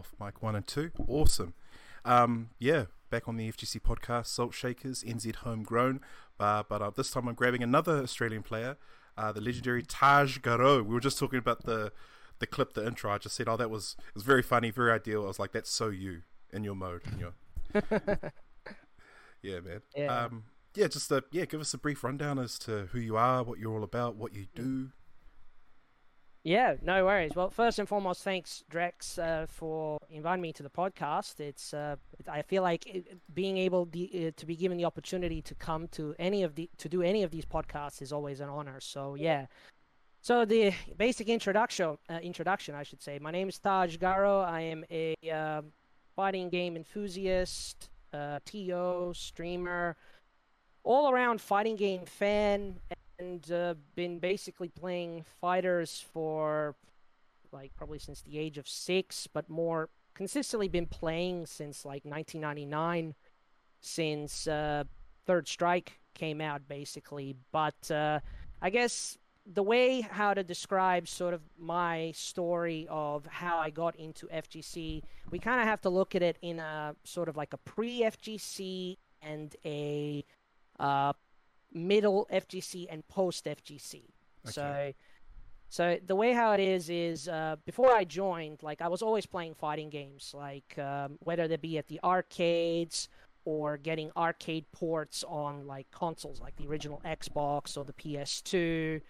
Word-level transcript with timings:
off 0.00 0.14
mic 0.18 0.42
one 0.42 0.56
and 0.56 0.66
two. 0.66 0.90
Awesome. 1.06 1.52
Um, 2.06 2.50
yeah, 2.58 2.86
back 3.10 3.28
on 3.28 3.36
the 3.36 3.52
FGC 3.52 3.80
podcast, 3.80 4.26
Salt 4.26 4.54
Shakers, 4.54 5.04
NZ 5.04 5.36
homegrown. 5.36 6.00
Uh, 6.38 6.62
but 6.66 6.80
uh, 6.80 6.90
this 6.96 7.10
time 7.10 7.28
I'm 7.28 7.34
grabbing 7.34 7.62
another 7.62 7.98
Australian 7.98 8.42
player, 8.42 8.78
uh, 9.18 9.30
the 9.30 9.42
legendary 9.42 9.82
Taj 9.82 10.38
Garo. 10.38 10.82
We 10.84 10.94
were 10.94 11.00
just 11.00 11.18
talking 11.18 11.38
about 11.38 11.64
the 11.64 11.92
the 12.38 12.46
clip, 12.46 12.72
the 12.72 12.86
intro. 12.86 13.12
I 13.12 13.18
just 13.18 13.36
said, 13.36 13.46
oh, 13.46 13.58
that 13.58 13.68
was 13.68 13.96
it 13.98 14.14
was 14.14 14.24
very 14.24 14.42
funny, 14.42 14.70
very 14.70 14.90
ideal. 14.90 15.24
I 15.24 15.26
was 15.26 15.38
like, 15.38 15.52
that's 15.52 15.70
so 15.70 15.88
you 15.88 16.22
in 16.50 16.64
your 16.64 16.74
mode, 16.74 17.02
in 17.12 17.18
your 17.18 17.34
yeah, 19.42 19.60
man. 19.60 19.82
Yeah. 19.94 20.06
Um, 20.06 20.44
yeah, 20.74 20.86
just 20.86 21.10
a, 21.10 21.22
yeah, 21.30 21.44
give 21.44 21.60
us 21.60 21.74
a 21.74 21.78
brief 21.78 22.02
rundown 22.02 22.38
as 22.38 22.58
to 22.60 22.88
who 22.92 23.00
you 23.00 23.16
are, 23.16 23.42
what 23.42 23.58
you're 23.58 23.72
all 23.72 23.84
about, 23.84 24.16
what 24.16 24.32
you 24.34 24.46
do. 24.54 24.90
Yeah, 26.42 26.76
no 26.80 27.04
worries. 27.04 27.32
Well, 27.36 27.50
first 27.50 27.78
and 27.78 27.86
foremost, 27.86 28.22
thanks 28.22 28.64
Drex 28.70 29.18
uh, 29.18 29.46
for 29.46 29.98
inviting 30.08 30.40
me 30.40 30.54
to 30.54 30.62
the 30.62 30.70
podcast. 30.70 31.38
It's 31.38 31.74
uh, 31.74 31.96
I 32.26 32.40
feel 32.40 32.62
like 32.62 32.86
it, 32.86 33.18
being 33.34 33.58
able 33.58 33.82
uh, 33.82 34.30
to 34.34 34.46
be 34.46 34.56
given 34.56 34.78
the 34.78 34.86
opportunity 34.86 35.42
to 35.42 35.54
come 35.54 35.88
to 35.88 36.14
any 36.18 36.42
of 36.42 36.54
the 36.54 36.70
to 36.78 36.88
do 36.88 37.02
any 37.02 37.22
of 37.24 37.30
these 37.30 37.44
podcasts 37.44 38.00
is 38.00 38.10
always 38.10 38.40
an 38.40 38.48
honor. 38.48 38.80
So 38.80 39.16
yeah. 39.16 39.46
So 40.22 40.44
the 40.44 40.72
basic 40.96 41.28
introduction, 41.28 41.98
uh, 42.08 42.18
introduction, 42.22 42.74
I 42.74 42.84
should 42.84 43.02
say. 43.02 43.18
My 43.18 43.30
name 43.30 43.48
is 43.48 43.58
Taj 43.58 43.96
Garo. 43.96 44.44
I 44.44 44.60
am 44.62 44.84
a 44.90 45.14
uh, 45.30 45.62
fighting 46.16 46.48
game 46.48 46.76
enthusiast, 46.76 47.90
uh, 48.12 48.38
TO 48.44 49.12
streamer, 49.14 49.96
all 50.84 51.10
around 51.10 51.40
fighting 51.40 51.76
game 51.76 52.04
fan 52.04 52.80
and 53.20 53.52
uh, 53.52 53.74
been 53.94 54.18
basically 54.18 54.68
playing 54.68 55.24
fighters 55.40 56.04
for 56.12 56.74
like 57.52 57.72
probably 57.76 57.98
since 57.98 58.22
the 58.22 58.38
age 58.38 58.58
of 58.58 58.66
six, 58.66 59.26
but 59.26 59.48
more 59.48 59.90
consistently 60.14 60.68
been 60.68 60.86
playing 60.86 61.46
since 61.46 61.84
like 61.84 62.04
1999, 62.04 63.14
since 63.80 64.46
uh, 64.46 64.84
Third 65.26 65.48
Strike 65.48 66.00
came 66.14 66.40
out, 66.40 66.66
basically. 66.68 67.36
But 67.52 67.90
uh, 67.90 68.20
I 68.62 68.70
guess 68.70 69.18
the 69.46 69.62
way 69.62 70.00
how 70.00 70.34
to 70.34 70.42
describe 70.42 71.08
sort 71.08 71.34
of 71.34 71.42
my 71.58 72.12
story 72.14 72.86
of 72.88 73.26
how 73.26 73.58
I 73.58 73.70
got 73.70 73.96
into 73.96 74.26
FGC, 74.28 75.02
we 75.30 75.38
kind 75.38 75.60
of 75.60 75.66
have 75.66 75.80
to 75.82 75.90
look 75.90 76.14
at 76.14 76.22
it 76.22 76.38
in 76.40 76.58
a 76.58 76.94
sort 77.04 77.28
of 77.28 77.36
like 77.36 77.52
a 77.52 77.58
pre 77.58 78.02
FGC 78.02 78.96
and 79.22 79.54
a 79.64 80.24
uh, 80.78 81.12
middle 81.72 82.26
FGC 82.32 82.86
and 82.90 83.06
post 83.08 83.44
FGC. 83.44 84.02
Okay. 84.46 84.52
So, 84.52 84.92
so 85.68 85.98
the 86.04 86.16
way 86.16 86.32
how 86.32 86.52
it 86.52 86.60
is 86.60 86.90
is 86.90 87.28
uh, 87.28 87.56
before 87.64 87.92
I 87.92 88.04
joined, 88.04 88.62
like 88.62 88.82
I 88.82 88.88
was 88.88 89.02
always 89.02 89.26
playing 89.26 89.54
fighting 89.54 89.90
games, 89.90 90.34
like 90.36 90.76
um, 90.78 91.18
whether 91.20 91.46
they 91.46 91.56
be 91.56 91.78
at 91.78 91.86
the 91.88 92.00
arcades 92.02 93.08
or 93.44 93.76
getting 93.76 94.10
arcade 94.16 94.66
ports 94.72 95.24
on 95.26 95.66
like 95.66 95.90
consoles, 95.90 96.40
like 96.40 96.56
the 96.56 96.66
original 96.66 97.00
Xbox 97.04 97.76
or 97.76 97.84
the 97.84 97.92
PS2. 97.92 99.00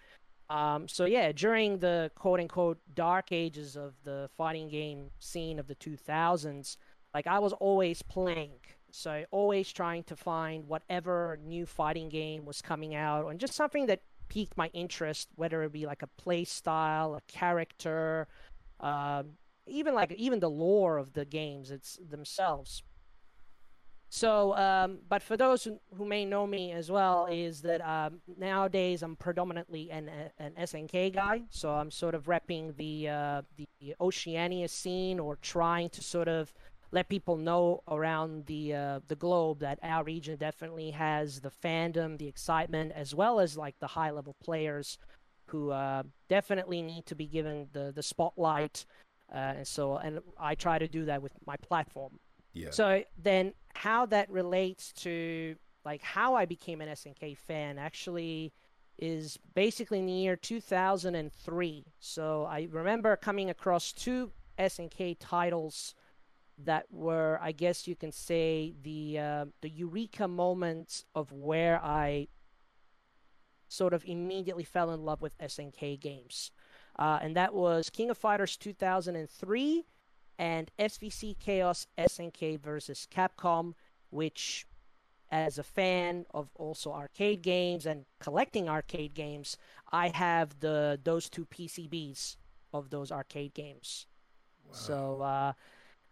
Um, 0.49 0.87
so 0.87 1.05
yeah, 1.05 1.31
during 1.31 1.79
the 1.79 2.11
quote 2.15 2.39
unquote 2.39 2.77
dark 2.93 3.31
ages 3.31 3.75
of 3.75 3.93
the 4.03 4.29
fighting 4.37 4.69
game 4.69 5.09
scene 5.19 5.59
of 5.59 5.67
the 5.67 5.75
2000s, 5.75 6.77
like 7.13 7.25
I 7.25 7.39
was 7.39 7.53
always 7.53 8.01
playing 8.01 8.51
so 8.91 9.25
always 9.31 9.71
trying 9.71 10.03
to 10.03 10.15
find 10.15 10.67
whatever 10.67 11.39
new 11.43 11.65
fighting 11.65 12.09
game 12.09 12.45
was 12.45 12.61
coming 12.61 12.95
out, 12.95 13.27
and 13.29 13.39
just 13.39 13.53
something 13.53 13.87
that 13.87 14.01
piqued 14.29 14.57
my 14.57 14.67
interest, 14.73 15.29
whether 15.35 15.63
it 15.63 15.71
be 15.71 15.85
like 15.85 16.01
a 16.01 16.07
play 16.07 16.43
style, 16.43 17.15
a 17.15 17.21
character, 17.31 18.27
um, 18.79 19.31
even 19.67 19.93
like 19.93 20.11
even 20.13 20.39
the 20.39 20.49
lore 20.49 20.97
of 20.97 21.13
the 21.13 21.25
games 21.25 21.71
it's 21.71 21.99
themselves. 22.09 22.83
So, 24.13 24.53
um, 24.57 24.99
but 25.07 25.23
for 25.23 25.37
those 25.37 25.63
who, 25.63 26.05
may 26.05 26.25
know 26.25 26.45
me 26.45 26.73
as 26.73 26.91
well, 26.91 27.27
is 27.31 27.61
that 27.61 27.79
um, 27.79 28.19
nowadays 28.37 29.03
I'm 29.03 29.15
predominantly 29.15 29.89
an, 29.89 30.09
an 30.37 30.51
SNK 30.59 31.13
guy. 31.13 31.43
So 31.49 31.71
I'm 31.71 31.89
sort 31.89 32.13
of 32.13 32.25
repping 32.25 32.75
the 32.75 33.07
uh, 33.07 33.41
the 33.55 33.95
Oceania 34.01 34.67
scene 34.67 35.17
or 35.17 35.37
trying 35.37 35.89
to 35.91 36.03
sort 36.03 36.27
of 36.27 36.53
let 36.91 37.09
people 37.09 37.37
know 37.37 37.81
around 37.87 38.45
the 38.45 38.73
uh, 38.73 38.99
the 39.07 39.15
globe 39.15 39.59
that 39.59 39.79
our 39.81 40.03
region 40.03 40.37
definitely 40.37 40.91
has 40.91 41.39
the 41.39 41.51
fandom, 41.51 42.17
the 42.17 42.27
excitement, 42.27 42.91
as 42.93 43.15
well 43.15 43.39
as 43.39 43.57
like 43.57 43.79
the 43.79 43.87
high 43.87 44.11
level 44.11 44.35
players 44.43 44.97
who 45.45 45.71
uh, 45.71 46.03
definitely 46.29 46.81
need 46.81 47.05
to 47.05 47.15
be 47.15 47.25
given 47.25 47.67
the 47.73 47.91
the 47.93 48.03
spotlight. 48.03 48.85
Uh, 49.33 49.53
and 49.57 49.67
so, 49.67 49.95
and 49.95 50.19
I 50.37 50.55
try 50.55 50.77
to 50.77 50.87
do 50.87 51.05
that 51.05 51.21
with 51.21 51.31
my 51.45 51.55
platform. 51.57 52.19
Yeah. 52.53 52.71
So 52.71 53.03
then, 53.17 53.53
how 53.73 54.05
that 54.07 54.29
relates 54.29 54.91
to 54.93 55.55
like 55.85 56.01
how 56.01 56.35
I 56.35 56.45
became 56.45 56.81
an 56.81 56.89
SNK 56.89 57.37
fan 57.37 57.77
actually 57.77 58.51
is 58.99 59.39
basically 59.55 59.99
in 59.99 60.05
the 60.05 60.11
year 60.11 60.35
2003. 60.35 61.85
So 61.99 62.45
I 62.45 62.67
remember 62.69 63.15
coming 63.15 63.49
across 63.49 63.91
two 63.91 64.31
SNK 64.59 65.17
titles 65.19 65.95
that 66.65 66.85
were, 66.91 67.39
I 67.41 67.51
guess 67.51 67.87
you 67.87 67.95
can 67.95 68.11
say, 68.11 68.73
the 68.81 69.19
uh, 69.19 69.45
the 69.61 69.69
eureka 69.69 70.27
moments 70.27 71.05
of 71.15 71.31
where 71.31 71.83
I 71.83 72.27
sort 73.67 73.93
of 73.93 74.03
immediately 74.05 74.63
fell 74.63 74.91
in 74.91 75.05
love 75.05 75.21
with 75.21 75.37
SNK 75.37 75.99
games, 75.99 76.51
uh, 76.97 77.19
and 77.21 77.35
that 77.35 77.53
was 77.53 77.89
King 77.89 78.09
of 78.09 78.17
Fighters 78.17 78.57
2003 78.57 79.85
and 80.37 80.71
SVC 80.79 81.37
Chaos 81.39 81.87
SNK 81.97 82.59
versus 82.59 83.07
Capcom, 83.13 83.73
which 84.09 84.65
as 85.31 85.57
a 85.57 85.63
fan 85.63 86.25
of 86.33 86.49
also 86.55 86.91
arcade 86.91 87.41
games 87.41 87.85
and 87.85 88.05
collecting 88.19 88.67
arcade 88.67 89.13
games, 89.13 89.57
I 89.91 90.09
have 90.09 90.59
the 90.59 90.99
those 91.01 91.29
two 91.29 91.45
PCBs 91.45 92.35
of 92.73 92.89
those 92.89 93.11
arcade 93.11 93.53
games. 93.53 94.07
Wow. 94.65 94.73
So 94.73 95.21
uh, 95.21 95.53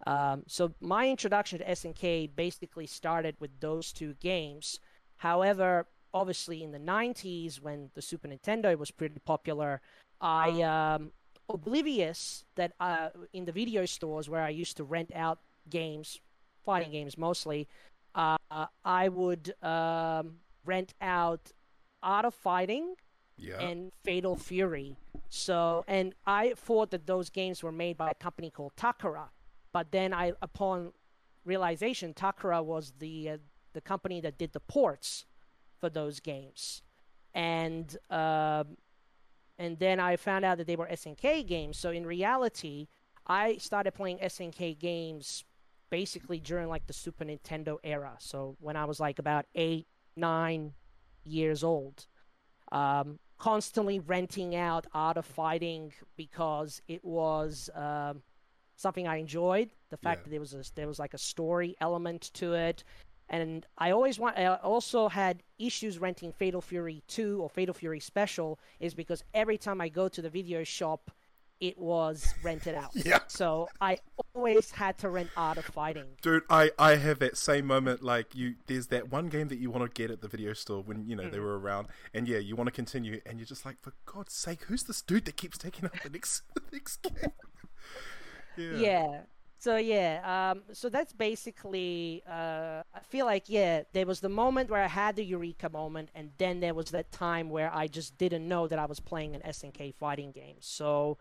um, 0.07 0.43
so 0.47 0.73
my 0.79 1.09
introduction 1.09 1.59
to 1.59 1.65
SNK 1.65 2.35
basically 2.35 2.85
started 2.85 3.35
with 3.39 3.59
those 3.59 3.91
two 3.91 4.15
games. 4.19 4.79
However, 5.17 5.87
obviously 6.13 6.63
in 6.63 6.71
the 6.71 6.79
90s 6.79 7.61
when 7.61 7.89
the 7.93 8.01
Super 8.01 8.27
Nintendo 8.27 8.77
was 8.77 8.91
pretty 8.91 9.19
popular, 9.25 9.81
I 10.21 10.61
um, 10.61 11.11
oblivious 11.49 12.45
that 12.55 12.73
uh, 12.79 13.09
in 13.33 13.45
the 13.45 13.51
video 13.51 13.85
stores 13.85 14.29
where 14.29 14.41
I 14.41 14.49
used 14.49 14.77
to 14.77 14.83
rent 14.83 15.11
out 15.13 15.39
games, 15.69 16.19
fighting 16.63 16.91
games 16.91 17.17
mostly, 17.17 17.67
uh, 18.15 18.37
I 18.83 19.09
would 19.09 19.53
um, 19.63 20.37
rent 20.65 20.93
out 21.01 21.51
Art 22.01 22.25
of 22.25 22.33
Fighting 22.33 22.95
yeah. 23.37 23.59
and 23.59 23.91
Fatal 24.03 24.35
Fury. 24.35 24.95
So, 25.29 25.83
and 25.87 26.13
I 26.25 26.53
thought 26.55 26.91
that 26.91 27.05
those 27.05 27.29
games 27.29 27.61
were 27.61 27.71
made 27.71 27.97
by 27.97 28.11
a 28.11 28.15
company 28.15 28.49
called 28.49 28.75
Takara. 28.75 29.27
But 29.71 29.91
then 29.91 30.13
I, 30.13 30.33
upon 30.41 30.93
realization, 31.45 32.13
Takara 32.13 32.63
was 32.63 32.93
the 32.99 33.29
uh, 33.29 33.37
the 33.73 33.81
company 33.81 34.21
that 34.21 34.37
did 34.37 34.53
the 34.53 34.59
ports 34.59 35.25
for 35.79 35.89
those 35.89 36.19
games, 36.19 36.81
and 37.33 37.95
uh, 38.09 38.63
and 39.57 39.77
then 39.77 39.99
I 39.99 40.15
found 40.15 40.45
out 40.45 40.57
that 40.57 40.67
they 40.67 40.75
were 40.75 40.87
SNK 40.87 41.45
games. 41.45 41.77
So 41.77 41.91
in 41.91 42.05
reality, 42.05 42.87
I 43.27 43.57
started 43.57 43.93
playing 43.93 44.19
SNK 44.19 44.79
games 44.79 45.43
basically 45.89 46.39
during 46.39 46.69
like 46.69 46.87
the 46.87 46.93
Super 46.93 47.25
Nintendo 47.25 47.77
era. 47.83 48.15
So 48.19 48.55
when 48.59 48.75
I 48.75 48.85
was 48.85 48.99
like 48.99 49.19
about 49.19 49.45
eight, 49.55 49.87
nine 50.15 50.73
years 51.23 51.63
old, 51.63 52.07
um, 52.71 53.19
constantly 53.37 53.99
renting 53.99 54.55
out 54.55 54.87
Art 54.93 55.17
of 55.17 55.25
Fighting 55.25 55.93
because 56.15 56.81
it 56.87 57.03
was 57.03 57.69
um, 57.75 58.21
something 58.79 59.07
I 59.07 59.17
enjoyed. 59.17 59.69
The 59.89 59.97
fact 59.97 60.19
yeah. 60.19 60.23
that 60.23 60.29
there 60.31 60.39
was 60.39 60.53
a, 60.53 60.63
there 60.75 60.87
was 60.87 60.99
like 60.99 61.13
a 61.13 61.17
story 61.17 61.75
element 61.81 62.31
to 62.35 62.53
it, 62.53 62.83
and 63.27 63.65
I 63.77 63.91
always 63.91 64.19
want. 64.19 64.37
I 64.37 64.47
also 64.55 65.09
had 65.09 65.43
issues 65.57 65.99
renting 65.99 66.31
Fatal 66.31 66.61
Fury 66.61 67.03
Two 67.07 67.41
or 67.41 67.49
Fatal 67.49 67.73
Fury 67.73 67.99
Special 67.99 68.59
is 68.79 68.93
because 68.93 69.23
every 69.33 69.57
time 69.57 69.81
I 69.81 69.89
go 69.89 70.07
to 70.07 70.21
the 70.21 70.29
video 70.29 70.63
shop, 70.63 71.11
it 71.59 71.77
was 71.77 72.33
rented 72.43 72.75
out. 72.75 72.91
yeah. 72.93 73.19
So 73.27 73.67
I 73.81 73.97
always 74.33 74.71
had 74.71 74.97
to 74.99 75.09
rent 75.09 75.29
Art 75.35 75.57
of 75.57 75.65
Fighting. 75.65 76.05
Dude, 76.21 76.43
I 76.49 76.71
I 76.79 76.95
have 76.95 77.19
that 77.19 77.37
same 77.37 77.65
moment. 77.67 78.01
Like 78.01 78.35
you, 78.35 78.55
there's 78.67 78.87
that 78.87 79.11
one 79.11 79.27
game 79.27 79.49
that 79.49 79.59
you 79.59 79.69
want 79.69 79.83
to 79.83 80.01
get 80.01 80.11
at 80.11 80.21
the 80.21 80.27
video 80.27 80.53
store 80.53 80.81
when 80.81 81.05
you 81.05 81.15
know 81.15 81.23
mm. 81.23 81.31
they 81.31 81.39
were 81.39 81.59
around, 81.59 81.87
and 82.13 82.27
yeah, 82.27 82.37
you 82.37 82.55
want 82.55 82.67
to 82.67 82.71
continue, 82.71 83.19
and 83.25 83.39
you're 83.39 83.45
just 83.45 83.65
like, 83.65 83.81
for 83.81 83.93
God's 84.05 84.33
sake, 84.33 84.63
who's 84.63 84.83
this 84.83 85.01
dude 85.01 85.25
that 85.25 85.35
keeps 85.35 85.57
taking 85.57 85.85
up 85.85 85.99
the 86.01 86.09
next 86.09 86.43
the 86.55 86.61
next 86.71 86.97
game? 87.01 87.33
Yeah. 88.59 88.77
yeah. 88.77 89.21
So 89.61 89.75
yeah, 89.75 90.51
um, 90.53 90.63
so 90.71 90.87
that's 90.87 91.11
basically. 91.11 92.23
Uh, 92.25 92.81
I 92.93 92.99
feel 93.09 93.25
like 93.25 93.49
yeah, 93.49 93.83
there 93.91 94.05
was 94.05 94.21
the 94.21 94.29
moment 94.29 94.69
where 94.69 94.81
I 94.81 94.87
had 94.87 95.17
the 95.17 95.25
eureka 95.25 95.69
moment, 95.69 96.09
and 96.15 96.31
then 96.37 96.61
there 96.61 96.73
was 96.73 96.91
that 96.91 97.11
time 97.11 97.49
where 97.49 97.69
I 97.73 97.87
just 97.87 98.17
didn't 98.17 98.47
know 98.47 98.69
that 98.69 98.79
I 98.79 98.85
was 98.85 99.01
playing 99.01 99.35
an 99.35 99.41
SNK 99.41 99.95
fighting 99.95 100.31
game. 100.31 100.55
So, 100.61 101.17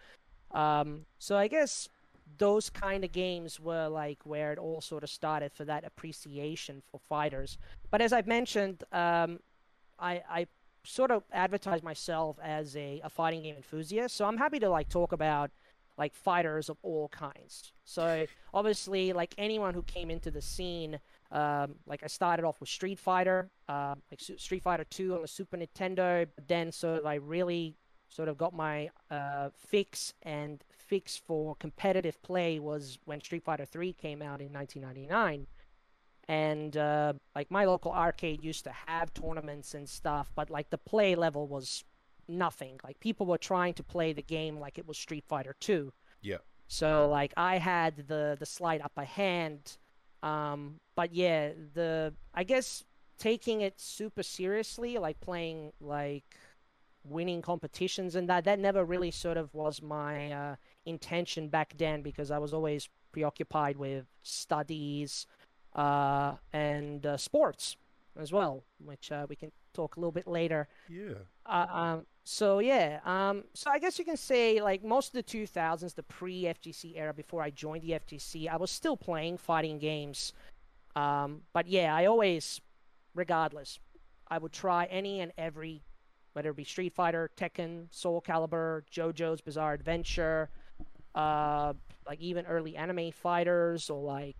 um, 0.52 1.06
so 1.18 1.36
I 1.36 1.48
guess 1.48 1.88
those 2.36 2.70
kind 2.70 3.02
of 3.02 3.10
games 3.10 3.58
were 3.58 3.88
like 3.88 4.18
where 4.24 4.52
it 4.52 4.58
all 4.58 4.80
sort 4.80 5.02
of 5.02 5.10
started 5.10 5.52
for 5.52 5.64
that 5.64 5.84
appreciation 5.84 6.82
for 6.90 7.00
fighters. 7.08 7.58
But 7.90 8.00
as 8.00 8.12
I've 8.12 8.28
mentioned, 8.28 8.84
um, 8.92 9.40
I, 9.98 10.22
I 10.30 10.46
sort 10.84 11.10
of 11.10 11.24
advertise 11.32 11.82
myself 11.82 12.38
as 12.40 12.76
a, 12.76 13.00
a 13.02 13.08
fighting 13.08 13.42
game 13.42 13.56
enthusiast, 13.56 14.14
so 14.14 14.26
I'm 14.26 14.36
happy 14.36 14.60
to 14.60 14.68
like 14.68 14.88
talk 14.88 15.10
about 15.10 15.50
like 15.98 16.14
fighters 16.14 16.68
of 16.68 16.78
all 16.82 17.08
kinds. 17.08 17.72
So 17.84 18.26
obviously, 18.54 19.12
like 19.12 19.34
anyone 19.36 19.74
who 19.74 19.82
came 19.82 20.10
into 20.10 20.30
the 20.30 20.40
scene, 20.40 20.98
um, 21.32 21.74
like 21.86 22.02
I 22.02 22.06
started 22.06 22.44
off 22.44 22.60
with 22.60 22.68
Street 22.68 22.98
Fighter, 22.98 23.50
uh, 23.68 23.96
like 24.10 24.20
Street 24.20 24.62
Fighter 24.62 24.84
Two 24.84 25.14
on 25.14 25.22
the 25.22 25.28
Super 25.28 25.56
Nintendo. 25.56 26.26
But 26.34 26.48
then, 26.48 26.72
so 26.72 27.02
I 27.04 27.14
really 27.14 27.76
sort 28.08 28.28
of 28.28 28.38
got 28.38 28.54
my 28.54 28.88
uh, 29.10 29.50
fix 29.54 30.14
and 30.22 30.64
fix 30.70 31.16
for 31.16 31.54
competitive 31.56 32.22
play 32.22 32.58
was 32.58 32.98
when 33.04 33.20
Street 33.20 33.44
Fighter 33.44 33.66
3 33.66 33.92
came 33.92 34.22
out 34.22 34.40
in 34.40 34.50
1999 34.52 35.46
and 36.26 36.76
uh, 36.76 37.12
like 37.34 37.50
my 37.50 37.64
local 37.66 37.92
arcade 37.92 38.42
used 38.42 38.64
to 38.64 38.72
have 38.86 39.12
tournaments 39.12 39.74
and 39.74 39.86
stuff 39.86 40.32
but 40.34 40.48
like 40.48 40.70
the 40.70 40.78
play 40.78 41.14
level 41.14 41.46
was 41.46 41.84
nothing 42.28 42.78
like 42.84 42.98
people 43.00 43.26
were 43.26 43.38
trying 43.38 43.74
to 43.74 43.82
play 43.82 44.12
the 44.12 44.22
game 44.22 44.58
like 44.58 44.78
it 44.78 44.86
was 44.86 44.98
street 44.98 45.24
fighter 45.28 45.54
2 45.60 45.92
yeah 46.22 46.36
so 46.66 47.08
like 47.08 47.32
i 47.36 47.58
had 47.58 48.08
the 48.08 48.36
the 48.38 48.46
slight 48.46 48.80
upper 48.82 49.04
hand 49.04 49.78
um 50.22 50.74
but 50.94 51.14
yeah 51.14 51.50
the 51.74 52.12
i 52.34 52.44
guess 52.44 52.84
taking 53.18 53.62
it 53.62 53.80
super 53.80 54.22
seriously 54.22 54.98
like 54.98 55.18
playing 55.20 55.72
like 55.80 56.24
winning 57.04 57.42
competitions 57.42 58.14
and 58.14 58.28
that 58.28 58.44
that 58.44 58.58
never 58.58 58.84
really 58.84 59.10
sort 59.10 59.36
of 59.36 59.52
was 59.54 59.80
my 59.82 60.30
uh, 60.32 60.56
intention 60.86 61.48
back 61.48 61.74
then 61.76 62.02
because 62.02 62.30
I 62.30 62.38
was 62.38 62.52
always 62.52 62.88
preoccupied 63.12 63.76
with 63.76 64.06
studies 64.22 65.26
uh, 65.74 66.34
and 66.52 67.04
uh, 67.06 67.16
sports 67.16 67.76
as 68.18 68.32
well, 68.32 68.64
which 68.84 69.12
uh, 69.12 69.26
we 69.28 69.36
can 69.36 69.52
talk 69.74 69.96
a 69.96 70.00
little 70.00 70.12
bit 70.12 70.26
later. 70.26 70.68
Yeah. 70.88 71.14
Uh, 71.46 71.66
um, 71.70 72.06
so 72.30 72.58
yeah, 72.58 73.00
um, 73.06 73.44
so 73.54 73.70
I 73.70 73.78
guess 73.78 73.98
you 73.98 74.04
can 74.04 74.18
say 74.18 74.60
like 74.60 74.84
most 74.84 75.08
of 75.08 75.12
the 75.14 75.22
2000s, 75.22 75.94
the 75.94 76.02
pre-FGC 76.02 76.92
era, 76.94 77.14
before 77.14 77.40
I 77.42 77.48
joined 77.48 77.82
the 77.82 77.92
FGC, 77.92 78.50
I 78.50 78.56
was 78.58 78.70
still 78.70 78.98
playing 78.98 79.38
fighting 79.38 79.78
games. 79.78 80.34
Um, 80.94 81.40
but 81.54 81.66
yeah, 81.68 81.94
I 81.94 82.04
always, 82.04 82.60
regardless, 83.14 83.78
I 84.28 84.36
would 84.36 84.52
try 84.52 84.84
any 84.90 85.20
and 85.20 85.32
every 85.38 85.80
whether 86.34 86.50
it 86.50 86.56
be 86.56 86.64
Street 86.64 86.92
Fighter, 86.92 87.30
Tekken, 87.34 87.86
Soul 87.92 88.20
Calibur, 88.20 88.82
JoJo's 88.92 89.40
Bizarre 89.40 89.72
Adventure, 89.72 90.50
uh, 91.14 91.72
like 92.06 92.20
even 92.20 92.44
early 92.44 92.76
anime 92.76 93.10
fighters 93.10 93.88
or 93.88 94.02
like 94.02 94.36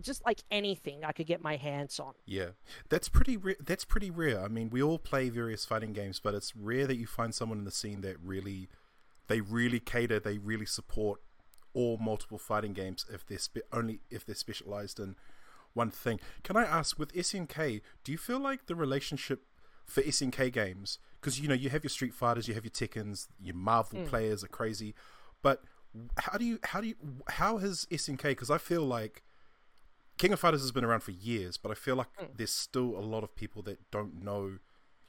just 0.00 0.24
like 0.24 0.42
anything 0.50 1.04
I 1.04 1.12
could 1.12 1.26
get 1.26 1.42
my 1.42 1.56
hands 1.56 1.98
on. 2.00 2.14
Yeah, 2.26 2.50
that's 2.88 3.08
pretty. 3.08 3.36
Ra- 3.36 3.52
that's 3.60 3.84
pretty 3.84 4.10
rare. 4.10 4.42
I 4.42 4.48
mean, 4.48 4.70
we 4.70 4.82
all 4.82 4.98
play 4.98 5.28
various 5.28 5.64
fighting 5.64 5.92
games, 5.92 6.20
but 6.22 6.34
it's 6.34 6.54
rare 6.56 6.86
that 6.86 6.96
you 6.96 7.06
find 7.06 7.34
someone 7.34 7.58
in 7.58 7.64
the 7.64 7.70
scene 7.70 8.00
that 8.02 8.16
really, 8.22 8.68
they 9.28 9.40
really 9.40 9.80
cater, 9.80 10.20
they 10.20 10.38
really 10.38 10.66
support 10.66 11.20
all 11.74 11.96
multiple 11.98 12.38
fighting 12.38 12.72
games 12.72 13.06
if 13.12 13.26
they're 13.26 13.38
spe- 13.38 13.58
only 13.72 14.00
if 14.10 14.24
they're 14.24 14.34
specialized 14.34 14.98
in 14.98 15.16
one 15.74 15.90
thing. 15.90 16.20
Can 16.42 16.56
I 16.56 16.64
ask, 16.64 16.98
with 16.98 17.12
SNK, 17.14 17.80
do 18.04 18.12
you 18.12 18.18
feel 18.18 18.38
like 18.38 18.66
the 18.66 18.74
relationship 18.74 19.44
for 19.86 20.02
SNK 20.02 20.52
games 20.52 20.98
because 21.20 21.38
you 21.38 21.48
know 21.48 21.54
you 21.54 21.70
have 21.70 21.84
your 21.84 21.90
Street 21.90 22.14
Fighters, 22.14 22.48
you 22.48 22.54
have 22.54 22.64
your 22.64 22.70
Tekkens, 22.70 23.28
your 23.40 23.54
Marvel 23.54 24.00
mm. 24.00 24.06
players 24.06 24.42
are 24.42 24.48
crazy, 24.48 24.94
but 25.40 25.62
how 26.18 26.36
do 26.36 26.44
you 26.44 26.58
how 26.64 26.80
do 26.80 26.88
you 26.88 26.94
how 27.28 27.58
has 27.58 27.86
SNK? 27.90 28.22
Because 28.22 28.50
I 28.50 28.58
feel 28.58 28.82
like 28.82 29.22
King 30.22 30.32
of 30.32 30.38
Fighters 30.38 30.60
has 30.60 30.70
been 30.70 30.84
around 30.84 31.00
for 31.00 31.10
years, 31.10 31.56
but 31.56 31.72
I 31.72 31.74
feel 31.74 31.96
like 31.96 32.06
mm. 32.16 32.28
there's 32.36 32.52
still 32.52 32.96
a 32.96 33.02
lot 33.02 33.24
of 33.24 33.34
people 33.34 33.60
that 33.62 33.90
don't 33.90 34.22
know. 34.22 34.58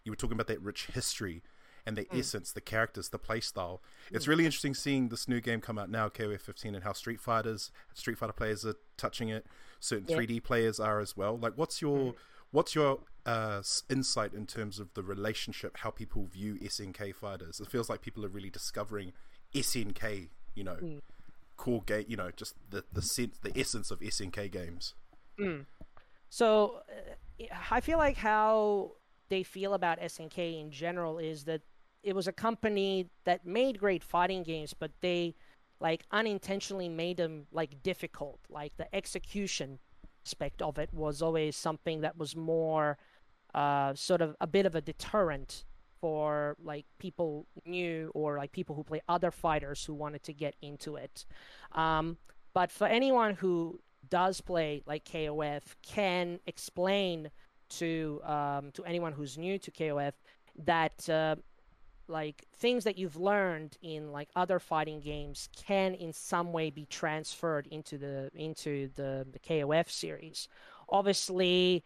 You 0.04 0.12
were 0.12 0.15
talking 0.15 0.33
about 0.33 0.48
that 0.48 0.60
rich 0.60 0.88
history 0.88 1.44
and 1.86 1.95
the 1.95 2.06
mm. 2.06 2.18
essence, 2.18 2.51
the 2.51 2.62
characters, 2.62 3.10
the 3.10 3.19
playstyle. 3.19 3.77
It's 4.10 4.25
hmm. 4.25 4.31
really 4.31 4.45
interesting 4.45 4.74
seeing 4.74 5.10
this 5.10 5.27
new 5.27 5.39
game 5.39 5.62
come 5.62 5.77
out 5.77 5.92
now, 5.92 6.10
KOF 6.10 6.42
15, 6.42 6.74
and 6.74 6.83
how 6.83 6.94
Street 6.94 7.19
Fighters, 7.19 7.71
Street 7.94 8.18
Fighter 8.18 8.33
players 8.33 8.65
are 8.65 8.74
touching 8.98 9.30
it. 9.30 9.45
Certain 9.80 10.07
yeah. 10.07 10.18
3D 10.18 10.44
players 10.44 10.80
are 10.80 11.00
as 11.00 11.15
well. 11.15 11.38
Like, 11.38 11.54
what's 11.57 11.80
your 11.80 12.13
hmm. 12.13 12.18
what's 12.50 12.74
your 12.74 12.98
uh, 13.27 13.62
insight 13.92 14.33
in 14.33 14.48
terms 14.48 14.80
of 14.80 14.95
the 14.95 15.04
relationship, 15.04 15.77
how 15.77 15.92
people 15.92 16.25
view 16.25 16.56
SNK 16.56 17.13
fighters. 17.13 17.60
It 17.60 17.69
feels 17.69 17.88
like 17.88 18.01
people 18.01 18.25
are 18.25 18.30
really 18.30 18.50
discovering 18.50 19.13
SNK, 19.54 20.30
you 20.56 20.63
know, 20.63 20.77
mm. 20.81 21.01
core 21.56 21.83
game, 21.86 22.06
you 22.07 22.18
know, 22.18 22.31
just 22.36 22.56
the 22.71 22.83
the 22.92 23.04
sense, 23.04 23.38
the 23.44 23.56
essence 23.56 23.92
of 23.92 24.00
SNK 24.00 24.51
games. 24.51 24.95
Mm. 25.39 25.65
So, 26.30 26.81
uh, 26.89 27.45
I 27.71 27.80
feel 27.81 27.97
like 27.97 28.18
how 28.18 28.94
they 29.30 29.44
feel 29.44 29.74
about 29.74 30.00
SNK 30.00 30.59
in 30.59 30.71
general 30.71 31.18
is 31.18 31.45
that 31.45 31.62
it 32.03 32.15
was 32.15 32.27
a 32.27 32.31
company 32.33 33.09
that 33.24 33.45
made 33.45 33.80
great 33.80 34.03
fighting 34.03 34.44
games, 34.44 34.74
but 34.74 34.91
they 35.01 35.35
like 35.80 36.06
unintentionally 36.12 36.89
made 36.89 37.18
them 37.18 37.47
like 37.51 37.81
difficult. 37.81 38.39
Like 38.50 38.75
the 38.77 38.94
execution 38.94 39.80
aspect 40.25 40.62
of 40.62 40.77
it 40.77 40.94
was 40.94 41.21
always 41.21 41.56
something 41.56 42.01
that 42.01 42.18
was 42.18 42.36
more 42.36 42.97
uh, 43.53 43.94
sort 43.94 44.21
of 44.21 44.36
a 44.39 44.47
bit 44.47 44.65
of 44.65 44.75
a 44.75 44.81
deterrent 44.81 45.65
for 46.00 46.57
like 46.62 46.86
people 47.00 47.47
new 47.65 48.12
or 48.13 48.38
like 48.38 48.51
people 48.51 48.75
who 48.75 48.83
play 48.83 49.01
other 49.07 49.31
fighters 49.31 49.86
who 49.86 49.94
wanted 49.94 50.24
to 50.24 50.33
get 50.33 50.56
into 50.62 50.95
it. 50.95 51.25
Um, 51.71 52.18
but 52.53 52.71
for 52.71 52.88
anyone 52.88 53.36
who 53.36 53.79
does 54.09 54.41
play 54.41 54.83
like 54.85 55.05
KOF, 55.05 55.61
can 55.81 56.39
explain 56.47 57.29
to 57.69 58.21
um, 58.23 58.71
to 58.73 58.83
anyone 58.85 59.13
who's 59.13 59.38
new 59.38 59.57
to 59.59 59.71
KOF 59.71 60.13
that 60.65 61.09
uh, 61.09 61.35
like 62.07 62.45
things 62.57 62.83
that 62.83 62.97
you've 62.97 63.15
learned 63.15 63.77
in 63.81 64.11
like 64.11 64.29
other 64.35 64.59
fighting 64.59 65.00
games 65.00 65.50
can 65.55 65.94
in 65.94 66.13
some 66.13 66.51
way 66.51 66.69
be 66.69 66.85
transferred 66.85 67.67
into 67.67 67.97
the 67.97 68.29
into 68.35 68.89
the, 68.95 69.25
the 69.31 69.39
KOF 69.39 69.89
series. 69.89 70.47
Obviously, 70.89 71.83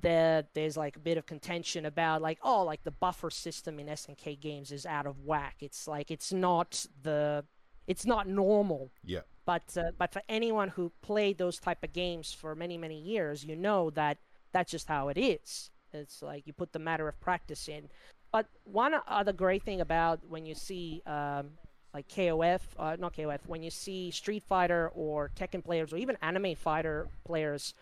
that 0.00 0.48
there's 0.54 0.76
like 0.76 0.96
a 0.96 1.00
bit 1.00 1.18
of 1.18 1.26
contention 1.26 1.86
about 1.86 2.22
like 2.22 2.38
oh 2.42 2.62
like 2.62 2.84
the 2.84 2.90
buffer 2.90 3.30
system 3.30 3.78
in 3.78 3.86
SNK 3.86 4.40
games 4.40 4.70
is 4.70 4.86
out 4.86 5.06
of 5.06 5.24
whack. 5.24 5.56
It's 5.60 5.88
like 5.88 6.10
it's 6.10 6.32
not 6.32 6.86
the 7.02 7.44
it's 7.86 8.06
not 8.06 8.28
normal. 8.28 8.90
Yeah. 9.04 9.20
But 9.48 9.78
uh, 9.78 9.92
but 9.96 10.12
for 10.12 10.20
anyone 10.28 10.68
who 10.68 10.92
played 11.00 11.38
those 11.38 11.58
type 11.58 11.82
of 11.82 11.94
games 11.94 12.34
for 12.34 12.54
many 12.54 12.76
many 12.76 13.00
years, 13.00 13.46
you 13.46 13.56
know 13.56 13.88
that 14.00 14.18
that's 14.52 14.70
just 14.70 14.88
how 14.88 15.08
it 15.08 15.16
is. 15.16 15.70
It's 15.90 16.20
like 16.20 16.46
you 16.46 16.52
put 16.52 16.74
the 16.74 16.78
matter 16.78 17.08
of 17.08 17.18
practice 17.18 17.66
in. 17.66 17.88
But 18.30 18.44
one 18.64 18.92
other 19.06 19.32
great 19.32 19.62
thing 19.62 19.80
about 19.80 20.20
when 20.28 20.44
you 20.44 20.54
see 20.54 21.00
um, 21.06 21.52
like 21.94 22.06
KOF, 22.08 22.60
uh, 22.78 22.96
not 22.98 23.14
KOF, 23.14 23.38
when 23.46 23.62
you 23.62 23.70
see 23.70 24.10
Street 24.10 24.42
Fighter 24.46 24.90
or 24.94 25.30
Tekken 25.34 25.64
players 25.64 25.94
or 25.94 25.96
even 25.96 26.18
anime 26.20 26.54
fighter 26.54 27.08
players 27.24 27.72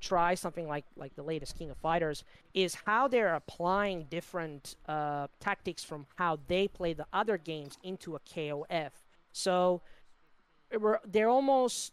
try 0.00 0.36
something 0.36 0.68
like 0.68 0.84
like 0.94 1.16
the 1.16 1.24
latest 1.24 1.58
King 1.58 1.70
of 1.72 1.78
Fighters, 1.78 2.22
is 2.54 2.76
how 2.86 3.08
they're 3.08 3.34
applying 3.34 4.04
different 4.04 4.76
uh, 4.86 5.26
tactics 5.40 5.82
from 5.82 6.06
how 6.14 6.38
they 6.46 6.68
play 6.68 6.92
the 6.92 7.06
other 7.12 7.38
games 7.38 7.76
into 7.82 8.14
a 8.14 8.20
KOF. 8.20 8.92
So 9.32 9.82
they're 11.06 11.28
almost 11.28 11.92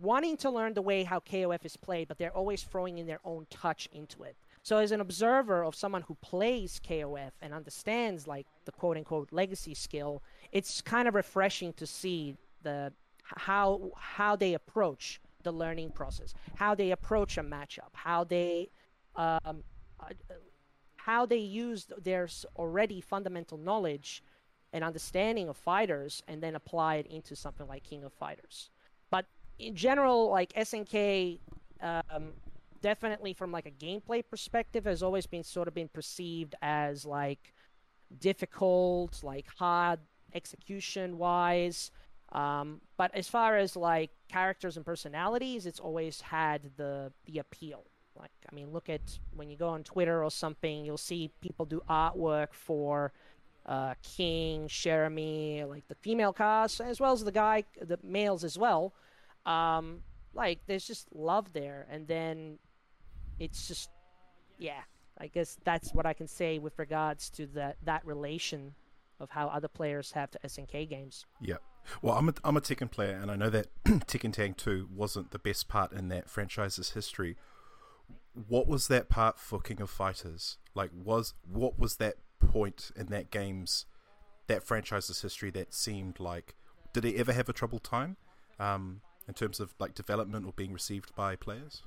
wanting 0.00 0.36
to 0.38 0.50
learn 0.50 0.74
the 0.74 0.82
way 0.82 1.04
how 1.04 1.20
KOF 1.20 1.64
is 1.64 1.76
played, 1.76 2.08
but 2.08 2.18
they're 2.18 2.36
always 2.36 2.62
throwing 2.62 2.98
in 2.98 3.06
their 3.06 3.20
own 3.24 3.46
touch 3.50 3.88
into 3.92 4.22
it. 4.22 4.36
So 4.62 4.78
as 4.78 4.92
an 4.92 5.00
observer 5.00 5.64
of 5.64 5.74
someone 5.74 6.02
who 6.02 6.16
plays 6.20 6.80
KOF 6.86 7.32
and 7.40 7.54
understands 7.54 8.26
like 8.26 8.46
the 8.66 8.72
quote 8.72 8.96
unquote 8.96 9.32
legacy 9.32 9.74
skill, 9.74 10.22
it's 10.52 10.80
kind 10.82 11.08
of 11.08 11.14
refreshing 11.14 11.72
to 11.74 11.86
see 11.86 12.36
the 12.62 12.92
how 13.22 13.90
how 13.96 14.36
they 14.36 14.54
approach 14.54 15.20
the 15.42 15.52
learning 15.52 15.90
process, 15.90 16.34
how 16.56 16.74
they 16.74 16.90
approach 16.90 17.38
a 17.38 17.42
matchup, 17.42 17.90
how 17.92 18.24
they 18.24 18.70
um, 19.16 19.62
uh, 19.98 20.12
how 20.96 21.24
they 21.24 21.38
use 21.38 21.86
their 22.02 22.28
already 22.56 23.00
fundamental 23.00 23.56
knowledge 23.56 24.22
and 24.72 24.84
understanding 24.84 25.48
of 25.48 25.56
fighters 25.56 26.22
and 26.28 26.42
then 26.42 26.54
apply 26.54 26.96
it 26.96 27.06
into 27.06 27.34
something 27.34 27.66
like 27.66 27.82
King 27.82 28.04
of 28.04 28.12
Fighters. 28.12 28.70
But 29.10 29.26
in 29.58 29.74
general, 29.74 30.30
like 30.30 30.52
SNK, 30.52 31.38
um, 31.82 32.32
definitely 32.80 33.32
from 33.32 33.52
like 33.52 33.66
a 33.66 33.70
gameplay 33.70 34.22
perspective, 34.28 34.84
has 34.84 35.02
always 35.02 35.26
been 35.26 35.42
sort 35.42 35.68
of 35.68 35.74
been 35.74 35.88
perceived 35.88 36.54
as 36.62 37.04
like 37.04 37.52
difficult, 38.18 39.22
like 39.22 39.46
hard 39.58 40.00
execution 40.34 41.18
wise. 41.18 41.90
Um, 42.32 42.80
but 42.96 43.12
as 43.14 43.28
far 43.28 43.56
as 43.58 43.74
like 43.76 44.10
characters 44.28 44.76
and 44.76 44.86
personalities, 44.86 45.66
it's 45.66 45.80
always 45.80 46.20
had 46.20 46.70
the 46.76 47.12
the 47.26 47.38
appeal. 47.38 47.84
Like 48.16 48.30
I 48.50 48.54
mean, 48.54 48.72
look 48.72 48.88
at 48.88 49.18
when 49.34 49.50
you 49.50 49.56
go 49.56 49.68
on 49.68 49.82
Twitter 49.82 50.22
or 50.22 50.30
something, 50.30 50.84
you'll 50.84 50.96
see 50.96 51.30
people 51.40 51.66
do 51.66 51.82
artwork 51.88 52.52
for 52.52 53.12
uh, 53.70 53.94
King, 54.02 54.66
Shermie, 54.66 55.66
like 55.66 55.86
the 55.86 55.94
female 55.94 56.32
cast, 56.32 56.80
as 56.80 57.00
well 57.00 57.12
as 57.12 57.22
the 57.22 57.30
guy, 57.30 57.62
the 57.80 57.98
males 58.02 58.42
as 58.42 58.58
well. 58.58 58.92
Um, 59.46 60.00
like 60.34 60.58
there's 60.66 60.84
just 60.84 61.06
love 61.14 61.52
there, 61.52 61.86
and 61.88 62.06
then 62.08 62.58
it's 63.38 63.68
just, 63.68 63.88
yeah. 64.58 64.80
I 65.18 65.28
guess 65.28 65.58
that's 65.64 65.92
what 65.92 66.06
I 66.06 66.14
can 66.14 66.26
say 66.26 66.58
with 66.58 66.78
regards 66.78 67.28
to 67.30 67.46
that 67.48 67.76
that 67.84 68.04
relation 68.06 68.74
of 69.20 69.28
how 69.30 69.48
other 69.48 69.68
players 69.68 70.12
have 70.12 70.30
to 70.30 70.38
SNK 70.44 70.88
games. 70.88 71.26
Yeah. 71.40 71.56
Well, 72.00 72.16
I'm 72.16 72.30
a, 72.30 72.34
I'm 72.42 72.56
a 72.56 72.60
Tekken 72.60 72.90
player, 72.90 73.18
and 73.20 73.30
I 73.30 73.36
know 73.36 73.50
that 73.50 73.66
Tekken 73.84 74.32
Tag 74.32 74.56
2 74.56 74.88
wasn't 74.94 75.30
the 75.30 75.38
best 75.38 75.68
part 75.68 75.92
in 75.92 76.08
that 76.08 76.28
franchise's 76.28 76.90
history. 76.90 77.36
What 78.32 78.66
was 78.66 78.88
that 78.88 79.08
part 79.08 79.38
for 79.38 79.60
King 79.60 79.82
of 79.82 79.90
Fighters? 79.90 80.56
Like, 80.74 80.90
was 80.94 81.34
what 81.46 81.78
was 81.78 81.96
that 81.96 82.16
point 82.40 82.90
in 82.96 83.06
that 83.06 83.30
game's 83.30 83.86
that 84.46 84.64
franchise's 84.64 85.22
history 85.22 85.50
that 85.50 85.72
seemed 85.72 86.18
like 86.18 86.54
did 86.92 87.04
it 87.04 87.16
ever 87.16 87.32
have 87.32 87.48
a 87.48 87.52
troubled 87.52 87.84
time 87.84 88.16
um, 88.58 89.00
in 89.28 89.34
terms 89.34 89.60
of 89.60 89.74
like 89.78 89.94
development 89.94 90.46
or 90.46 90.52
being 90.52 90.72
received 90.72 91.14
by 91.14 91.36
players? 91.36 91.82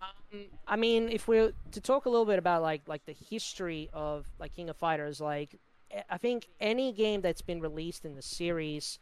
Um, 0.00 0.46
I 0.66 0.76
mean, 0.76 1.08
if 1.08 1.28
we're 1.28 1.52
to 1.72 1.80
talk 1.80 2.06
a 2.06 2.08
little 2.08 2.24
bit 2.24 2.38
about 2.38 2.62
like 2.62 2.82
like 2.86 3.04
the 3.04 3.16
history 3.28 3.90
of 3.92 4.26
like 4.38 4.54
King 4.54 4.70
of 4.70 4.76
Fighters, 4.76 5.20
like 5.20 5.58
I 6.08 6.18
think 6.18 6.46
any 6.60 6.92
game 6.92 7.20
that's 7.20 7.42
been 7.42 7.60
released 7.60 8.04
in 8.04 8.14
the 8.14 8.22
series, 8.22 8.98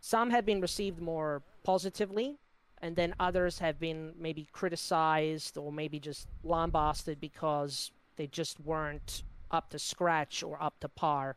some 0.00 0.30
have 0.30 0.46
been 0.46 0.60
received 0.60 1.00
more 1.00 1.42
positively, 1.64 2.38
and 2.80 2.94
then 2.96 3.14
others 3.18 3.58
have 3.58 3.78
been 3.78 4.12
maybe 4.18 4.48
criticized 4.52 5.58
or 5.58 5.72
maybe 5.72 5.98
just 5.98 6.28
lambasted 6.44 7.20
because 7.20 7.90
they 8.16 8.26
just 8.28 8.60
weren't 8.60 9.24
up 9.50 9.70
to 9.70 9.78
scratch 9.78 10.42
or 10.42 10.62
up 10.62 10.80
to 10.80 10.88
par. 10.88 11.36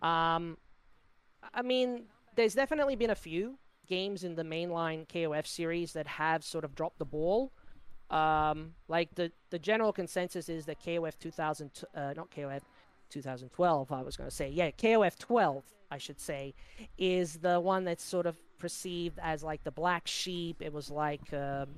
Um, 0.00 0.58
I 1.54 1.62
mean, 1.62 2.04
there's 2.36 2.54
definitely 2.54 2.96
been 2.96 3.10
a 3.10 3.14
few 3.14 3.58
games 3.86 4.24
in 4.24 4.34
the 4.34 4.42
mainline 4.42 5.06
KOF 5.06 5.46
series 5.46 5.92
that 5.92 6.06
have 6.06 6.44
sort 6.44 6.64
of 6.64 6.74
dropped 6.74 6.98
the 6.98 7.04
ball. 7.04 7.52
Um, 8.10 8.74
like 8.88 9.14
the 9.14 9.32
the 9.50 9.58
general 9.58 9.92
consensus 9.92 10.48
is 10.48 10.66
that 10.66 10.80
KOF 10.80 11.18
2000, 11.18 11.70
uh, 11.94 12.12
not 12.14 12.30
KOF, 12.30 12.60
2012, 13.12 13.92
I 13.92 14.02
was 14.02 14.16
going 14.16 14.28
to 14.28 14.34
say. 14.34 14.48
Yeah, 14.48 14.70
KOF 14.70 15.18
12, 15.18 15.64
I 15.90 15.98
should 15.98 16.20
say, 16.20 16.54
is 16.98 17.38
the 17.38 17.60
one 17.60 17.84
that's 17.84 18.04
sort 18.04 18.26
of 18.26 18.36
perceived 18.58 19.18
as 19.22 19.42
like 19.42 19.62
the 19.64 19.70
black 19.70 20.06
sheep. 20.06 20.62
It 20.62 20.72
was 20.72 20.90
like 20.90 21.32
um, 21.32 21.68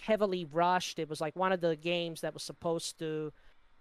heavily 0.00 0.44
rushed. 0.44 0.98
It 0.98 1.08
was 1.08 1.20
like 1.20 1.34
one 1.36 1.52
of 1.52 1.60
the 1.60 1.76
games 1.76 2.20
that 2.20 2.34
was 2.34 2.42
supposed 2.42 2.98
to 2.98 3.32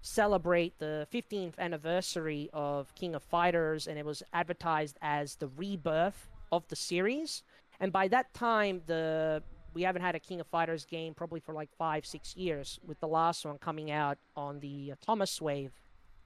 celebrate 0.04 0.78
the 0.80 1.08
15th 1.12 1.58
anniversary 1.58 2.50
of 2.54 2.94
King 2.94 3.16
of 3.16 3.24
Fighters, 3.24 3.88
and 3.88 3.98
it 3.98 4.06
was 4.06 4.22
advertised 4.34 4.98
as 5.02 5.36
the 5.38 5.48
rebirth 5.48 6.28
of 6.52 6.68
the 6.68 6.76
series. 6.76 7.42
And 7.80 7.92
by 7.92 8.10
that 8.10 8.34
time, 8.34 8.82
the 8.86 9.42
we 9.74 9.82
haven't 9.82 10.04
had 10.04 10.14
a 10.14 10.20
King 10.20 10.40
of 10.40 10.46
Fighters 10.46 10.86
game 10.86 11.16
probably 11.16 11.40
for 11.40 11.54
like 11.54 11.70
five, 11.78 12.06
six 12.06 12.36
years, 12.36 12.80
with 12.86 13.00
the 13.00 13.08
last 13.08 13.44
one 13.46 13.58
coming 13.58 13.90
out 13.90 14.20
on 14.36 14.60
the 14.60 14.94
Atomiswave 14.94 15.72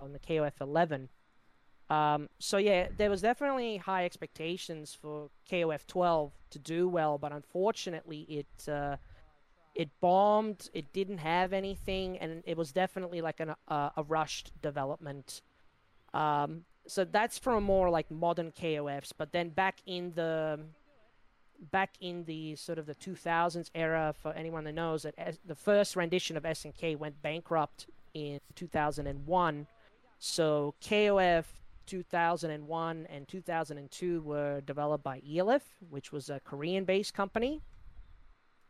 on 0.02 0.12
the 0.12 0.20
KOF 0.20 0.60
11. 0.60 1.08
Um, 1.90 2.28
so 2.40 2.58
yeah, 2.58 2.90
there 2.98 3.10
was 3.10 3.22
definitely 3.22 3.78
high 3.78 4.04
expectations 4.04 4.98
for 5.00 5.30
KOF 5.50 5.88
12 5.88 6.34
to 6.50 6.60
do 6.60 6.90
well, 6.90 7.18
but 7.18 7.32
unfortunately, 7.32 8.22
it 8.24 8.70
uh, 8.70 8.98
it 9.78 9.90
bombed. 10.02 10.70
It 10.74 10.92
didn't 10.92 11.20
have 11.20 11.54
anything, 11.54 12.18
and 12.18 12.44
it 12.46 12.58
was 12.58 12.72
definitely 12.72 13.22
like 13.22 13.40
an, 13.40 13.56
uh, 13.68 13.90
a 13.96 14.04
rushed 14.04 14.52
development. 14.62 15.42
Um, 16.14 16.66
so 16.88 17.06
that's 17.06 17.38
for 17.38 17.60
more 17.62 17.90
like 17.90 18.12
modern 18.12 18.52
KOFs. 18.52 19.14
But 19.18 19.32
then 19.32 19.50
back 19.50 19.78
in 19.86 20.12
the 20.16 20.60
back 21.72 21.96
in 22.02 22.24
the 22.26 22.56
sort 22.56 22.78
of 22.78 22.86
the 22.86 22.94
2000s 22.94 23.72
era, 23.74 24.14
for 24.22 24.32
anyone 24.34 24.64
that 24.66 24.74
knows 24.74 25.04
that 25.04 25.16
the 25.46 25.56
first 25.56 25.96
rendition 25.96 26.38
of 26.38 26.44
SNK 26.44 26.98
went 26.98 27.20
bankrupt 27.24 27.88
in 28.14 28.40
2001 28.56 29.68
so 30.20 30.74
KOF 30.82 31.46
2001 31.86 33.08
and 33.10 33.28
2002 33.28 34.22
were 34.22 34.62
developed 34.62 35.04
by 35.04 35.22
Eolith, 35.22 35.62
which 35.90 36.12
was 36.12 36.30
a 36.30 36.40
Korean-based 36.40 37.14
company. 37.14 37.62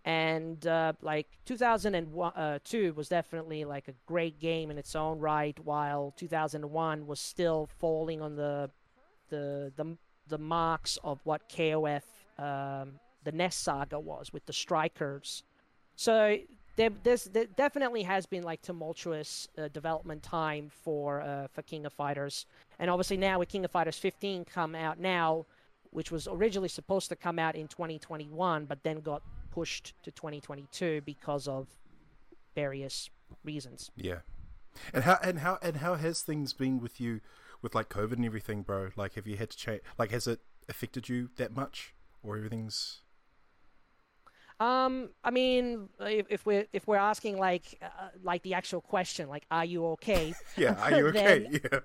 And 0.06 0.66
uh, 0.66 0.94
like 1.02 1.28
2002 1.46 2.16
uh, 2.22 2.94
was 2.94 3.10
definitely 3.10 3.66
like 3.66 3.90
a 3.90 3.94
great 4.06 4.40
game 4.40 4.72
in 4.72 4.78
its 4.78 4.96
own 4.96 5.20
right, 5.20 5.58
while 5.64 6.14
2001 6.18 7.06
was 7.06 7.20
still 7.20 7.70
falling 7.80 8.22
on 8.22 8.36
the 8.36 8.70
the 9.30 9.72
the, 9.76 9.98
the 10.28 10.38
marks 10.38 10.98
of 11.04 11.20
what 11.26 11.50
KOF 11.50 12.04
um, 12.40 13.00
the 13.24 13.32
NESTS 13.34 13.62
saga 13.62 14.00
was 14.00 14.32
with 14.32 14.46
the 14.46 14.54
strikers. 14.54 15.44
So 15.96 16.38
there, 16.78 16.92
there 17.04 17.46
definitely 17.58 18.04
has 18.04 18.26
been 18.26 18.44
like 18.44 18.62
tumultuous 18.62 19.48
uh, 19.58 19.68
development 19.70 20.24
time 20.24 20.72
for 20.84 21.22
uh, 21.22 21.48
for 21.52 21.64
King 21.64 21.86
of 21.86 21.94
Fighters, 21.94 22.46
and 22.80 22.90
obviously 22.90 23.18
now 23.18 23.40
with 23.40 23.50
King 23.50 23.66
of 23.66 23.72
Fighters 23.72 23.98
15 23.98 24.46
come 24.46 24.76
out 24.76 25.00
now, 25.00 25.46
which 25.90 26.12
was 26.12 26.28
originally 26.28 26.70
supposed 26.70 27.10
to 27.10 27.16
come 27.16 27.40
out 27.40 27.56
in 27.56 27.68
2021, 27.68 28.66
but 28.66 28.84
then 28.84 29.02
got 29.02 29.24
pushed 29.58 29.94
to 30.04 30.12
2022 30.12 31.02
because 31.04 31.48
of 31.48 31.66
various 32.54 33.10
reasons. 33.44 33.90
Yeah, 33.96 34.20
and 34.94 35.04
how 35.04 35.18
and 35.24 35.40
how 35.40 35.58
and 35.64 35.78
how 35.78 35.96
has 35.96 36.22
things 36.22 36.54
been 36.54 36.80
with 36.80 37.02
you 37.02 37.22
with 37.64 37.74
like 37.74 37.90
COVID 37.90 38.14
and 38.14 38.26
everything, 38.26 38.62
bro? 38.62 38.90
Like, 38.96 39.16
have 39.16 39.26
you 39.26 39.36
had 39.36 39.50
to 39.50 39.58
change? 39.58 39.82
Like, 39.98 40.12
has 40.12 40.28
it 40.28 40.42
affected 40.70 41.10
you 41.10 41.32
that 41.38 41.56
much, 41.56 41.96
or 42.22 42.38
everything's 42.38 43.02
um, 44.60 45.10
I 45.24 45.30
mean, 45.30 45.90
if, 46.00 46.26
if 46.30 46.46
we're 46.46 46.66
if 46.74 46.88
we're 46.88 46.98
asking 46.98 47.38
like 47.38 47.78
uh, 47.82 48.10
like 48.24 48.42
the 48.42 48.56
actual 48.56 48.82
question, 48.82 49.30
like, 49.30 49.46
are 49.52 49.66
you 49.66 49.86
okay? 49.90 50.34
yeah, 50.58 50.76
are 50.82 50.98
you 50.98 51.08
okay? 51.10 51.48
yeah. 51.52 51.80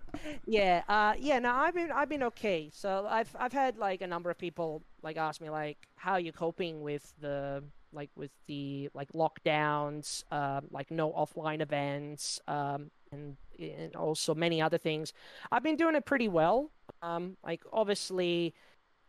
Yeah. 0.46 0.82
Uh, 0.88 1.14
yeah. 1.18 1.38
No, 1.38 1.52
I've 1.52 1.74
been 1.74 1.92
I've 1.92 2.08
been 2.08 2.22
okay. 2.24 2.70
So 2.72 3.06
I've 3.08 3.34
I've 3.38 3.52
had 3.52 3.76
like 3.76 4.00
a 4.00 4.06
number 4.06 4.30
of 4.30 4.38
people 4.38 4.82
like 5.02 5.18
ask 5.18 5.40
me 5.40 5.50
like, 5.50 5.76
how 5.96 6.12
are 6.12 6.20
you 6.20 6.32
coping 6.32 6.80
with 6.82 7.12
the 7.20 7.62
like 7.92 8.10
with 8.16 8.30
the 8.46 8.88
like 8.94 9.12
lockdowns, 9.12 10.24
um, 10.32 10.66
like 10.70 10.90
no 10.90 11.12
offline 11.12 11.60
events, 11.60 12.40
um, 12.48 12.90
and 13.10 13.36
and 13.58 13.94
also 13.96 14.34
many 14.34 14.62
other 14.62 14.78
things. 14.78 15.12
I've 15.50 15.62
been 15.62 15.76
doing 15.76 15.94
it 15.94 16.06
pretty 16.06 16.28
well. 16.28 16.70
Um, 17.02 17.36
like 17.44 17.62
obviously 17.70 18.54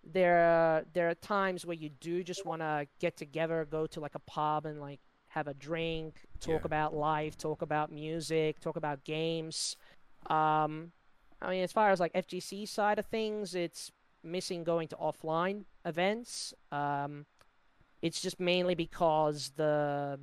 there 0.04 0.40
are, 0.40 0.84
there 0.94 1.10
are 1.10 1.16
times 1.16 1.66
where 1.66 1.76
you 1.76 1.90
do 1.90 2.24
just 2.24 2.46
want 2.46 2.62
to 2.62 2.88
get 3.00 3.18
together, 3.18 3.66
go 3.70 3.88
to 3.88 4.00
like 4.00 4.16
a 4.16 4.20
pub 4.20 4.66
and 4.66 4.80
like 4.80 5.00
have 5.30 5.48
a 5.48 5.54
drink, 5.54 6.16
talk 6.40 6.62
yeah. 6.62 6.66
about 6.66 6.94
life, 6.94 7.38
talk 7.38 7.62
about 7.62 7.92
music, 7.92 8.60
talk 8.60 8.76
about 8.76 9.04
games. 9.04 9.76
Um, 10.28 10.92
I 11.42 11.50
mean, 11.50 11.64
as 11.64 11.72
far 11.72 11.90
as 11.90 12.00
like 12.00 12.14
FGC 12.14 12.68
side 12.68 13.00
of 13.00 13.06
things, 13.06 13.56
it's 13.56 13.92
missing 14.24 14.64
going 14.64 14.88
to 14.90 14.96
offline 14.96 15.66
events. 15.86 16.54
Um, 16.72 17.26
it's 18.02 18.22
just 18.22 18.40
mainly 18.40 18.76
because 18.76 19.52
the 19.56 20.20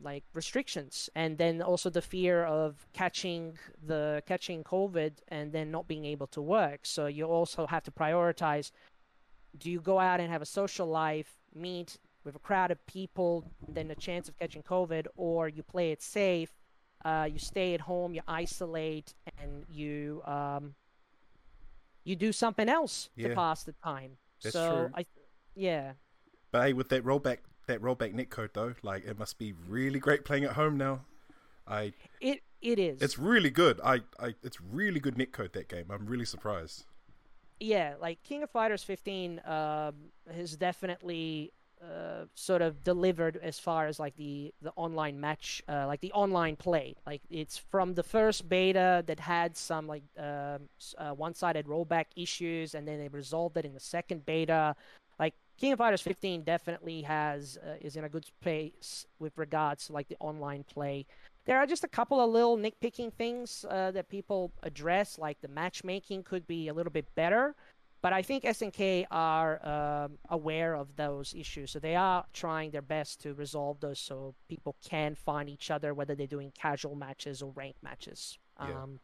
like 0.00 0.24
restrictions 0.34 1.08
and 1.14 1.38
then 1.38 1.62
also 1.62 1.88
the 1.88 2.02
fear 2.02 2.44
of 2.44 2.86
catching 2.92 3.56
the 3.86 4.22
catching 4.26 4.62
covid 4.62 5.12
and 5.28 5.52
then 5.52 5.70
not 5.70 5.88
being 5.88 6.04
able 6.04 6.26
to 6.26 6.42
work 6.42 6.80
so 6.82 7.06
you 7.06 7.24
also 7.24 7.66
have 7.66 7.82
to 7.82 7.90
prioritize 7.90 8.70
do 9.58 9.70
you 9.70 9.80
go 9.80 9.98
out 9.98 10.20
and 10.20 10.30
have 10.30 10.42
a 10.42 10.46
social 10.46 10.86
life 10.86 11.38
meet 11.54 11.98
with 12.24 12.36
a 12.36 12.38
crowd 12.38 12.70
of 12.70 12.84
people 12.86 13.44
then 13.68 13.90
a 13.90 13.94
chance 13.94 14.28
of 14.28 14.38
catching 14.38 14.62
covid 14.62 15.06
or 15.16 15.48
you 15.48 15.62
play 15.62 15.92
it 15.92 16.02
safe 16.02 16.52
uh, 17.04 17.28
you 17.30 17.38
stay 17.38 17.72
at 17.72 17.80
home 17.80 18.14
you 18.14 18.20
isolate 18.26 19.14
and 19.40 19.64
you 19.70 20.22
um, 20.24 20.74
you 22.04 22.16
do 22.16 22.32
something 22.32 22.68
else 22.68 23.10
yeah. 23.16 23.28
to 23.28 23.34
pass 23.34 23.62
the 23.62 23.72
time 23.72 24.12
That's 24.42 24.52
so 24.52 24.70
true. 24.70 24.90
i 24.94 25.06
yeah 25.54 25.92
but 26.52 26.66
hey 26.66 26.72
with 26.74 26.90
that 26.90 27.04
rollback 27.04 27.38
that 27.66 27.80
rollback 27.80 28.14
netcode 28.14 28.50
though. 28.52 28.74
Like 28.82 29.04
it 29.04 29.18
must 29.18 29.38
be 29.38 29.54
really 29.68 29.98
great 29.98 30.24
playing 30.24 30.44
at 30.44 30.52
home 30.52 30.76
now. 30.76 31.00
I 31.66 31.92
it 32.20 32.42
it 32.62 32.78
is. 32.78 33.02
It's 33.02 33.18
really 33.18 33.50
good. 33.50 33.80
I, 33.84 34.00
I 34.18 34.34
it's 34.42 34.60
really 34.60 35.00
good 35.00 35.16
netcode 35.16 35.52
that 35.52 35.68
game. 35.68 35.86
I'm 35.90 36.06
really 36.06 36.24
surprised. 36.24 36.84
Yeah, 37.60 37.94
like 38.00 38.22
King 38.22 38.42
of 38.42 38.50
Fighters 38.50 38.82
15 38.82 39.40
um, 39.46 39.94
has 40.34 40.56
definitely 40.56 41.52
uh, 41.82 42.24
sort 42.34 42.62
of 42.62 42.82
delivered 42.82 43.38
as 43.42 43.58
far 43.58 43.86
as 43.86 44.00
like 44.00 44.16
the 44.16 44.52
the 44.62 44.72
online 44.76 45.20
match, 45.20 45.62
uh, 45.68 45.86
like 45.86 46.00
the 46.00 46.12
online 46.12 46.56
play. 46.56 46.96
Like 47.06 47.22
it's 47.30 47.56
from 47.58 47.94
the 47.94 48.02
first 48.02 48.48
beta 48.48 49.04
that 49.06 49.20
had 49.20 49.56
some 49.56 49.86
like 49.86 50.02
um, 50.18 50.68
uh, 50.98 51.10
one-sided 51.10 51.66
rollback 51.66 52.06
issues, 52.16 52.74
and 52.74 52.86
then 52.86 52.98
they 52.98 53.08
resolved 53.08 53.56
it 53.56 53.64
in 53.64 53.74
the 53.74 53.80
second 53.80 54.24
beta. 54.26 54.74
King 55.58 55.72
of 55.72 55.78
Fighters 55.78 56.02
15 56.02 56.42
definitely 56.42 57.02
has 57.02 57.58
uh, 57.66 57.76
is 57.80 57.96
in 57.96 58.04
a 58.04 58.08
good 58.08 58.26
place 58.42 59.06
with 59.18 59.36
regards 59.38 59.86
to 59.86 59.92
like 59.92 60.08
the 60.08 60.16
online 60.20 60.64
play. 60.64 61.06
there 61.46 61.58
are 61.58 61.66
just 61.66 61.84
a 61.84 61.88
couple 61.88 62.20
of 62.20 62.30
little 62.30 62.58
nitpicking 62.58 63.12
things 63.12 63.64
uh, 63.70 63.90
that 63.92 64.08
people 64.08 64.52
address, 64.62 65.18
like 65.18 65.40
the 65.40 65.48
matchmaking 65.48 66.22
could 66.24 66.46
be 66.46 66.68
a 66.68 66.74
little 66.74 66.92
bit 66.92 67.06
better. 67.14 67.54
But 68.02 68.12
I 68.12 68.22
think 68.22 68.44
SNK 68.44 69.06
are 69.10 69.66
um, 69.66 70.18
aware 70.28 70.74
of 70.74 70.94
those 70.96 71.34
issues, 71.34 71.70
so 71.70 71.78
they 71.78 71.96
are 71.96 72.24
trying 72.32 72.70
their 72.70 72.82
best 72.82 73.20
to 73.22 73.34
resolve 73.34 73.80
those, 73.80 73.98
so 73.98 74.34
people 74.48 74.76
can 74.88 75.14
find 75.14 75.48
each 75.48 75.70
other, 75.70 75.94
whether 75.94 76.14
they're 76.14 76.26
doing 76.26 76.52
casual 76.54 76.94
matches 76.94 77.42
or 77.42 77.50
ranked 77.56 77.82
matches. 77.82 78.38
Yeah. 78.60 78.82
Um, 78.82 79.00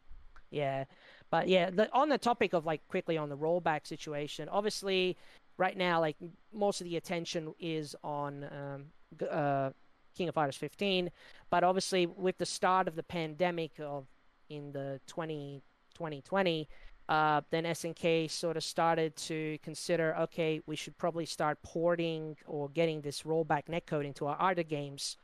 yeah, 0.51 0.83
but 1.31 1.47
yeah, 1.47 1.71
the, 1.71 1.91
on 1.91 2.09
the 2.09 2.19
topic 2.19 2.53
of 2.53 2.63
like 2.63 2.87
quickly 2.87 3.17
on 3.17 3.27
the 3.27 3.35
rollback 3.35 3.87
situation, 3.87 4.47
obviously, 4.47 5.17
right 5.57 5.77
now, 5.77 5.99
like 5.99 6.17
most 6.53 6.81
of 6.81 6.85
the 6.85 6.97
attention 6.97 7.53
is 7.59 7.95
on 8.03 8.45
um, 8.45 8.85
uh, 9.29 9.69
King 10.15 10.29
of 10.29 10.35
Fighters 10.35 10.57
15, 10.57 11.09
but 11.49 11.63
obviously 11.63 12.05
with 12.05 12.37
the 12.37 12.45
start 12.45 12.87
of 12.87 12.95
the 12.95 13.03
pandemic 13.03 13.71
of 13.79 14.05
in 14.49 14.71
the 14.71 14.99
20, 15.07 15.61
2020, 15.95 16.67
uh, 17.09 17.41
then 17.49 17.65
SNK 17.65 18.29
sort 18.29 18.55
of 18.55 18.63
started 18.63 19.15
to 19.15 19.57
consider, 19.61 20.15
okay, 20.17 20.61
we 20.65 20.75
should 20.75 20.97
probably 20.97 21.25
start 21.25 21.61
porting 21.61 22.37
or 22.45 22.69
getting 22.69 23.01
this 23.01 23.23
rollback 23.23 23.65
netcode 23.65 24.05
into 24.05 24.25
our 24.25 24.39
other 24.39 24.63
games. 24.63 25.17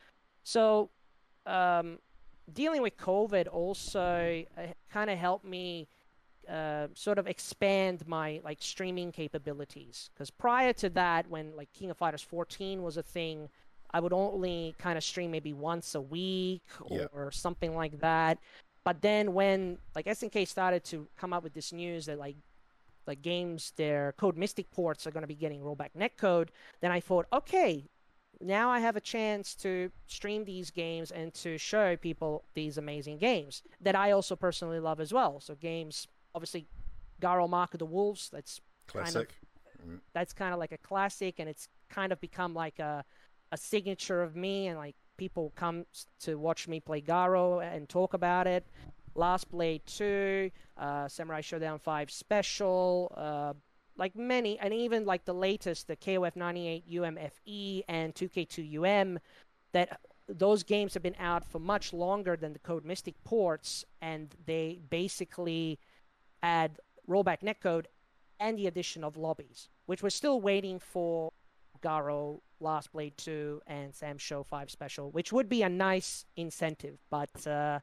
So, 0.44 0.90
um, 1.46 2.00
dealing 2.52 2.82
with 2.82 2.98
COVID 2.98 3.48
also 3.52 4.44
uh, 4.58 4.62
kind 4.92 5.10
of 5.10 5.18
helped 5.18 5.46
me 5.46 5.88
uh, 6.50 6.88
sort 6.96 7.18
of 7.20 7.28
expand 7.28 8.08
my 8.08 8.42
like 8.44 8.58
streaming 8.62 9.12
capabilities. 9.12 10.10
Because 10.14 10.30
prior 10.32 10.74
to 10.74 10.90
that, 10.90 11.30
when 11.30 11.56
like 11.56 11.72
King 11.74 11.90
of 11.92 11.98
Fighters 11.98 12.22
14 12.22 12.82
was 12.82 12.98
a 12.98 13.04
thing, 13.04 13.50
I 13.92 14.00
would 14.00 14.14
only 14.14 14.76
kind 14.78 14.98
of 14.98 15.04
stream 15.04 15.32
maybe 15.32 15.54
once 15.54 15.96
a 15.96 16.02
week 16.02 16.64
or, 16.82 16.98
Yeah. 16.98 17.06
or 17.12 17.32
something 17.32 17.76
like 17.76 18.00
that. 18.02 18.40
But 18.84 19.02
then 19.02 19.34
when 19.34 19.78
like 19.96 20.06
SNK 20.06 20.48
started 20.48 20.84
to 20.86 21.08
come 21.18 21.34
up 21.34 21.44
with 21.44 21.54
this 21.54 21.72
news 21.72 22.06
that 22.08 22.18
like 22.20 22.36
like 23.08 23.22
games 23.22 23.74
their 23.76 24.14
Code 24.18 24.38
Mystic 24.38 24.70
ports 24.72 25.08
are 25.08 25.12
going 25.12 25.24
to 25.24 25.28
be 25.28 25.36
getting 25.36 25.62
rollback 25.62 25.90
netcode, 25.98 26.50
then 26.82 26.92
I 26.92 27.00
thought, 27.00 27.26
okay, 27.34 27.86
now 28.40 28.70
I 28.70 28.80
have 28.80 28.96
a 28.96 29.02
chance 29.02 29.56
to 29.56 29.92
stream 30.08 30.46
these 30.46 30.70
games 30.70 31.10
and 31.12 31.34
to 31.36 31.58
show 31.58 31.98
people 31.98 32.44
these 32.54 32.78
amazing 32.78 33.18
games 33.18 33.64
that 33.82 33.96
I 33.96 34.12
also 34.12 34.36
personally 34.36 34.80
love 34.80 35.00
as 35.00 35.12
well. 35.12 35.40
So 35.40 35.56
games, 35.56 36.08
obviously, 36.40 36.68
Garou 37.20 37.50
Mark 37.50 37.74
of 37.74 37.80
the 37.80 37.86
Wolves. 37.86 38.30
That's 38.32 38.62
Classic. 38.88 39.36
that's 40.14 40.32
kind 40.32 40.54
of 40.54 40.60
like 40.60 40.72
a 40.72 40.78
classic, 40.78 41.36
and 41.40 41.50
it's 41.50 41.68
kind 41.90 42.14
of 42.14 42.22
become 42.22 42.54
like 42.54 42.80
a 42.80 43.04
a 43.52 43.58
signature 43.58 44.22
of 44.22 44.36
me, 44.38 44.68
and 44.68 44.78
like 44.78 44.96
people 45.18 45.52
come 45.56 45.86
to 46.22 46.38
watch 46.38 46.68
me 46.68 46.80
play 46.80 47.02
Garou 47.02 47.60
and 47.60 47.90
talk 47.90 48.14
about 48.14 48.48
it. 48.48 48.66
Last 49.16 49.52
Blade 49.52 49.82
2, 49.86 50.50
uh, 50.78 51.08
Samurai 51.10 51.42
Shodown 51.42 51.82
5 51.82 52.10
Special, 52.10 53.12
uh, 53.18 53.54
like 53.98 54.16
many, 54.16 54.58
and 54.60 54.74
even 54.74 55.06
like 55.06 55.26
the 55.26 55.34
latest, 55.34 55.88
the 55.88 55.98
KOF 55.98 56.38
98 56.38 56.90
UMFE 56.90 57.84
and 57.90 58.16
2K2 58.16 58.78
UM, 58.78 59.20
that 59.74 60.00
those 60.30 60.64
games 60.64 60.94
have 60.94 61.04
been 61.04 61.16
out 61.20 61.44
for 61.44 61.60
much 61.60 61.92
longer 61.92 62.38
than 62.38 62.54
the 62.54 62.60
Code 62.60 62.86
Mystic 62.86 63.22
ports, 63.24 63.84
and 64.02 64.34
they 64.46 64.80
basically 64.90 65.80
add 66.44 66.80
rollback 67.08 67.42
netcode 67.42 67.86
and 68.40 68.58
the 68.58 68.68
addition 68.68 69.04
of 69.04 69.18
lobbies, 69.18 69.70
which 69.86 70.02
we're 70.02 70.10
still 70.10 70.40
waiting 70.40 70.80
for 70.80 71.32
Garou, 71.82 72.42
Last 72.60 72.92
Blade 72.92 73.18
2, 73.18 73.62
and 73.68 73.94
Sam 73.94 74.18
Show 74.18 74.44
5 74.44 74.70
Special, 74.70 75.12
which 75.12 75.32
would 75.32 75.50
be 75.50 75.64
a 75.64 75.70
nice 75.70 76.26
incentive. 76.36 77.00
But 77.10 77.46
uh, 77.48 77.80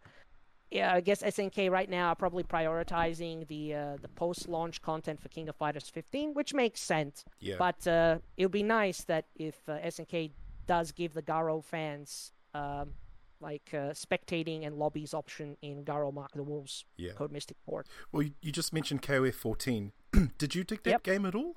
yeah, 0.71 0.95
I 0.95 1.01
guess 1.01 1.23
SNK 1.23 1.71
right 1.71 1.89
now 1.89 2.09
are 2.09 2.15
probably 2.15 2.43
prioritizing 2.43 3.47
the 3.49 3.75
uh, 3.75 3.97
the 4.01 4.09
post-launch 4.09 4.83
content 4.83 5.21
for 5.21 5.29
King 5.29 5.49
of 5.49 5.57
Fighters 5.57 5.89
15, 5.89 6.35
which 6.35 6.55
makes 6.55 6.81
sense. 6.81 7.25
Yeah. 7.41 7.57
But 7.59 7.87
uh, 7.87 8.19
it 8.37 8.45
would 8.45 8.53
be 8.53 8.63
nice 8.63 9.03
that 9.05 9.27
if 9.37 9.57
uh, 9.69 9.79
SNK 9.79 10.33
does 10.67 10.93
give 10.93 11.15
the 11.15 11.23
Garou 11.23 11.63
fans 11.63 12.33
um, 12.55 12.95
like 13.41 13.71
uh, 13.73 13.91
spectating 13.93 14.67
and 14.67 14.77
lobbies 14.77 15.13
option 15.15 15.57
in 15.63 15.85
Garou 15.85 16.13
Mark 16.13 16.33
the 16.35 16.43
Wolves 16.43 16.85
Yeah. 16.97 17.13
Code 17.13 17.33
Mystic 17.33 17.57
port. 17.67 17.87
Well, 18.13 18.23
you, 18.23 18.33
you 18.41 18.53
just 18.53 18.73
mentioned 18.73 19.03
KOF 19.03 19.35
14. 19.35 19.93
Did 20.39 20.55
you 20.55 20.65
dig 20.65 20.83
that 20.85 20.91
Yep. 20.91 21.03
game 21.03 21.27
at 21.27 21.35
all? 21.35 21.57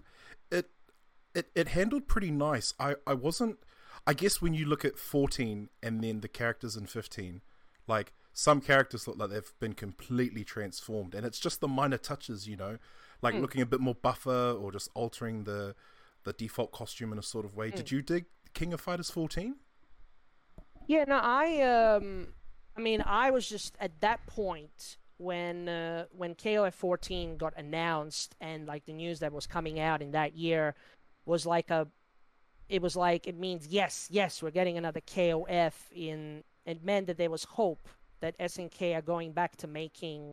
It 0.52 0.70
it 1.34 1.50
it 1.56 1.70
handled 1.70 2.08
pretty 2.08 2.32
nice. 2.32 2.74
I 2.80 2.96
I 3.08 3.14
wasn't. 3.14 3.60
I 4.08 4.14
guess 4.14 4.42
when 4.42 4.54
you 4.54 4.66
look 4.66 4.84
at 4.86 4.98
14 4.98 5.70
and 5.84 6.04
then 6.04 6.22
the 6.22 6.28
characters 6.30 6.76
in 6.78 6.86
15, 6.86 7.42
like 7.88 8.14
some 8.34 8.62
characters 8.62 9.08
look 9.08 9.18
like 9.18 9.30
they've 9.30 9.54
been 9.60 9.74
completely 9.74 10.44
transformed, 10.44 11.14
and 11.14 11.26
it's 11.26 11.40
just 11.40 11.60
the 11.60 11.68
minor 11.68 11.98
touches, 11.98 12.48
you 12.48 12.56
know, 12.56 12.78
like 13.22 13.36
looking 13.36 13.62
a 13.62 13.66
bit 13.66 13.82
more 13.82 13.96
buffer 13.96 14.52
or 14.60 14.72
just 14.72 14.90
altering 14.96 15.44
the 15.44 15.76
the 16.24 16.34
default 16.34 16.72
costume 16.72 17.12
in 17.14 17.20
a 17.20 17.24
sort 17.24 17.46
of 17.46 17.56
way. 17.56 17.70
Did 17.72 17.92
you 17.92 18.02
dig 18.02 18.26
King 18.54 18.74
of 18.74 18.82
Fighters 18.82 19.10
14? 19.10 19.56
Yeah, 20.90 21.04
no, 21.08 21.20
I 21.22 21.62
um, 21.62 22.30
I 22.76 22.82
mean, 22.82 23.04
I 23.06 23.30
was 23.30 23.48
just 23.48 23.76
at 23.80 24.02
that 24.02 24.26
point 24.26 24.98
when 25.18 25.70
uh, 25.70 26.06
when 26.18 26.34
KOF 26.34 26.74
14 26.74 27.38
got 27.38 27.54
announced 27.56 28.36
and 28.42 28.66
like 28.66 28.86
the 28.86 28.94
news 28.94 29.20
that 29.20 29.32
was 29.32 29.46
coming 29.46 29.80
out 29.80 30.02
in 30.02 30.12
that 30.14 30.36
year 30.36 30.74
was 31.28 31.46
like 31.46 31.70
a, 31.70 31.88
it 32.70 32.82
was 32.82 32.96
like 32.96 33.28
it 33.28 33.38
means 33.38 33.68
yes, 33.68 34.08
yes, 34.10 34.42
we're 34.42 34.50
getting 34.50 34.80
another 34.80 35.00
KOF 35.02 35.74
in. 35.94 36.44
It 36.66 36.84
meant 36.84 37.06
that 37.06 37.20
there 37.20 37.30
was 37.30 37.44
hope 37.44 37.88
that 38.22 38.36
SNK 38.40 38.98
are 38.98 39.04
going 39.04 39.32
back 39.32 39.58
to 39.58 39.68
making 39.68 40.32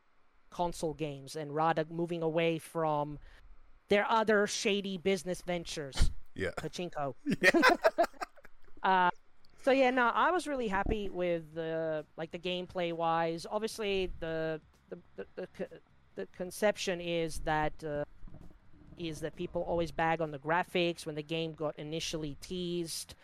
console 0.48 0.94
games 0.94 1.36
and 1.36 1.54
rather 1.54 1.84
moving 1.90 2.22
away 2.22 2.56
from 2.58 3.18
their 3.90 4.10
other 4.10 4.46
shady 4.46 4.96
business 4.96 5.42
ventures, 5.42 6.10
Yeah. 6.34 6.52
pachinko. 6.56 7.14
Uh, 8.82 9.10
so 9.66 9.72
yeah, 9.72 9.90
no, 9.90 10.12
I 10.14 10.30
was 10.30 10.46
really 10.46 10.68
happy 10.68 11.08
with 11.08 11.42
the 11.52 12.04
like 12.16 12.30
the 12.30 12.38
gameplay 12.38 12.92
wise. 12.92 13.48
Obviously, 13.50 14.12
the 14.20 14.60
the 14.90 14.98
the, 15.16 15.26
the, 15.34 15.48
the 16.14 16.26
conception 16.26 17.00
is 17.00 17.40
that 17.40 17.72
uh, 17.82 18.04
is 18.96 19.18
that 19.22 19.34
people 19.34 19.62
always 19.62 19.90
bag 19.90 20.20
on 20.20 20.30
the 20.30 20.38
graphics 20.38 21.04
when 21.04 21.16
the 21.16 21.22
game 21.22 21.52
got 21.52 21.76
initially 21.80 22.36
teased, 22.40 23.16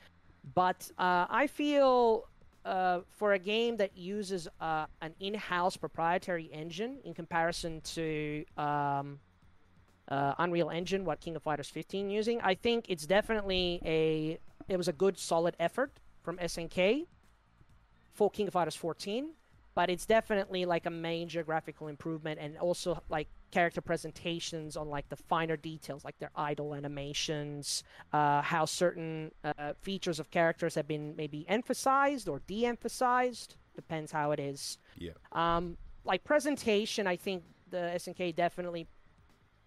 but 0.54 0.90
uh, 0.98 1.26
I 1.30 1.46
feel. 1.46 2.26
Uh, 2.64 3.00
for 3.08 3.32
a 3.32 3.40
game 3.40 3.76
that 3.76 3.96
uses 3.96 4.46
uh, 4.60 4.86
an 5.00 5.12
in-house 5.18 5.76
proprietary 5.76 6.48
engine 6.52 6.98
in 7.04 7.12
comparison 7.12 7.80
to 7.80 8.44
um, 8.56 9.18
uh, 10.06 10.34
Unreal 10.38 10.70
Engine, 10.70 11.04
what 11.04 11.18
King 11.18 11.34
of 11.34 11.42
Fighters 11.42 11.68
15 11.68 12.08
using, 12.08 12.40
I 12.40 12.54
think 12.54 12.84
it's 12.88 13.04
definitely 13.04 13.80
a 13.84 14.38
it 14.68 14.76
was 14.76 14.86
a 14.86 14.92
good 14.92 15.18
solid 15.18 15.56
effort 15.58 15.90
from 16.22 16.38
SNK 16.38 17.06
for 18.12 18.30
King 18.30 18.46
of 18.48 18.52
Fighters 18.52 18.76
14, 18.76 19.30
but 19.74 19.90
it's 19.90 20.06
definitely 20.06 20.64
like 20.64 20.86
a 20.86 20.90
major 20.90 21.42
graphical 21.42 21.88
improvement 21.88 22.38
and 22.40 22.58
also 22.58 23.02
like 23.08 23.28
character 23.50 23.80
presentations 23.80 24.76
on 24.76 24.88
like 24.88 25.08
the 25.08 25.16
finer 25.16 25.56
details, 25.56 26.04
like 26.04 26.18
their 26.18 26.30
idle 26.36 26.74
animations, 26.74 27.84
uh, 28.12 28.42
how 28.42 28.64
certain 28.64 29.30
uh, 29.44 29.72
features 29.80 30.18
of 30.18 30.30
characters 30.30 30.74
have 30.74 30.88
been 30.88 31.14
maybe 31.16 31.44
emphasized 31.48 32.28
or 32.28 32.40
de-emphasized, 32.46 33.56
depends 33.74 34.12
how 34.12 34.32
it 34.32 34.40
is. 34.40 34.78
Yeah. 34.96 35.12
Um, 35.32 35.76
like 36.04 36.24
presentation, 36.24 37.06
I 37.06 37.16
think 37.16 37.44
the 37.70 37.92
SNK 37.94 38.34
definitely 38.34 38.86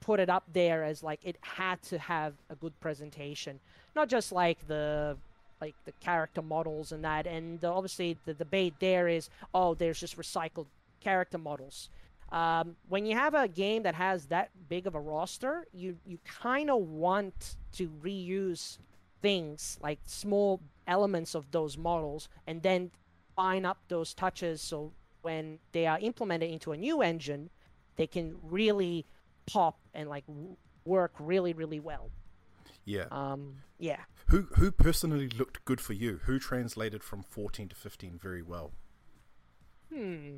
put 0.01 0.19
it 0.19 0.29
up 0.29 0.43
there 0.53 0.83
as 0.83 1.01
like 1.01 1.19
it 1.23 1.37
had 1.41 1.81
to 1.83 1.97
have 1.97 2.33
a 2.49 2.55
good 2.55 2.79
presentation, 2.79 3.59
not 3.95 4.09
just 4.09 4.31
like 4.31 4.67
the 4.67 5.17
like 5.65 5.75
the 5.85 5.93
character 5.93 6.41
models 6.41 6.91
and 6.91 7.03
that. 7.03 7.25
And 7.25 7.63
obviously, 7.65 8.17
the 8.25 8.33
debate 8.33 8.75
there 8.79 9.07
is, 9.07 9.29
oh, 9.53 9.73
there's 9.73 9.99
just 9.99 10.17
recycled 10.17 10.67
character 11.01 11.39
models. 11.39 11.89
Um, 12.31 12.75
when 12.89 13.05
you 13.05 13.15
have 13.15 13.33
a 13.33 13.47
game 13.47 13.83
that 13.83 13.95
has 13.95 14.27
that 14.27 14.49
big 14.69 14.87
of 14.87 14.95
a 14.95 14.99
roster, 14.99 15.65
you 15.73 15.97
you 16.05 16.17
kind 16.25 16.69
of 16.69 16.81
want 16.81 17.55
to 17.73 17.89
reuse 18.03 18.77
things 19.21 19.79
like 19.81 19.99
small 20.05 20.61
elements 20.87 21.35
of 21.35 21.49
those 21.51 21.77
models 21.77 22.29
and 22.45 22.61
then 22.61 22.91
fine 23.35 23.65
up 23.65 23.79
those 23.87 24.13
touches 24.13 24.61
so 24.61 24.91
when 25.23 25.57
they 25.71 25.87
are 25.87 25.99
implemented 25.99 26.49
into 26.51 26.71
a 26.71 26.77
new 26.77 27.01
engine, 27.01 27.49
they 27.95 28.05
can 28.05 28.35
really 28.43 29.05
pop 29.47 29.77
and 29.93 30.09
like 30.09 30.25
work 30.85 31.13
really 31.19 31.53
really 31.53 31.79
well. 31.79 32.09
Yeah. 32.85 33.05
Um, 33.11 33.57
yeah. 33.79 34.01
Who 34.27 34.43
who 34.55 34.71
personally 34.71 35.27
looked 35.29 35.63
good 35.65 35.81
for 35.81 35.93
you? 35.93 36.19
Who 36.25 36.39
translated 36.39 37.03
from 37.03 37.23
14 37.23 37.69
to 37.69 37.75
15 37.75 38.17
very 38.21 38.41
well? 38.41 38.71
Hmm. 39.93 40.37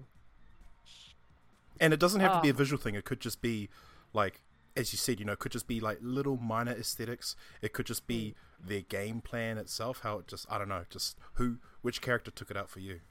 And 1.80 1.94
it 1.94 2.00
doesn't 2.00 2.22
have 2.22 2.34
to 2.34 2.42
be 2.42 2.50
a 2.50 2.54
Ah. 2.54 2.58
visual 2.58 2.82
thing. 2.82 2.96
It 2.96 3.06
could 3.06 3.20
just 3.20 3.42
be 3.42 3.70
like, 4.14 4.42
as 4.76 4.92
you 4.94 4.98
said, 4.98 5.20
you 5.20 5.26
know, 5.26 5.34
it 5.34 5.40
could 5.40 5.52
just 5.52 5.68
be 5.68 5.80
like 5.80 6.00
little 6.02 6.38
minor 6.38 6.72
aesthetics. 6.72 7.36
It 7.62 7.74
could 7.74 7.86
just 7.86 8.08
be 8.08 8.34
their 8.60 8.82
game 8.82 9.22
plan 9.22 9.58
itself. 9.58 10.00
How 10.02 10.20
it 10.20 10.28
just, 10.28 10.46
I 10.50 10.58
don't 10.58 10.70
know, 10.70 10.86
just 10.90 11.18
who, 11.34 11.58
which 11.82 12.02
character 12.02 12.32
took 12.32 12.50
it 12.50 12.58
out 12.58 12.70
for 12.70 12.80
you? 12.80 13.02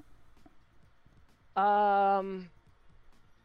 Um, 1.56 2.50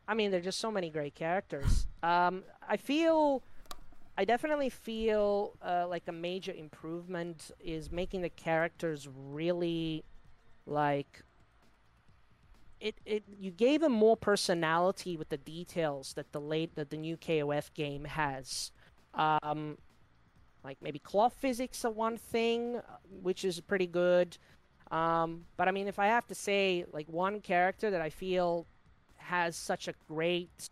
I 0.07 0.13
mean, 0.15 0.31
there's 0.31 0.43
just 0.43 0.59
so 0.59 0.71
many 0.71 0.89
great 0.89 1.15
characters. 1.15 1.87
Um, 2.03 2.43
I 2.67 2.77
feel, 2.77 3.43
I 4.17 4.25
definitely 4.25 4.69
feel 4.69 5.53
uh, 5.61 5.87
like 5.87 6.03
a 6.07 6.11
major 6.11 6.51
improvement 6.51 7.51
is 7.59 7.91
making 7.91 8.21
the 8.21 8.29
characters 8.29 9.07
really, 9.07 10.03
like, 10.65 11.23
it, 12.79 12.95
it 13.05 13.23
you 13.39 13.51
gave 13.51 13.81
them 13.81 13.91
more 13.91 14.17
personality 14.17 15.15
with 15.15 15.29
the 15.29 15.37
details 15.37 16.13
that 16.15 16.31
the 16.31 16.41
late 16.41 16.75
that 16.75 16.89
the 16.89 16.97
new 16.97 17.15
KOF 17.15 17.73
game 17.73 18.05
has. 18.05 18.71
Um, 19.13 19.77
like 20.63 20.77
maybe 20.81 20.99
cloth 20.99 21.35
physics 21.39 21.85
are 21.85 21.91
one 21.91 22.17
thing, 22.17 22.77
uh, 22.77 22.81
which 23.21 23.45
is 23.45 23.59
pretty 23.59 23.87
good. 23.87 24.37
Um, 24.89 25.45
but 25.57 25.67
I 25.67 25.71
mean, 25.71 25.87
if 25.87 25.99
I 25.99 26.07
have 26.07 26.27
to 26.27 26.35
say, 26.35 26.85
like 26.91 27.07
one 27.07 27.39
character 27.39 27.89
that 27.91 28.01
I 28.01 28.09
feel 28.09 28.65
has 29.17 29.55
such 29.55 29.87
a 29.87 29.93
great 30.07 30.69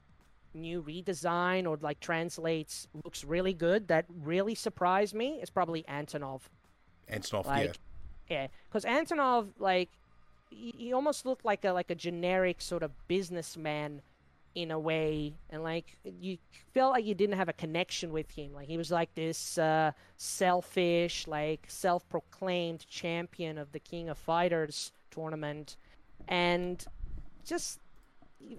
new 0.54 0.82
redesign 0.82 1.68
or 1.68 1.78
like 1.82 2.00
translates 2.00 2.88
looks 3.04 3.24
really 3.24 3.54
good 3.54 3.88
that 3.88 4.06
really 4.24 4.56
surprised 4.56 5.14
me 5.14 5.40
is 5.42 5.50
probably 5.50 5.84
Antonov. 5.84 6.42
Antonov, 7.12 7.46
like, 7.46 7.78
yeah, 8.30 8.48
because. 8.70 8.86
Antonov, 8.86 9.48
like, 9.58 9.90
he, 10.50 10.74
he 10.78 10.94
almost 10.94 11.26
looked 11.26 11.46
like 11.46 11.66
a 11.66 11.72
like 11.72 11.90
a 11.90 11.96
generic 11.96 12.62
sort 12.62 12.84
of 12.84 12.92
businessman 13.08 14.02
in 14.56 14.72
a 14.72 14.80
way 14.80 15.36
and 15.52 15.64
like 15.64 15.96
you 16.04 16.38
felt 16.74 16.92
like 16.92 17.06
you 17.06 17.14
didn't 17.14 17.38
have 17.38 17.50
a 17.50 17.54
connection 17.54 18.12
with 18.12 18.32
him 18.32 18.52
like 18.54 18.68
he 18.68 18.78
was 18.78 18.90
like 18.90 19.14
this 19.14 19.60
uh, 19.60 19.92
selfish 20.18 21.28
like 21.28 21.66
self-proclaimed 21.68 22.86
champion 22.88 23.60
of 23.60 23.72
the 23.74 23.80
king 23.80 24.10
of 24.10 24.18
fighters 24.18 24.92
tournament 25.12 25.78
and 26.28 26.86
just 27.46 27.80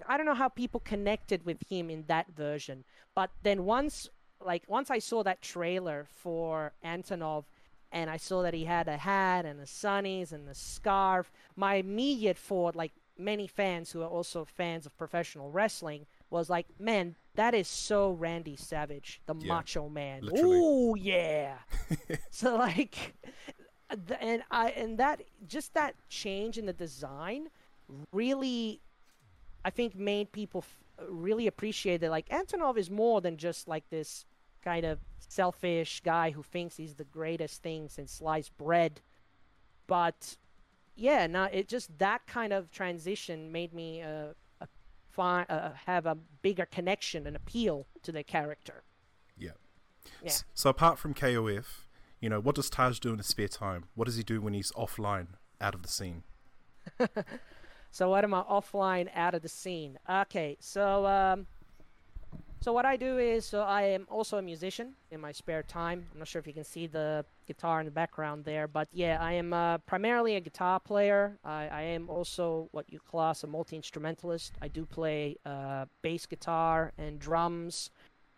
i 0.07 0.17
don't 0.17 0.25
know 0.25 0.33
how 0.33 0.49
people 0.49 0.79
connected 0.79 1.45
with 1.45 1.57
him 1.69 1.89
in 1.89 2.03
that 2.07 2.27
version 2.35 2.83
but 3.15 3.29
then 3.43 3.65
once 3.65 4.09
like 4.43 4.63
once 4.67 4.89
i 4.89 4.99
saw 4.99 5.23
that 5.23 5.41
trailer 5.41 6.05
for 6.09 6.73
antonov 6.83 7.45
and 7.91 8.09
i 8.09 8.17
saw 8.17 8.41
that 8.41 8.53
he 8.53 8.65
had 8.65 8.87
a 8.87 8.97
hat 8.97 9.45
and 9.45 9.59
the 9.59 9.65
sunnies 9.65 10.31
and 10.31 10.47
the 10.47 10.55
scarf 10.55 11.31
my 11.55 11.75
immediate 11.75 12.37
thought 12.37 12.75
like 12.75 12.91
many 13.17 13.47
fans 13.47 13.91
who 13.91 14.01
are 14.01 14.07
also 14.07 14.43
fans 14.43 14.85
of 14.85 14.97
professional 14.97 15.51
wrestling 15.51 16.05
was 16.29 16.49
like, 16.49 16.67
man, 16.79 17.15
that 17.35 17.53
is 17.53 17.67
so 17.67 18.11
Randy 18.11 18.55
Savage, 18.55 19.21
the 19.25 19.35
yeah, 19.35 19.47
Macho 19.47 19.89
Man. 19.89 20.27
Oh 20.37 20.95
yeah. 20.95 21.57
so 22.31 22.55
like, 22.55 23.15
and 24.19 24.43
I 24.49 24.69
and 24.71 24.97
that 24.97 25.21
just 25.47 25.73
that 25.73 25.95
change 26.09 26.57
in 26.57 26.65
the 26.65 26.73
design 26.73 27.49
really, 28.11 28.81
I 29.63 29.69
think 29.69 29.95
made 29.95 30.31
people 30.31 30.63
f- 30.65 31.09
really 31.09 31.47
appreciate 31.47 32.01
that. 32.01 32.11
Like 32.11 32.29
Antonov 32.29 32.77
is 32.77 32.89
more 32.89 33.21
than 33.21 33.37
just 33.37 33.67
like 33.67 33.89
this 33.89 34.25
kind 34.63 34.85
of 34.85 34.99
selfish 35.19 36.01
guy 36.03 36.31
who 36.31 36.43
thinks 36.43 36.77
he's 36.77 36.95
the 36.95 37.03
greatest 37.03 37.63
thing 37.63 37.89
since 37.89 38.11
sliced 38.11 38.55
bread, 38.57 39.01
but 39.87 40.37
yeah, 40.95 41.27
no, 41.27 41.45
it 41.45 41.67
just 41.67 41.97
that 41.99 42.27
kind 42.27 42.53
of 42.53 42.71
transition 42.71 43.51
made 43.51 43.73
me 43.73 44.01
uh, 44.01 44.33
find, 45.09 45.49
uh, 45.49 45.71
have 45.85 46.05
a 46.05 46.17
bigger 46.41 46.65
connection 46.65 47.27
and 47.27 47.35
appeal 47.35 47.87
to 48.03 48.11
the 48.11 48.23
character. 48.23 48.83
Yeah. 49.37 49.51
Yeah. 50.23 50.33
So 50.53 50.69
apart 50.69 50.99
from 50.99 51.13
KOF, 51.13 51.65
you 52.19 52.29
know, 52.29 52.39
what 52.39 52.55
does 52.55 52.69
Taj 52.69 52.99
do 52.99 53.11
in 53.11 53.17
his 53.17 53.27
spare 53.27 53.47
time? 53.47 53.85
What 53.95 54.05
does 54.05 54.15
he 54.15 54.23
do 54.23 54.41
when 54.41 54.53
he's 54.53 54.71
offline, 54.73 55.27
out 55.59 55.75
of 55.75 55.81
the 55.81 55.89
scene? 55.89 56.23
so 57.91 58.09
what 58.09 58.23
am 58.23 58.33
I 58.33 58.41
offline, 58.43 59.09
out 59.15 59.35
of 59.35 59.41
the 59.41 59.49
scene? 59.49 59.99
Okay, 60.09 60.57
so 60.59 61.05
um, 61.05 61.45
so 62.63 62.71
what 62.71 62.85
I 62.85 62.95
do 62.95 63.17
is, 63.17 63.43
so 63.43 63.61
I 63.61 63.81
am 63.81 64.05
also 64.07 64.37
a 64.37 64.41
musician 64.41 64.93
in 65.09 65.19
my 65.19 65.31
spare 65.31 65.63
time. 65.63 66.05
I'm 66.13 66.19
not 66.19 66.27
sure 66.27 66.39
if 66.39 66.45
you 66.45 66.53
can 66.53 66.63
see 66.63 66.85
the 66.85 67.25
guitar 67.47 67.79
in 67.79 67.85
the 67.85 67.91
background 67.91 68.45
there, 68.45 68.67
but 68.67 68.87
yeah, 68.93 69.17
I 69.19 69.33
am 69.33 69.51
uh, 69.51 69.79
primarily 69.79 70.35
a 70.35 70.39
guitar 70.39 70.79
player. 70.79 71.39
I, 71.43 71.67
I, 71.67 71.81
am 71.81 72.07
also 72.07 72.69
what 72.71 72.85
you 72.87 72.99
class 72.99 73.43
a 73.43 73.47
multi-instrumentalist. 73.47 74.53
I 74.61 74.67
do 74.67 74.85
play 74.85 75.37
uh, 75.43 75.85
bass 76.03 76.27
guitar 76.27 76.93
and 76.99 77.17
drums. 77.19 77.89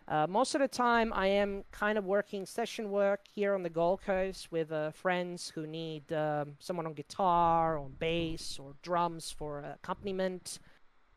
Uh, 0.07 0.27
most 0.27 0.53
of 0.53 0.59
the 0.59 0.67
time, 0.67 1.13
I 1.13 1.27
am 1.27 1.63
kind 1.71 1.97
of 1.97 2.03
working 2.03 2.45
session 2.45 2.91
work 2.91 3.21
here 3.33 3.53
on 3.53 3.63
the 3.63 3.69
Gold 3.69 4.01
Coast 4.01 4.51
with 4.51 4.71
uh, 4.71 4.91
friends 4.91 5.51
who 5.55 5.65
need 5.65 6.11
um, 6.11 6.55
someone 6.59 6.85
on 6.85 6.93
guitar, 6.93 7.77
or 7.77 7.87
bass, 7.87 8.59
or 8.59 8.73
drums 8.81 9.31
for 9.31 9.59
accompaniment. 9.59 10.59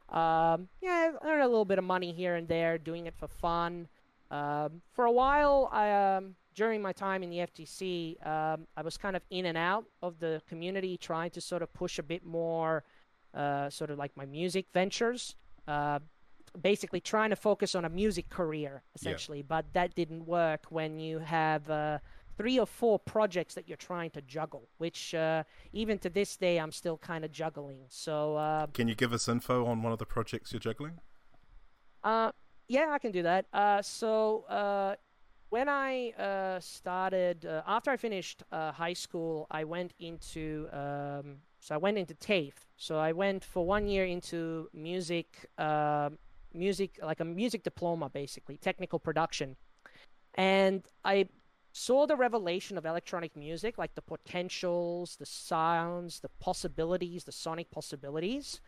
Um, 0.09 0.69
yeah, 0.81 1.13
I 1.21 1.29
earned 1.29 1.43
a 1.43 1.49
little 1.49 1.65
bit 1.65 1.79
of 1.79 1.85
money 1.85 2.13
here 2.13 2.37
and 2.37 2.47
there, 2.47 2.79
doing 2.79 3.07
it 3.07 3.15
for 3.17 3.27
fun. 3.27 3.89
Um, 4.31 4.83
for 4.93 5.05
a 5.05 5.13
while, 5.13 5.69
I, 5.73 6.17
um, 6.17 6.37
during 6.55 6.81
my 6.81 6.93
time 6.93 7.25
in 7.25 7.31
the 7.31 7.39
FGC, 7.39 8.25
um, 8.25 8.69
I 8.77 8.83
was 8.83 8.97
kind 8.97 9.17
of 9.17 9.23
in 9.31 9.47
and 9.47 9.59
out 9.59 9.85
of 10.01 10.21
the 10.21 10.41
community, 10.49 10.97
trying 10.97 11.31
to 11.31 11.41
sort 11.41 11.63
of 11.63 11.73
push 11.73 11.99
a 11.99 12.05
bit 12.05 12.25
more, 12.25 12.85
uh, 13.35 13.69
sort 13.69 13.91
of 13.91 13.99
like 13.99 14.17
my 14.17 14.27
music 14.27 14.67
ventures. 14.73 15.35
Basically, 16.61 17.01
trying 17.01 17.31
to 17.31 17.37
focus 17.37 17.75
on 17.75 17.85
a 17.85 17.89
music 17.89 18.29
career, 18.29 18.83
essentially. 18.95 19.39
Yeah. 19.39 19.45
But 19.49 19.67
that 19.75 19.95
didn't 19.95 20.27
work 20.27 20.67
when 20.71 20.99
you 20.99 21.19
have 21.19 21.69
uh, 21.71 21.99
three 22.37 22.59
or 22.59 22.67
four 22.67 22.99
projects 22.99 23.55
that 23.55 23.69
you're 23.69 23.77
trying 23.77 24.11
to 24.11 24.23
juggle, 24.23 24.69
which 24.79 25.15
uh, 25.15 25.43
even 25.73 25.99
to 25.99 26.11
this 26.11 26.37
day 26.37 26.59
I'm 26.59 26.73
still 26.73 26.99
kind 26.99 27.25
of 27.25 27.33
juggling. 27.33 27.81
So, 27.89 28.37
uh, 28.37 28.67
can 28.69 28.89
you 28.89 28.95
give 28.95 29.13
us 29.13 29.29
info 29.29 29.67
on 29.67 29.83
one 29.83 29.93
of 29.93 29.99
the 29.99 30.07
projects 30.07 30.53
you're 30.53 30.61
juggling? 30.61 31.01
Uh, 32.05 32.33
yeah, 32.69 32.89
I 32.91 32.99
can 32.99 33.13
do 33.13 33.23
that. 33.23 33.47
Uh, 33.53 33.83
so, 33.83 34.45
uh, 34.49 34.97
when 35.49 35.69
I 35.69 36.11
uh, 36.11 36.61
started, 36.61 37.47
uh, 37.47 37.63
after 37.67 37.91
I 37.91 37.97
finished 37.97 38.43
uh, 38.51 38.73
high 38.73 38.93
school, 38.93 39.47
I 39.51 39.65
went 39.65 39.93
into, 40.01 40.69
um, 40.73 41.37
so 41.61 41.75
I 41.75 41.79
went 41.79 41.99
into 41.99 42.15
TAFE. 42.15 42.67
So 42.77 42.99
I 42.99 43.13
went 43.13 43.45
for 43.45 43.65
one 43.65 43.87
year 43.87 44.05
into 44.05 44.69
music, 44.75 45.49
uh, 45.57 46.11
music 46.57 46.99
like 47.03 47.21
a 47.21 47.25
music 47.25 47.63
diploma, 47.63 48.09
basically 48.09 48.57
technical 48.57 48.99
production, 48.99 49.57
and 50.35 50.83
I 51.05 51.29
saw 51.73 52.07
the 52.07 52.17
revelation 52.17 52.79
of 52.79 52.87
electronic 52.87 53.37
music, 53.37 53.77
like 53.77 53.95
the 53.95 54.03
potentials, 54.03 55.17
the 55.17 55.27
sounds, 55.27 56.21
the 56.21 56.31
possibilities, 56.41 57.25
the 57.25 57.33
sonic 57.33 57.71
possibilities. 57.71 58.61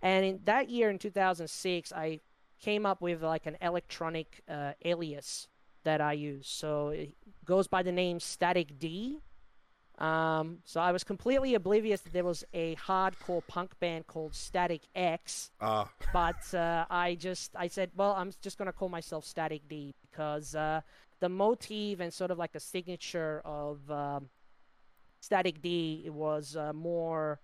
And 0.00 0.24
in 0.24 0.40
that 0.44 0.70
year, 0.70 0.88
in 0.88 0.98
2006, 0.98 1.92
I 1.92 2.20
came 2.60 2.86
up 2.86 3.02
with 3.02 3.22
like 3.22 3.46
an 3.46 3.56
electronic 3.60 4.42
uh, 4.48 4.72
alias 4.84 5.48
that 5.84 6.00
I 6.00 6.14
use. 6.14 6.48
So 6.48 6.88
it 6.88 7.14
goes 7.44 7.68
by 7.68 7.82
the 7.82 7.92
name 7.92 8.18
Static 8.20 8.78
D. 8.78 9.20
Um, 9.98 10.58
so 10.64 10.80
I 10.80 10.92
was 10.92 11.02
completely 11.02 11.54
oblivious 11.54 12.00
that 12.02 12.12
there 12.12 12.24
was 12.24 12.44
a 12.54 12.76
hardcore 12.76 13.44
punk 13.48 13.78
band 13.80 14.06
called 14.06 14.34
Static 14.34 14.82
X. 14.94 15.50
Ah. 15.60 15.90
But 16.12 16.54
uh, 16.54 16.86
I 16.88 17.16
just 17.16 17.56
I 17.56 17.66
said, 17.66 17.90
well, 17.96 18.12
I'm 18.12 18.32
just 18.40 18.58
gonna 18.58 18.72
call 18.72 18.88
myself 18.88 19.24
Static 19.24 19.62
D 19.68 19.94
because 20.02 20.54
uh, 20.54 20.82
the 21.20 21.28
motif 21.28 22.00
and 22.00 22.12
sort 22.12 22.30
of 22.30 22.38
like 22.38 22.54
a 22.54 22.60
signature 22.60 23.42
of 23.44 23.90
um, 23.90 24.28
Static 25.20 25.60
D 25.60 26.08
was 26.10 26.56
uh, 26.56 26.72
more 26.72 27.40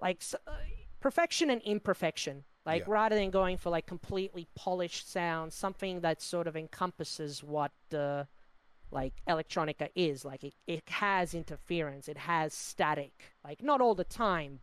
like 0.00 0.22
uh, 0.46 0.52
perfection 1.00 1.50
and 1.50 1.60
imperfection. 1.62 2.44
Like 2.64 2.82
yeah. 2.82 2.92
rather 2.92 3.16
than 3.16 3.30
going 3.30 3.56
for 3.56 3.70
like 3.70 3.86
completely 3.86 4.46
polished 4.54 5.10
sound, 5.10 5.52
something 5.52 6.00
that 6.00 6.22
sort 6.22 6.46
of 6.46 6.56
encompasses 6.56 7.42
what 7.42 7.72
the 7.90 8.26
like 8.90 9.14
electronica 9.28 9.88
is. 9.94 10.24
Like 10.24 10.44
it, 10.44 10.54
it 10.66 10.88
has 10.88 11.34
interference, 11.34 12.08
it 12.08 12.18
has 12.18 12.54
static. 12.54 13.12
Like 13.44 13.62
not 13.62 13.80
all 13.80 13.94
the 13.94 14.04
time, 14.04 14.60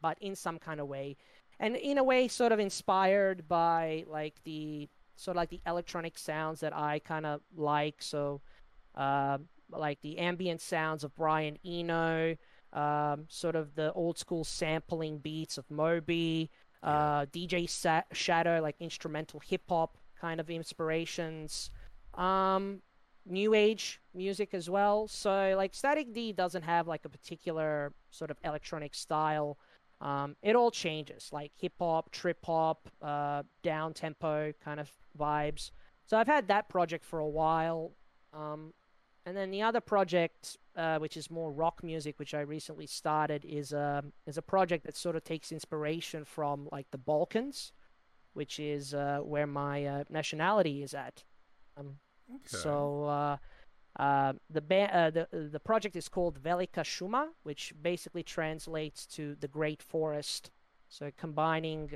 but 0.00 0.18
in 0.20 0.34
some 0.34 0.58
kind 0.58 0.80
of 0.80 0.88
way. 0.88 1.16
And 1.60 1.76
in 1.76 1.98
a 1.98 2.04
way 2.04 2.28
sort 2.28 2.52
of 2.52 2.60
inspired 2.60 3.48
by 3.48 4.04
like 4.06 4.36
the 4.44 4.88
sort 5.16 5.36
of 5.36 5.38
like 5.38 5.50
the 5.50 5.60
electronic 5.66 6.16
sounds 6.16 6.60
that 6.60 6.74
I 6.74 7.00
kind 7.00 7.26
of 7.26 7.40
like. 7.56 7.96
So, 8.00 8.40
uh, 8.94 9.38
like 9.70 10.00
the 10.00 10.18
ambient 10.18 10.60
sounds 10.60 11.04
of 11.04 11.14
Brian 11.14 11.58
Eno, 11.64 12.36
um, 12.72 13.26
sort 13.28 13.56
of 13.56 13.74
the 13.74 13.92
old 13.92 14.18
school 14.18 14.44
sampling 14.44 15.18
beats 15.18 15.58
of 15.58 15.70
Moby, 15.70 16.50
uh, 16.82 17.26
DJ 17.26 17.68
Sa- 17.68 18.02
Shadow, 18.12 18.60
like 18.62 18.76
instrumental 18.80 19.40
hip 19.40 19.62
hop 19.68 19.98
kind 20.20 20.40
of 20.40 20.48
inspirations. 20.48 21.70
Um, 22.14 22.82
new 23.28 23.54
age 23.54 24.00
music 24.14 24.54
as 24.54 24.68
well. 24.68 25.08
So 25.08 25.54
like 25.56 25.74
Static 25.74 26.12
D 26.12 26.32
doesn't 26.32 26.62
have 26.62 26.86
like 26.86 27.04
a 27.04 27.08
particular 27.08 27.92
sort 28.10 28.30
of 28.30 28.38
electronic 28.44 28.94
style. 28.94 29.58
Um, 30.00 30.36
it 30.42 30.54
all 30.54 30.70
changes, 30.70 31.30
like 31.32 31.52
hip 31.56 31.74
hop, 31.78 32.10
trip 32.10 32.38
hop, 32.44 32.88
uh, 33.02 33.42
down 33.62 33.94
tempo 33.94 34.52
kind 34.64 34.78
of 34.80 34.90
vibes. 35.18 35.70
So 36.06 36.16
I've 36.16 36.28
had 36.28 36.48
that 36.48 36.68
project 36.68 37.04
for 37.04 37.18
a 37.18 37.28
while. 37.28 37.92
Um, 38.32 38.72
and 39.26 39.36
then 39.36 39.50
the 39.50 39.60
other 39.60 39.80
project, 39.80 40.56
uh, 40.74 40.98
which 40.98 41.16
is 41.16 41.30
more 41.30 41.52
rock 41.52 41.82
music, 41.82 42.18
which 42.18 42.32
I 42.32 42.40
recently 42.40 42.86
started, 42.86 43.44
is 43.44 43.72
a 43.72 44.02
um, 44.02 44.12
is 44.26 44.38
a 44.38 44.42
project 44.42 44.86
that 44.86 44.96
sort 44.96 45.16
of 45.16 45.24
takes 45.24 45.52
inspiration 45.52 46.24
from 46.24 46.68
like 46.72 46.90
the 46.92 46.98
Balkans, 46.98 47.72
which 48.32 48.58
is 48.58 48.94
uh, 48.94 49.18
where 49.22 49.46
my 49.46 49.84
uh, 49.84 50.04
nationality 50.08 50.82
is 50.82 50.94
at. 50.94 51.24
Um, 51.76 51.98
okay. 52.34 52.56
So 52.56 53.04
uh, 53.04 53.36
uh, 54.00 54.32
the 54.50 54.60
ba- 54.60 54.94
uh, 54.94 55.10
the 55.10 55.28
the 55.32 55.60
project 55.60 55.96
is 55.96 56.08
called 56.08 56.42
Velika 56.42 56.82
Shuma, 56.82 57.28
which 57.42 57.72
basically 57.80 58.22
translates 58.22 59.06
to 59.06 59.36
the 59.40 59.48
Great 59.48 59.82
Forest. 59.82 60.50
So 60.88 61.10
combining 61.16 61.90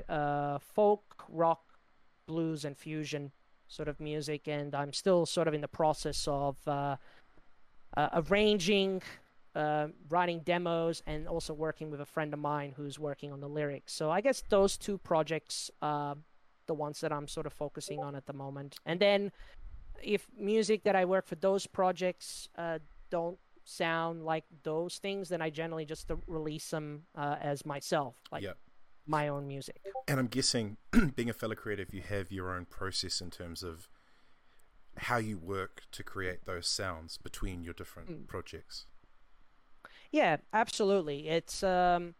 folk, 0.59 1.25
rock, 1.27 1.79
blues, 2.27 2.63
and 2.63 2.77
fusion 2.77 3.31
sort 3.67 3.87
of 3.87 3.99
music, 3.99 4.47
and 4.47 4.75
I'm 4.75 4.93
still 4.93 5.25
sort 5.25 5.47
of 5.47 5.53
in 5.55 5.61
the 5.61 5.67
process 5.67 6.27
of 6.27 6.57
uh, 6.67 6.97
uh, 7.97 8.09
arranging, 8.13 9.01
uh, 9.55 9.87
writing 10.09 10.41
demos, 10.41 11.01
and 11.07 11.27
also 11.27 11.55
working 11.55 11.89
with 11.89 11.99
a 11.99 12.05
friend 12.05 12.33
of 12.33 12.39
mine 12.39 12.73
who's 12.77 12.99
working 12.99 13.31
on 13.31 13.39
the 13.39 13.49
lyrics. 13.49 13.91
So 13.93 14.11
I 14.11 14.21
guess 14.21 14.43
those 14.49 14.77
two 14.77 14.99
projects 14.99 15.71
the 16.65 16.73
ones 16.73 17.01
that 17.01 17.11
I'm 17.11 17.27
sort 17.27 17.45
of 17.45 17.53
focusing 17.53 17.99
on 17.99 18.15
at 18.15 18.25
the 18.25 18.33
moment. 18.33 18.77
And 18.85 18.99
then 18.99 19.31
if 20.03 20.27
music 20.37 20.83
that 20.83 20.95
I 20.95 21.05
work 21.05 21.27
for 21.27 21.35
those 21.35 21.67
projects 21.67 22.49
uh, 22.57 22.79
don't 23.09 23.37
sound 23.65 24.23
like 24.23 24.43
those 24.63 24.97
things, 24.97 25.29
then 25.29 25.41
I 25.41 25.49
generally 25.49 25.85
just 25.85 26.09
release 26.27 26.69
them 26.69 27.03
uh, 27.15 27.37
as 27.41 27.65
myself. 27.65 28.15
Like, 28.31 28.43
yep 28.43 28.57
my 29.05 29.27
own 29.27 29.47
music. 29.47 29.81
And 30.07 30.19
I'm 30.19 30.27
guessing, 30.27 30.77
being 31.15 31.29
a 31.29 31.33
fellow 31.33 31.55
creative, 31.55 31.93
you 31.93 32.01
have 32.01 32.31
your 32.31 32.55
own 32.55 32.65
process 32.65 33.21
in 33.21 33.29
terms 33.29 33.63
of 33.63 33.89
how 34.97 35.17
you 35.17 35.37
work 35.37 35.83
to 35.91 36.03
create 36.03 36.45
those 36.45 36.67
sounds 36.67 37.17
between 37.17 37.63
your 37.63 37.73
different 37.73 38.09
mm. 38.09 38.27
projects. 38.27 38.85
Yeah, 40.11 40.37
absolutely. 40.53 41.27
It's 41.27 41.63
um, 41.63 42.13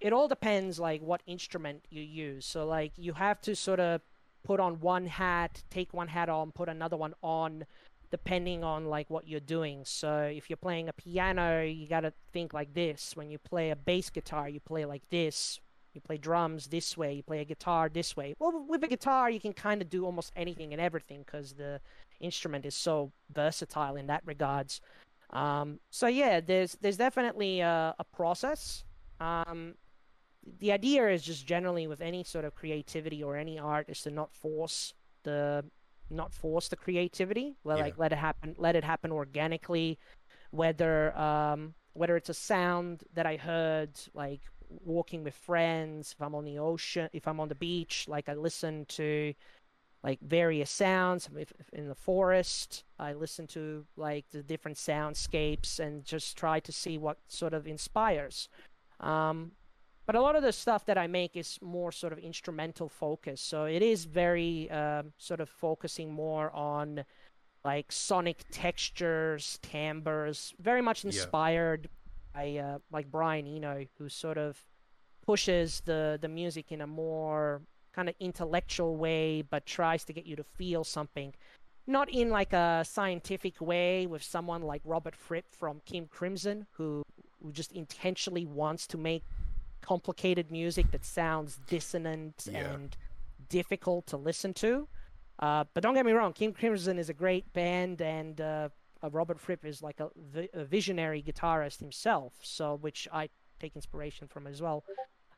it 0.00 0.12
all 0.12 0.28
depends 0.28 0.78
like 0.78 1.02
what 1.02 1.22
instrument 1.26 1.84
you 1.90 2.02
use. 2.02 2.46
So 2.46 2.64
like 2.64 2.92
you 2.96 3.14
have 3.14 3.40
to 3.42 3.56
sort 3.56 3.80
of 3.80 4.00
put 4.44 4.60
on 4.60 4.80
one 4.80 5.06
hat, 5.06 5.62
take 5.70 5.92
one 5.92 6.08
hat 6.08 6.28
on, 6.28 6.52
put 6.52 6.68
another 6.68 6.96
one 6.96 7.14
on, 7.22 7.64
depending 8.10 8.62
on 8.62 8.86
like 8.86 9.10
what 9.10 9.26
you're 9.26 9.40
doing. 9.40 9.84
So 9.84 10.22
if 10.22 10.48
you're 10.48 10.56
playing 10.56 10.88
a 10.88 10.92
piano, 10.92 11.62
you 11.62 11.88
got 11.88 12.00
to 12.00 12.12
think 12.32 12.52
like 12.52 12.74
this. 12.74 13.16
When 13.16 13.30
you 13.30 13.38
play 13.38 13.70
a 13.70 13.76
bass 13.76 14.10
guitar, 14.10 14.48
you 14.48 14.60
play 14.60 14.84
like 14.84 15.02
this 15.10 15.60
you 15.94 16.00
play 16.00 16.16
drums 16.16 16.66
this 16.66 16.96
way, 16.96 17.14
you 17.14 17.22
play 17.22 17.40
a 17.40 17.44
guitar 17.44 17.88
this 17.88 18.16
way. 18.16 18.34
Well, 18.38 18.64
with 18.68 18.82
a 18.82 18.88
guitar, 18.88 19.30
you 19.30 19.40
can 19.40 19.52
kind 19.52 19.80
of 19.80 19.88
do 19.88 20.04
almost 20.04 20.32
anything 20.36 20.72
and 20.72 20.82
everything 20.82 21.22
because 21.24 21.52
the 21.52 21.80
instrument 22.20 22.66
is 22.66 22.74
so 22.74 23.12
versatile 23.32 23.96
in 23.96 24.08
that 24.08 24.22
regards. 24.26 24.80
Um, 25.30 25.80
so 25.90 26.06
yeah, 26.06 26.40
there's 26.40 26.76
there's 26.80 26.96
definitely 26.96 27.60
a, 27.60 27.94
a 27.98 28.04
process. 28.04 28.84
Um, 29.20 29.74
the 30.60 30.72
idea 30.72 31.08
is 31.08 31.22
just 31.22 31.46
generally 31.46 31.86
with 31.86 32.00
any 32.00 32.24
sort 32.24 32.44
of 32.44 32.54
creativity 32.54 33.22
or 33.22 33.36
any 33.36 33.58
art 33.58 33.88
is 33.88 34.02
to 34.02 34.10
not 34.10 34.34
force 34.34 34.94
the 35.22 35.64
not 36.10 36.32
force 36.32 36.68
the 36.68 36.76
creativity. 36.76 37.56
Let, 37.64 37.78
yeah. 37.78 37.84
Like 37.84 37.98
let 37.98 38.12
it 38.12 38.18
happen, 38.18 38.54
let 38.58 38.76
it 38.76 38.84
happen 38.84 39.10
organically. 39.10 39.98
Whether 40.50 41.16
um, 41.18 41.74
whether 41.94 42.16
it's 42.16 42.28
a 42.28 42.34
sound 42.34 43.04
that 43.14 43.26
I 43.26 43.36
heard 43.36 43.98
like 44.14 44.40
walking 44.68 45.24
with 45.24 45.34
friends, 45.34 46.14
if 46.16 46.22
I'm 46.22 46.34
on 46.34 46.44
the 46.44 46.58
ocean, 46.58 47.08
if 47.12 47.26
I'm 47.26 47.40
on 47.40 47.48
the 47.48 47.54
beach, 47.54 48.06
like 48.08 48.28
I 48.28 48.34
listen 48.34 48.84
to 48.90 49.34
like 50.02 50.20
various 50.20 50.70
sounds. 50.70 51.28
If, 51.36 51.52
if 51.58 51.68
in 51.72 51.88
the 51.88 51.94
forest, 51.94 52.84
I 52.98 53.14
listen 53.14 53.46
to 53.48 53.86
like 53.96 54.26
the 54.30 54.42
different 54.42 54.76
soundscapes 54.76 55.80
and 55.80 56.04
just 56.04 56.36
try 56.36 56.60
to 56.60 56.72
see 56.72 56.98
what 56.98 57.18
sort 57.28 57.54
of 57.54 57.66
inspires. 57.66 58.48
Um, 59.00 59.52
but 60.06 60.14
a 60.14 60.20
lot 60.20 60.36
of 60.36 60.42
the 60.42 60.52
stuff 60.52 60.84
that 60.86 60.98
I 60.98 61.06
make 61.06 61.36
is 61.36 61.58
more 61.62 61.90
sort 61.90 62.12
of 62.12 62.18
instrumental 62.18 62.88
focus. 62.88 63.40
So 63.40 63.64
it 63.64 63.82
is 63.82 64.04
very 64.04 64.70
uh, 64.70 65.04
sort 65.16 65.40
of 65.40 65.48
focusing 65.48 66.12
more 66.12 66.50
on 66.54 67.04
like 67.64 67.90
sonic 67.90 68.44
textures, 68.50 69.58
timbres, 69.62 70.52
very 70.60 70.82
much 70.82 71.04
inspired 71.04 71.88
by 72.34 72.56
uh, 72.56 72.78
like 72.92 73.10
Brian 73.10 73.46
Eno, 73.46 73.86
who 73.98 74.08
sort 74.08 74.36
of 74.36 74.62
pushes 75.24 75.80
the 75.86 76.18
the 76.20 76.28
music 76.28 76.70
in 76.70 76.82
a 76.82 76.86
more 76.86 77.62
kind 77.94 78.08
of 78.08 78.14
intellectual 78.20 78.96
way, 78.96 79.40
but 79.40 79.64
tries 79.64 80.04
to 80.04 80.12
get 80.12 80.26
you 80.26 80.36
to 80.36 80.44
feel 80.44 80.84
something. 80.84 81.32
Not 81.86 82.10
in 82.10 82.28
like 82.28 82.52
a 82.52 82.84
scientific 82.86 83.60
way 83.60 84.06
with 84.06 84.22
someone 84.22 84.62
like 84.62 84.82
Robert 84.84 85.16
Fripp 85.16 85.46
from 85.50 85.80
King 85.86 86.08
Crimson, 86.10 86.66
who 86.72 87.02
who 87.42 87.52
just 87.52 87.72
intentionally 87.72 88.44
wants 88.44 88.86
to 88.88 88.98
make 88.98 89.22
complicated 89.84 90.50
music 90.50 90.90
that 90.92 91.04
sounds 91.04 91.60
dissonant 91.68 92.48
yeah. 92.50 92.72
and 92.72 92.96
difficult 93.48 94.06
to 94.06 94.16
listen 94.16 94.54
to. 94.54 94.88
Uh, 95.38 95.64
but 95.74 95.82
don't 95.82 95.94
get 95.94 96.06
me 96.06 96.12
wrong, 96.12 96.32
King 96.32 96.52
Crimson 96.52 96.98
is 96.98 97.10
a 97.10 97.14
great 97.14 97.52
band, 97.52 98.00
and 98.00 98.40
uh, 98.40 98.68
Robert 99.10 99.38
Fripp 99.40 99.64
is 99.64 99.82
like 99.82 100.00
a, 100.00 100.08
a, 100.54 100.64
visionary 100.64 101.22
guitarist 101.22 101.80
himself, 101.80 102.32
so 102.42 102.76
which 102.76 103.08
I 103.12 103.28
take 103.60 103.74
inspiration 103.74 104.28
from 104.28 104.46
as 104.46 104.62
well. 104.62 104.84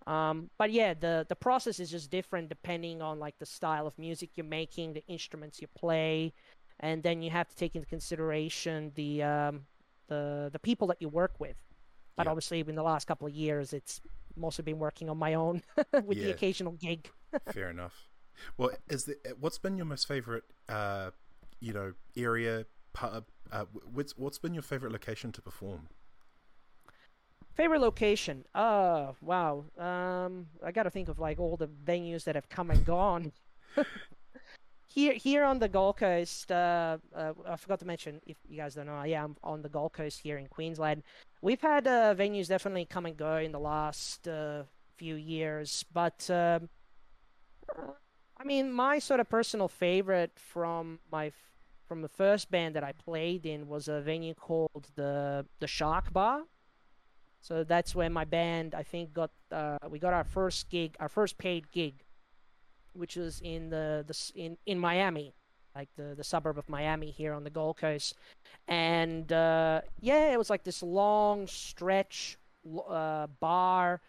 Um, 0.07 0.51
but 0.59 0.71
yeah, 0.71 0.95
the 0.95 1.27
the 1.29 1.35
process 1.35 1.81
is 1.81 1.91
just 1.91 2.11
different 2.11 2.49
depending 2.49 3.03
on 3.03 3.19
like 3.19 3.39
the 3.39 3.47
style 3.47 3.87
of 3.87 3.99
music 3.99 4.31
you're 4.37 4.47
making, 4.47 4.93
the 4.93 5.05
instruments 5.09 5.61
you 5.61 5.67
play, 5.75 6.33
and 6.81 7.03
then 7.03 7.23
you 7.23 7.31
have 7.31 7.49
to 7.49 7.57
take 7.57 7.75
into 7.75 7.89
consideration 7.89 8.93
the 8.95 9.23
um, 9.23 9.67
the 10.09 10.51
the 10.53 10.59
people 10.59 10.87
that 10.89 10.99
you 11.01 11.09
work 11.09 11.35
with. 11.41 11.57
But 12.17 12.27
yeah. 12.27 12.31
obviously, 12.31 12.61
in 12.61 12.75
the 12.77 12.83
last 12.83 13.07
couple 13.07 13.27
of 13.27 13.35
years, 13.35 13.73
it's 13.73 14.01
mostly 14.37 14.62
been 14.62 14.79
working 14.79 15.09
on 15.09 15.18
my 15.18 15.35
own 15.35 15.62
with 16.05 16.18
yeah. 16.18 16.25
the 16.25 16.31
occasional 16.31 16.72
gig. 16.72 17.11
Fair 17.53 17.70
enough. 17.70 18.09
Well, 18.59 18.70
is 18.88 19.05
the 19.05 19.16
what's 19.40 19.59
been 19.59 19.77
your 19.77 19.87
most 19.87 20.07
favorite, 20.07 20.44
uh, 20.68 21.11
you 21.61 21.72
know, 21.72 21.94
area, 22.16 22.66
pub, 22.92 23.25
uh, 23.51 23.64
what's 23.92 24.16
what's 24.16 24.38
been 24.38 24.55
your 24.55 24.62
favorite 24.62 24.92
location 24.92 25.33
to 25.33 25.42
perform? 25.42 25.88
Favorite 27.55 27.81
location? 27.81 28.44
Uh, 28.55 29.12
wow. 29.22 29.64
Um, 29.79 30.46
I 30.62 30.72
got 30.72 30.83
to 30.83 30.90
think 30.90 31.09
of 31.09 31.18
like 31.18 31.40
all 31.40 31.57
the 31.57 31.68
venues 31.68 32.25
that 32.25 32.35
have 32.35 32.49
come 32.51 32.70
and 32.70 32.85
gone. 32.85 33.33
here, 34.97 35.13
here 35.13 35.45
on 35.45 35.59
the 35.59 35.69
Gold 35.69 35.99
Coast, 35.99 36.51
uh, 36.51 36.97
uh, 37.15 37.33
I 37.47 37.57
forgot 37.57 37.79
to 37.81 37.85
mention 37.85 38.21
if 38.27 38.39
you 38.49 38.57
guys 38.57 38.75
don't 38.75 38.87
know. 38.87 39.03
Yeah, 39.05 39.25
I'm 39.25 39.37
on 39.45 39.61
the 39.61 39.69
Gold 39.69 39.93
Coast 39.93 40.21
here 40.21 40.39
in 40.39 40.47
Queensland. 40.47 41.03
We've 41.43 41.61
had 41.61 41.87
uh, 41.87 42.15
venues 42.15 42.49
definitely 42.49 42.87
come 42.87 43.05
and 43.05 43.17
go 43.17 43.37
in 43.37 43.53
the 43.53 43.61
last 43.61 44.27
uh, 44.27 44.63
few 44.97 45.15
years, 45.15 45.85
but 45.93 46.29
um, 46.31 46.71
I 48.39 48.45
mean, 48.45 48.73
my 48.73 48.99
sort 48.99 49.21
of 49.21 49.29
personal 49.29 49.69
favorite 49.69 50.33
from 50.35 50.99
my 51.13 51.31
from 51.87 52.01
the 52.03 52.09
first 52.09 52.51
band 52.51 52.75
that 52.75 52.83
I 52.83 52.93
played 52.93 53.47
in 53.47 53.69
was 53.69 53.87
a 53.89 54.01
venue 54.01 54.35
called 54.35 54.89
the 54.95 55.45
the 55.61 55.67
Shark 55.67 56.11
Bar. 56.11 56.45
So 57.43 57.65
that's 57.65 57.95
where 57.95 58.09
my 58.09 58.25
band 58.25 58.75
I 58.75 58.83
think 58.83 59.13
got 59.13 59.31
uh, 59.53 59.77
we 59.91 59.99
got 59.99 60.15
our 60.15 60.25
first 60.25 60.71
gig, 60.71 60.97
our 60.99 61.11
first 61.11 61.37
paid 61.37 61.71
gig, 61.71 62.06
which 62.97 63.17
was 63.17 63.41
in 63.41 63.71
the 63.71 64.05
the 64.07 64.33
in 64.35 64.57
in 64.67 64.79
Miami, 64.79 65.35
like 65.75 65.89
the 65.97 66.15
the 66.17 66.25
suburb 66.25 66.59
of 66.59 66.69
Miami 66.69 67.11
here 67.11 67.33
on 67.33 67.45
the 67.45 67.51
Gold 67.51 67.77
Coast, 67.77 68.15
and 68.67 69.31
uh, 69.33 69.83
yeah, 70.01 70.33
it 70.33 70.39
was 70.39 70.51
like 70.51 70.65
this 70.65 70.83
long 70.83 71.47
stretch 71.47 72.39
uh, 72.89 73.27
bar 73.41 74.01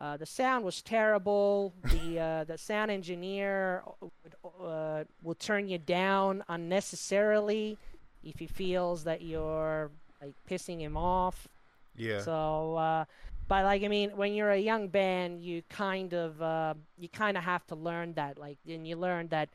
uh, 0.00 0.16
the 0.16 0.26
sound 0.26 0.64
was 0.64 0.80
terrible. 0.80 1.74
The 1.84 2.18
uh, 2.20 2.44
the 2.44 2.56
sound 2.56 2.90
engineer 2.90 3.82
would, 4.00 4.64
uh, 4.64 5.04
will 5.22 5.34
turn 5.34 5.68
you 5.68 5.76
down 5.78 6.42
unnecessarily 6.48 7.76
if 8.24 8.38
he 8.38 8.46
feels 8.46 9.04
that 9.04 9.20
you're 9.20 9.90
like 10.22 10.34
pissing 10.48 10.80
him 10.80 10.96
off. 10.96 11.48
Yeah. 11.96 12.20
So, 12.20 12.76
uh, 12.76 13.04
but 13.50 13.64
like 13.64 13.82
I 13.82 13.88
mean, 13.88 14.10
when 14.16 14.32
you're 14.32 14.52
a 14.52 14.58
young 14.60 14.86
band, 14.86 15.42
you 15.42 15.62
kind 15.68 16.14
of 16.14 16.40
uh, 16.40 16.74
you 16.96 17.08
kind 17.08 17.36
of 17.36 17.42
have 17.42 17.66
to 17.66 17.74
learn 17.74 18.12
that. 18.12 18.38
Like, 18.38 18.58
and 18.68 18.86
you 18.86 18.94
learn 18.94 19.26
that 19.28 19.48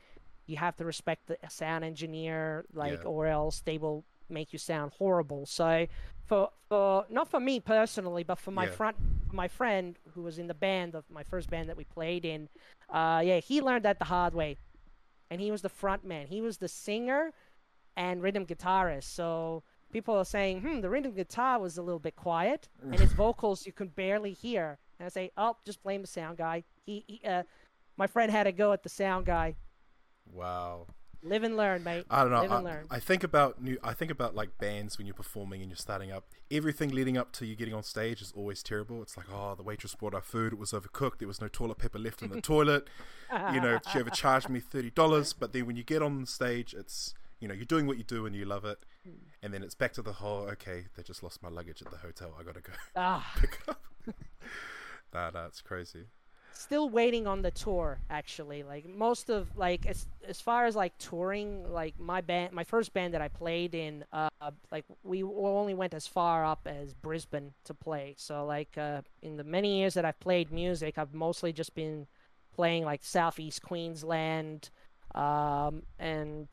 you 0.44 0.58
have 0.58 0.76
to 0.76 0.84
respect 0.84 1.28
the 1.28 1.38
sound 1.48 1.82
engineer, 1.82 2.66
like, 2.74 3.00
yeah. 3.02 3.08
or 3.08 3.26
else 3.26 3.62
they 3.62 3.78
will 3.78 4.04
make 4.28 4.52
you 4.52 4.58
sound 4.58 4.92
horrible. 4.98 5.46
So 5.46 5.86
for 6.26 6.50
for 6.68 7.06
not 7.08 7.30
for 7.30 7.40
me 7.40 7.58
personally, 7.58 8.22
but 8.22 8.38
for 8.38 8.50
my 8.50 8.66
yeah. 8.66 8.72
front 8.72 8.96
my 9.32 9.48
friend 9.48 9.96
who 10.12 10.20
was 10.20 10.38
in 10.38 10.46
the 10.46 10.54
band 10.68 10.94
of 10.94 11.04
my 11.10 11.22
first 11.22 11.48
band 11.48 11.70
that 11.70 11.78
we 11.78 11.84
played 11.84 12.26
in. 12.26 12.50
Uh, 12.90 13.22
yeah, 13.24 13.38
he 13.38 13.62
learned 13.62 13.86
that 13.86 13.98
the 13.98 14.04
hard 14.04 14.34
way, 14.34 14.58
and 15.30 15.40
he 15.40 15.50
was 15.50 15.62
the 15.62 15.70
front 15.70 16.04
man. 16.04 16.26
He 16.26 16.42
was 16.42 16.58
the 16.58 16.68
singer 16.68 17.32
and 17.96 18.22
rhythm 18.22 18.44
guitarist. 18.44 19.04
So 19.04 19.62
people 19.92 20.16
are 20.16 20.24
saying, 20.24 20.60
hmm, 20.60 20.80
the 20.80 20.90
rhythm 20.90 21.12
guitar 21.12 21.58
was 21.58 21.78
a 21.78 21.82
little 21.82 21.98
bit 21.98 22.16
quiet, 22.16 22.68
and 22.82 22.98
his 22.98 23.12
vocals 23.24 23.66
you 23.66 23.72
could 23.72 23.94
barely 23.94 24.32
hear. 24.32 24.78
And 24.98 25.06
I 25.06 25.08
say, 25.08 25.30
oh, 25.36 25.56
just 25.64 25.82
blame 25.82 26.02
the 26.02 26.08
sound 26.08 26.38
guy. 26.38 26.64
He, 26.84 27.04
he 27.06 27.20
uh, 27.26 27.42
my 27.96 28.06
friend 28.06 28.30
had 28.30 28.44
to 28.44 28.52
go 28.52 28.72
at 28.72 28.82
the 28.82 28.88
sound 28.88 29.26
guy. 29.26 29.56
Wow. 30.32 30.86
Live 31.22 31.42
and 31.42 31.56
learn, 31.56 31.82
mate. 31.82 32.04
I 32.08 32.22
don't 32.22 32.30
know. 32.30 32.42
Live 32.42 32.52
and 32.52 32.68
I, 32.68 32.72
learn. 32.72 32.86
I 32.90 33.00
think 33.00 33.24
about 33.24 33.60
new. 33.60 33.78
I 33.82 33.94
think 33.94 34.10
about 34.10 34.34
like 34.34 34.58
bands 34.58 34.96
when 34.96 35.06
you're 35.06 35.14
performing 35.14 35.60
and 35.60 35.70
you're 35.70 35.76
starting 35.76 36.12
up. 36.12 36.26
Everything 36.50 36.90
leading 36.90 37.16
up 37.16 37.32
to 37.32 37.46
you 37.46 37.56
getting 37.56 37.74
on 37.74 37.82
stage 37.82 38.20
is 38.20 38.32
always 38.36 38.62
terrible. 38.62 39.02
It's 39.02 39.16
like, 39.16 39.26
oh, 39.32 39.54
the 39.56 39.62
waitress 39.62 39.94
brought 39.94 40.14
our 40.14 40.22
food. 40.22 40.52
It 40.52 40.58
was 40.58 40.70
overcooked. 40.72 41.18
There 41.18 41.26
was 41.26 41.40
no 41.40 41.48
toilet 41.48 41.78
paper 41.78 41.98
left 41.98 42.22
in 42.22 42.30
the 42.30 42.40
toilet. 42.42 42.88
You 43.52 43.60
know, 43.60 43.80
she 43.92 43.98
overcharged 43.98 44.48
me 44.48 44.60
thirty 44.70 44.90
dollars. 44.90 45.32
But 45.32 45.52
then 45.52 45.66
when 45.66 45.76
you 45.76 45.82
get 45.82 46.00
on 46.00 46.20
the 46.20 46.26
stage, 46.26 46.74
it's 46.74 47.14
you 47.40 47.48
know 47.48 47.54
you're 47.54 47.64
doing 47.64 47.86
what 47.86 47.96
you 47.98 48.04
do 48.04 48.26
and 48.26 48.34
you 48.34 48.44
love 48.44 48.64
it. 48.64 48.78
And 49.42 49.52
then 49.54 49.62
it's 49.62 49.74
back 49.74 49.92
to 49.94 50.02
the 50.02 50.14
whole. 50.14 50.48
Okay, 50.50 50.86
they 50.96 51.02
just 51.02 51.22
lost 51.22 51.42
my 51.42 51.48
luggage 51.48 51.82
at 51.82 51.90
the 51.90 51.98
hotel. 51.98 52.34
I 52.38 52.42
gotta 52.42 52.60
go 52.60 52.72
Ah, 52.96 53.32
pick 53.38 53.58
up. 53.68 53.82
nah, 55.14 55.30
nah, 55.30 55.46
it's 55.46 55.60
crazy. 55.62 56.06
still 56.52 56.88
waiting 56.88 57.26
on 57.26 57.42
the 57.42 57.50
tour 57.50 58.00
actually 58.08 58.62
like 58.62 58.86
most 58.88 59.28
of 59.28 59.54
like 59.56 59.84
as 59.86 60.06
as 60.26 60.40
far 60.40 60.64
as 60.64 60.74
like 60.74 60.96
touring 60.98 61.70
like 61.70 61.94
my 62.00 62.20
band 62.22 62.50
my 62.52 62.64
first 62.64 62.94
band 62.94 63.12
that 63.12 63.20
i 63.20 63.28
played 63.28 63.74
in 63.74 64.02
uh 64.12 64.30
like 64.72 64.84
we 65.02 65.22
only 65.22 65.74
went 65.74 65.92
as 65.92 66.06
far 66.06 66.46
up 66.46 66.60
as 66.66 66.94
brisbane 66.94 67.52
to 67.64 67.74
play 67.74 68.14
so 68.16 68.46
like 68.46 68.72
uh 68.78 69.02
in 69.20 69.36
the 69.36 69.44
many 69.44 69.76
years 69.80 69.92
that 69.94 70.06
i've 70.06 70.18
played 70.18 70.50
music 70.50 70.96
i've 70.96 71.12
mostly 71.12 71.52
just 71.52 71.74
been 71.74 72.06
playing 72.54 72.84
like 72.86 73.04
southeast 73.04 73.60
queensland 73.60 74.70
um 75.14 75.82
and 75.98 76.48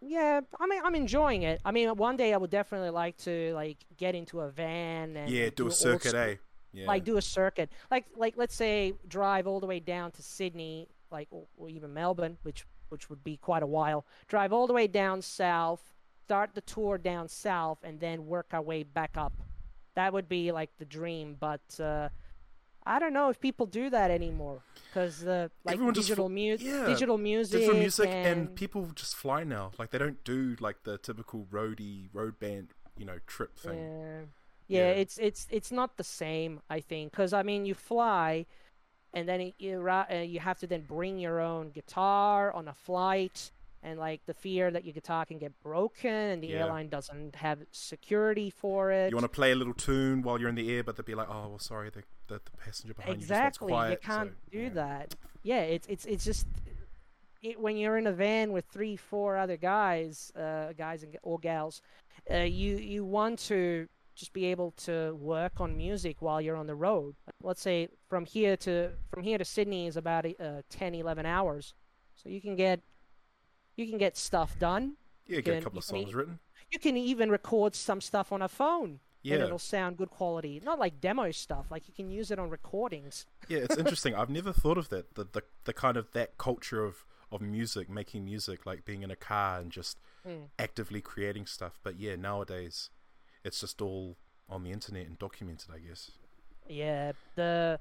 yeah 0.00 0.40
i 0.60 0.66
mean 0.66 0.80
i'm 0.84 0.94
enjoying 0.94 1.42
it 1.42 1.60
i 1.64 1.70
mean 1.70 1.88
one 1.96 2.16
day 2.16 2.34
i 2.34 2.36
would 2.36 2.50
definitely 2.50 2.90
like 2.90 3.16
to 3.16 3.52
like 3.54 3.78
get 3.96 4.14
into 4.14 4.40
a 4.40 4.50
van 4.50 5.16
and 5.16 5.30
Yeah, 5.30 5.48
do 5.54 5.66
a 5.68 5.70
circuit, 5.72 6.14
eh? 6.14 6.36
Yeah. 6.72 6.86
like 6.86 7.04
do 7.04 7.16
a 7.16 7.22
circuit 7.22 7.70
like 7.90 8.04
like 8.16 8.34
let's 8.36 8.54
say 8.54 8.92
drive 9.08 9.46
all 9.46 9.60
the 9.60 9.66
way 9.66 9.80
down 9.80 10.10
to 10.12 10.22
sydney 10.22 10.88
like 11.10 11.28
or, 11.30 11.46
or 11.56 11.68
even 11.70 11.94
melbourne 11.94 12.36
which 12.42 12.66
which 12.90 13.08
would 13.08 13.24
be 13.24 13.36
quite 13.38 13.62
a 13.62 13.66
while 13.66 14.04
drive 14.28 14.52
all 14.52 14.66
the 14.66 14.74
way 14.74 14.86
down 14.86 15.22
south 15.22 15.94
start 16.24 16.50
the 16.54 16.60
tour 16.60 16.98
down 16.98 17.28
south 17.28 17.78
and 17.82 17.98
then 18.00 18.26
work 18.26 18.48
our 18.52 18.60
way 18.60 18.82
back 18.82 19.16
up 19.16 19.32
that 19.94 20.12
would 20.12 20.28
be 20.28 20.52
like 20.52 20.70
the 20.78 20.84
dream 20.84 21.36
but 21.40 21.62
uh 21.80 22.08
i 22.86 22.98
don't 22.98 23.12
know 23.12 23.28
if 23.28 23.40
people 23.40 23.66
do 23.66 23.90
that 23.90 24.10
anymore 24.10 24.60
because 24.88 25.20
the 25.20 25.50
like 25.64 25.74
Everyone 25.74 25.94
digital 25.94 26.28
music 26.28 26.66
yeah, 26.66 26.86
digital 26.86 27.18
music 27.18 27.58
digital 27.60 27.78
music 27.78 28.08
and, 28.08 28.26
and 28.26 28.54
people 28.54 28.90
just 28.94 29.14
fly 29.16 29.44
now. 29.44 29.72
Like 29.78 29.90
they 29.90 29.98
don't 29.98 30.22
do 30.24 30.56
like 30.60 30.84
the 30.84 30.96
typical 30.96 31.46
roadie 31.50 32.08
road 32.14 32.38
band, 32.38 32.68
you 32.96 33.04
know, 33.04 33.18
trip 33.26 33.58
thing. 33.58 33.78
Yeah. 33.78 34.20
Yeah. 34.68 34.78
yeah, 34.78 34.90
it's 35.02 35.18
it's 35.18 35.46
it's 35.50 35.70
not 35.70 35.96
the 35.98 36.04
same, 36.04 36.60
I 36.70 36.80
think, 36.80 37.12
because 37.12 37.32
I 37.34 37.42
mean, 37.42 37.66
you 37.66 37.74
fly, 37.74 38.46
and 39.12 39.28
then 39.28 39.40
it- 39.40 39.54
you 39.58 39.86
uh, 39.88 40.06
you 40.34 40.40
have 40.40 40.58
to 40.60 40.66
then 40.66 40.82
bring 40.82 41.18
your 41.18 41.40
own 41.40 41.70
guitar 41.70 42.52
on 42.52 42.66
a 42.68 42.74
flight, 42.74 43.50
and 43.86 44.00
like 44.00 44.20
the 44.26 44.34
fear 44.34 44.70
that 44.72 44.84
your 44.84 44.92
guitar 44.92 45.24
can 45.24 45.38
get 45.38 45.52
broken, 45.62 46.10
and 46.32 46.42
the 46.42 46.48
Yeah. 46.48 46.60
airline 46.64 46.88
doesn't 46.88 47.36
have 47.36 47.58
security 47.70 48.50
for 48.50 48.90
it. 48.90 49.10
You 49.10 49.16
want 49.16 49.24
to 49.32 49.36
play 49.40 49.52
a 49.52 49.54
little 49.54 49.74
tune 49.74 50.22
while 50.22 50.40
you're 50.40 50.48
in 50.48 50.56
the 50.56 50.68
air, 50.74 50.82
but 50.82 50.96
they'll 50.96 51.04
be 51.14 51.14
like, 51.14 51.28
"Oh, 51.30 51.48
well, 51.50 51.58
sorry, 51.58 51.90
the 51.90 52.02
the, 52.26 52.40
the 52.44 52.50
passenger 52.64 52.94
behind 52.94 53.16
you. 53.16 53.22
exactly, 53.22 53.68
you 53.68 53.74
wants 53.74 53.86
quiet." 53.86 54.02
can't 54.02 54.30
so, 54.32 54.50
do 54.50 54.58
yeah. 54.64 54.68
that. 54.70 55.14
Yeah, 55.42 55.60
it's 55.60 55.86
it's 55.86 56.04
it's 56.04 56.24
just. 56.24 56.46
It, 57.42 57.60
when 57.60 57.76
you're 57.76 57.96
in 57.96 58.08
a 58.08 58.12
van 58.12 58.50
with 58.50 58.64
three, 58.66 58.96
four 58.96 59.36
other 59.36 59.56
guys, 59.56 60.32
uh, 60.34 60.72
guys 60.72 61.04
and 61.04 61.16
or 61.22 61.38
gals, 61.38 61.80
uh, 62.28 62.38
you 62.38 62.76
you 62.78 63.04
want 63.04 63.38
to 63.50 63.88
just 64.16 64.32
be 64.32 64.46
able 64.46 64.72
to 64.72 65.14
work 65.14 65.60
on 65.60 65.76
music 65.76 66.16
while 66.20 66.40
you're 66.40 66.56
on 66.56 66.66
the 66.66 66.74
road. 66.74 67.14
Let's 67.42 67.60
say 67.60 67.88
from 68.08 68.24
here 68.24 68.56
to 68.58 68.90
from 69.10 69.22
here 69.22 69.38
to 69.38 69.44
Sydney 69.44 69.86
is 69.86 69.96
about 69.96 70.24
uh, 70.26 70.62
10, 70.70 70.94
11 70.94 71.26
hours, 71.26 71.74
so 72.16 72.28
you 72.28 72.40
can 72.40 72.56
get 72.56 72.80
you 73.76 73.86
can 73.86 73.98
get 73.98 74.16
stuff 74.16 74.58
done. 74.58 74.94
Yeah, 75.26 75.40
get 75.40 75.58
a 75.58 75.62
couple 75.62 75.78
of 75.78 75.84
you 75.84 75.92
can 75.92 76.02
songs 76.02 76.14
written. 76.14 76.38
You 76.70 76.78
can 76.78 76.96
even 76.96 77.30
record 77.30 77.74
some 77.74 78.00
stuff 78.00 78.32
on 78.32 78.42
a 78.42 78.48
phone, 78.48 79.00
and 79.24 79.42
it'll 79.42 79.58
sound 79.58 79.96
good 79.96 80.10
quality. 80.10 80.60
Not 80.64 80.78
like 80.78 81.00
demo 81.00 81.30
stuff. 81.30 81.66
Like 81.70 81.88
you 81.88 81.94
can 81.94 82.10
use 82.10 82.30
it 82.30 82.38
on 82.38 82.50
recordings. 82.50 83.26
yeah, 83.48 83.58
it's 83.58 83.76
interesting. 83.76 84.14
I've 84.14 84.30
never 84.30 84.52
thought 84.52 84.78
of 84.78 84.88
that. 84.90 85.14
The, 85.14 85.24
the 85.24 85.42
the 85.64 85.72
kind 85.72 85.96
of 85.96 86.10
that 86.12 86.38
culture 86.38 86.84
of 86.84 87.04
of 87.32 87.40
music, 87.40 87.88
making 87.90 88.24
music, 88.24 88.66
like 88.66 88.84
being 88.84 89.02
in 89.02 89.10
a 89.10 89.16
car 89.16 89.60
and 89.60 89.70
just 89.70 89.98
Mm. 90.26 90.48
actively 90.58 91.00
creating 91.00 91.46
stuff. 91.46 91.78
But 91.84 92.00
yeah, 92.00 92.16
nowadays, 92.16 92.90
it's 93.44 93.60
just 93.60 93.80
all 93.80 94.16
on 94.48 94.64
the 94.64 94.72
internet 94.72 95.06
and 95.06 95.16
documented. 95.16 95.70
I 95.72 95.78
guess. 95.78 96.10
Yeah, 96.68 97.12
the 97.36 97.78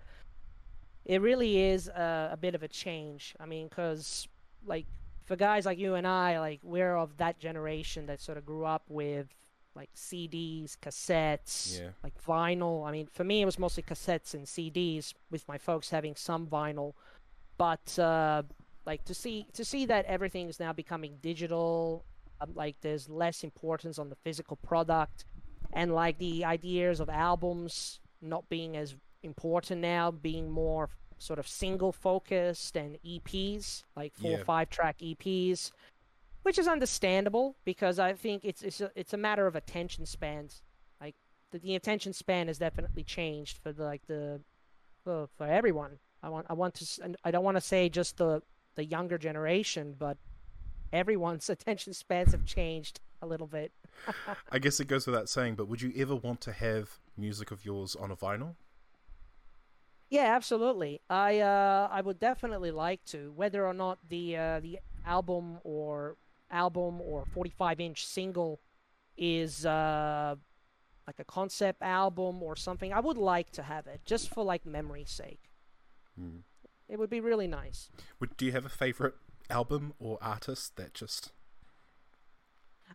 it 1.06 1.22
really 1.22 1.60
is 1.60 1.88
a, 1.88 2.30
a 2.34 2.38
bit 2.38 2.54
of 2.54 2.62
a 2.62 2.68
change. 2.68 3.36
I 3.40 3.48
mean, 3.48 3.68
because 3.68 4.28
like 4.66 4.86
for 5.26 5.36
guys 5.36 5.66
like 5.66 5.78
you 5.80 5.96
and 5.96 6.08
I, 6.08 6.40
like 6.40 6.60
we're 6.64 6.96
of 6.96 7.18
that 7.18 7.40
generation 7.40 8.06
that 8.08 8.22
sort 8.22 8.38
of 8.38 8.46
grew 8.46 8.66
up 8.66 8.84
with 8.90 9.28
like 9.76 9.90
CDs, 9.94 10.78
cassettes, 10.78 11.80
Yeah. 11.80 11.90
like 12.04 12.14
vinyl. 12.24 12.88
I 12.88 12.92
mean, 12.92 13.08
for 13.12 13.24
me, 13.26 13.42
it 13.42 13.46
was 13.46 13.60
mostly 13.60 13.84
cassettes 13.84 14.34
and 14.34 14.46
CDs, 14.46 15.14
with 15.32 15.46
my 15.48 15.58
folks 15.58 15.90
having 15.90 16.16
some 16.16 16.48
vinyl. 16.48 16.94
But 17.58 17.98
uh, 18.00 18.44
like 18.86 19.04
to 19.06 19.14
see 19.14 19.48
to 19.54 19.66
see 19.66 19.86
that 19.88 20.06
everything 20.06 20.48
is 20.48 20.60
now 20.60 20.72
becoming 20.74 21.18
digital, 21.22 22.06
um, 22.40 22.52
like 22.56 22.76
there's 22.82 23.10
less 23.10 23.44
importance 23.44 23.98
on 24.00 24.10
the 24.10 24.16
physical 24.16 24.58
product, 24.58 25.26
and 25.74 25.94
like 25.94 26.18
the 26.20 26.46
ideas 26.46 27.00
of 27.00 27.10
albums 27.10 28.00
not 28.22 28.48
being 28.50 28.78
as 28.78 28.96
important 29.24 29.82
now, 29.82 30.12
being 30.12 30.50
more 30.52 30.90
sort 31.18 31.40
of 31.40 31.48
single 31.48 31.92
focused 31.92 32.76
and 32.76 32.98
EPs, 33.06 33.84
like 33.96 34.14
four 34.16 34.32
Yeah. 34.32 34.38
or 34.38 34.44
five 34.46 34.70
track 34.70 34.98
EPs, 35.00 35.72
which 36.44 36.58
is 36.60 36.68
understandable 36.68 37.56
because 37.66 38.00
I 38.00 38.14
think 38.14 38.44
it's 38.46 38.62
it's 38.62 38.82
a, 38.82 38.92
it's 38.96 39.14
a 39.14 39.18
matter 39.18 39.48
of 39.48 39.56
attention 39.56 40.06
spans. 40.06 40.62
Like 41.02 41.16
the, 41.52 41.60
the 41.60 41.76
attention 41.76 42.14
span 42.14 42.48
has 42.48 42.58
definitely 42.58 43.04
changed 43.04 43.58
for 43.60 43.72
the, 43.72 43.84
like 43.84 44.06
the 44.08 44.42
for, 45.04 45.28
for 45.38 45.48
everyone. 45.48 46.00
I 46.22 46.30
want 46.30 46.48
I 46.50 46.54
want 46.54 46.76
to 46.76 47.04
and 47.04 47.18
I 47.24 47.32
don't 47.32 47.44
want 47.44 47.58
to 47.58 47.62
say 47.62 47.90
just 47.90 48.18
the 48.18 48.42
the 48.76 48.84
younger 48.86 49.18
generation, 49.18 49.96
but 49.98 50.18
everyone's 50.94 51.50
attention 51.56 51.94
spans 51.94 52.32
have 52.34 52.46
changed 52.46 53.00
a 53.22 53.26
little 53.28 53.48
bit. 53.48 53.72
I 54.52 54.60
guess 54.60 54.80
it 54.80 54.88
goes 54.88 55.08
without 55.08 55.30
saying, 55.30 55.56
but 55.56 55.68
would 55.68 55.82
you 55.82 55.94
ever 55.96 56.16
want 56.16 56.42
to 56.42 56.52
have 56.52 57.00
music 57.18 57.50
of 57.52 57.66
yours 57.66 57.96
on 57.96 58.12
a 58.12 58.16
vinyl? 58.16 58.56
Yeah, 60.10 60.36
absolutely. 60.36 61.02
I 61.10 61.40
uh, 61.40 61.88
I 61.92 62.02
would 62.02 62.20
definitely 62.20 62.72
like 62.72 63.04
to, 63.06 63.32
whether 63.36 63.66
or 63.66 63.74
not 63.74 64.00
the 64.08 64.38
uh, 64.38 64.60
the 64.60 64.80
album 65.06 65.60
or 65.64 66.18
album 66.52 67.02
or 67.02 67.26
45 67.26 67.80
inch 67.80 68.06
single 68.06 68.62
is 69.18 69.66
uh, 69.66 70.36
like 71.08 71.20
a 71.20 71.24
concept 71.24 71.82
album 71.82 72.44
or 72.44 72.56
something. 72.56 72.94
I 72.94 73.00
would 73.00 73.18
like 73.18 73.52
to 73.52 73.64
have 73.64 73.88
it 73.88 74.02
just 74.06 74.30
for 74.30 74.44
like 74.44 74.66
memory's 74.66 75.12
sake. 75.12 75.50
Hmm. 76.18 76.40
It 76.88 77.00
would 77.00 77.10
be 77.10 77.20
really 77.20 77.48
nice. 77.48 77.90
Would 78.20 78.38
do 78.38 78.46
you 78.46 78.52
have 78.52 78.66
a 78.66 78.70
favorite 78.70 79.16
album 79.50 79.94
or 80.00 80.18
artist 80.22 80.76
that 80.76 80.94
just 80.94 81.32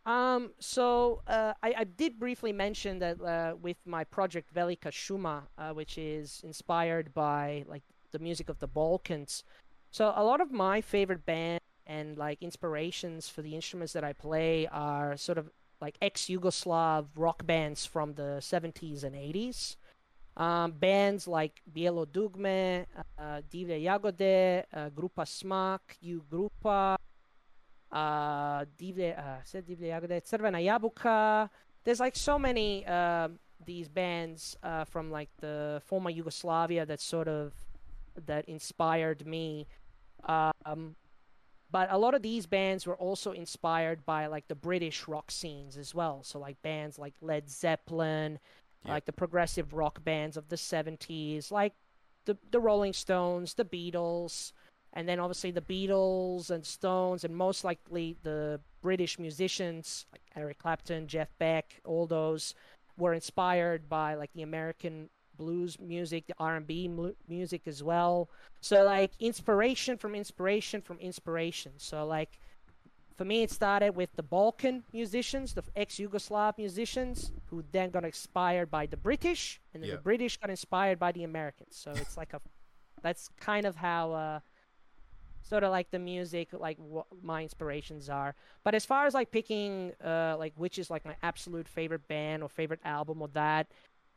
Um, 0.06 0.52
so 0.58 1.22
uh, 1.26 1.52
I, 1.62 1.74
I 1.78 1.84
did 1.84 2.18
briefly 2.18 2.52
mention 2.52 2.98
that 3.00 3.20
uh, 3.20 3.54
with 3.60 3.76
my 3.84 4.04
project 4.04 4.54
Velika 4.54 4.90
Shuma, 4.90 5.42
uh, 5.58 5.72
which 5.72 5.98
is 5.98 6.40
inspired 6.44 7.12
by 7.12 7.64
like 7.68 7.82
the 8.12 8.18
music 8.18 8.48
of 8.48 8.58
the 8.58 8.66
Balkans. 8.66 9.44
So 9.90 10.12
a 10.16 10.24
lot 10.24 10.40
of 10.40 10.50
my 10.50 10.80
favorite 10.80 11.26
band 11.26 11.60
and 11.86 12.16
like 12.16 12.42
inspirations 12.42 13.28
for 13.28 13.42
the 13.42 13.54
instruments 13.54 13.92
that 13.92 14.04
I 14.04 14.12
play 14.12 14.66
are 14.68 15.16
sort 15.16 15.38
of 15.38 15.50
like 15.80 15.96
ex-Yugoslav 16.00 17.06
rock 17.16 17.46
bands 17.46 17.86
from 17.86 18.14
the 18.14 18.38
70s 18.40 19.04
and 19.04 19.14
80s. 19.14 19.76
Um, 20.36 20.72
bands 20.72 21.26
like 21.26 21.60
Bijelo 21.74 22.06
Dugme, 22.06 22.86
uh, 23.18 23.40
Divlje 23.52 23.82
Jagode, 23.82 24.64
uh, 24.72 24.90
Grupa 24.90 25.26
Smak, 25.26 25.80
YU 26.00 26.22
Grupa, 26.30 26.96
uh, 27.92 28.64
Divlje, 28.78 29.18
uh, 29.18 29.42
said 29.44 29.66
Jagode, 29.66 30.22
Crvena 30.22 30.60
Jabuka. 30.64 31.48
There's 31.84 32.00
like 32.00 32.16
so 32.16 32.38
many 32.38 32.86
um 32.86 33.38
these 33.66 33.88
bands 33.88 34.56
uh, 34.62 34.84
from 34.84 35.10
like 35.10 35.28
the 35.40 35.82
former 35.84 36.10
Yugoslavia 36.10 36.86
that 36.86 37.00
sort 37.00 37.28
of 37.28 37.52
that 38.26 38.44
inspired 38.48 39.26
me. 39.26 39.66
Um, 40.24 40.96
but 41.70 41.88
a 41.90 41.98
lot 41.98 42.14
of 42.14 42.22
these 42.22 42.46
bands 42.46 42.86
were 42.86 42.96
also 42.96 43.32
inspired 43.32 44.04
by 44.04 44.26
like 44.26 44.48
the 44.48 44.54
British 44.54 45.06
rock 45.06 45.30
scenes 45.30 45.76
as 45.76 45.94
well. 45.94 46.22
So 46.22 46.38
like 46.38 46.60
bands 46.62 46.98
like 46.98 47.14
Led 47.20 47.48
Zeppelin, 47.50 48.38
Yeah. 48.84 48.92
like 48.92 49.04
the 49.04 49.12
progressive 49.12 49.74
rock 49.74 50.02
bands 50.02 50.36
of 50.36 50.48
the 50.48 50.56
70s, 50.56 51.50
like 51.52 51.74
the 52.24 52.36
the 52.50 52.60
Rolling 52.60 52.92
Stones, 52.94 53.54
the 53.54 53.64
Beatles, 53.64 54.52
and 54.92 55.08
then 55.08 55.20
obviously 55.20 55.50
the 55.50 55.60
Beatles 55.60 56.50
and 56.50 56.64
Stones, 56.64 57.24
and 57.24 57.36
most 57.36 57.64
likely 57.64 58.16
the 58.22 58.60
British 58.82 59.18
musicians 59.18 60.06
like 60.12 60.22
Eric 60.36 60.58
Clapton, 60.58 61.06
Jeff 61.06 61.28
Beck, 61.38 61.80
all 61.84 62.06
those 62.06 62.54
were 62.96 63.14
inspired 63.14 63.88
by 63.88 64.14
like 64.14 64.30
the 64.34 64.42
American 64.42 65.08
blues 65.36 65.78
music, 65.80 66.26
the 66.26 66.34
R&B 66.38 66.88
mu- 66.88 67.14
music 67.28 67.62
as 67.66 67.82
well. 67.82 68.28
So 68.60 68.84
like 68.84 69.12
inspiration 69.20 69.96
from 69.96 70.14
inspiration 70.14 70.82
from 70.82 70.98
inspiration. 70.98 71.72
So 71.78 72.04
like 72.04 72.38
for 73.16 73.24
me, 73.24 73.42
it 73.42 73.50
started 73.50 73.94
with 73.96 74.10
the 74.16 74.22
Balkan 74.22 74.82
musicians, 74.92 75.52
the 75.54 75.62
ex-Yugoslav 75.76 76.56
musicians, 76.58 77.32
who 77.46 77.62
then 77.70 77.90
got 77.90 78.04
inspired 78.04 78.70
by 78.70 78.86
the 78.86 78.96
British, 78.96 79.60
and 79.72 79.82
then 79.82 79.90
Yeah. 79.90 79.96
the 79.96 80.02
British 80.02 80.36
got 80.38 80.48
inspired 80.50 80.98
by 80.98 81.12
the 81.12 81.24
Americans. 81.24 81.76
So 81.76 81.90
it's 81.92 82.16
like 82.16 82.32
a, 82.32 82.40
that's 83.02 83.28
kind 83.38 83.66
of 83.66 83.76
how, 83.76 84.12
uh, 84.12 84.40
sort 85.50 85.64
of 85.64 85.70
like 85.70 85.90
the 85.90 85.98
music, 85.98 86.48
like 86.52 86.78
what 86.78 87.06
my 87.22 87.42
inspirations 87.42 88.08
are. 88.08 88.34
But 88.64 88.74
as 88.74 88.86
far 88.86 89.04
as 89.06 89.12
like 89.12 89.30
picking, 89.32 89.92
uh, 90.02 90.36
like 90.38 90.54
which 90.56 90.78
is 90.78 90.88
like 90.88 91.04
my 91.04 91.16
absolute 91.22 91.68
favorite 91.68 92.06
band 92.08 92.42
or 92.42 92.48
favorite 92.48 92.80
album 92.84 93.20
or 93.20 93.28
that, 93.34 93.66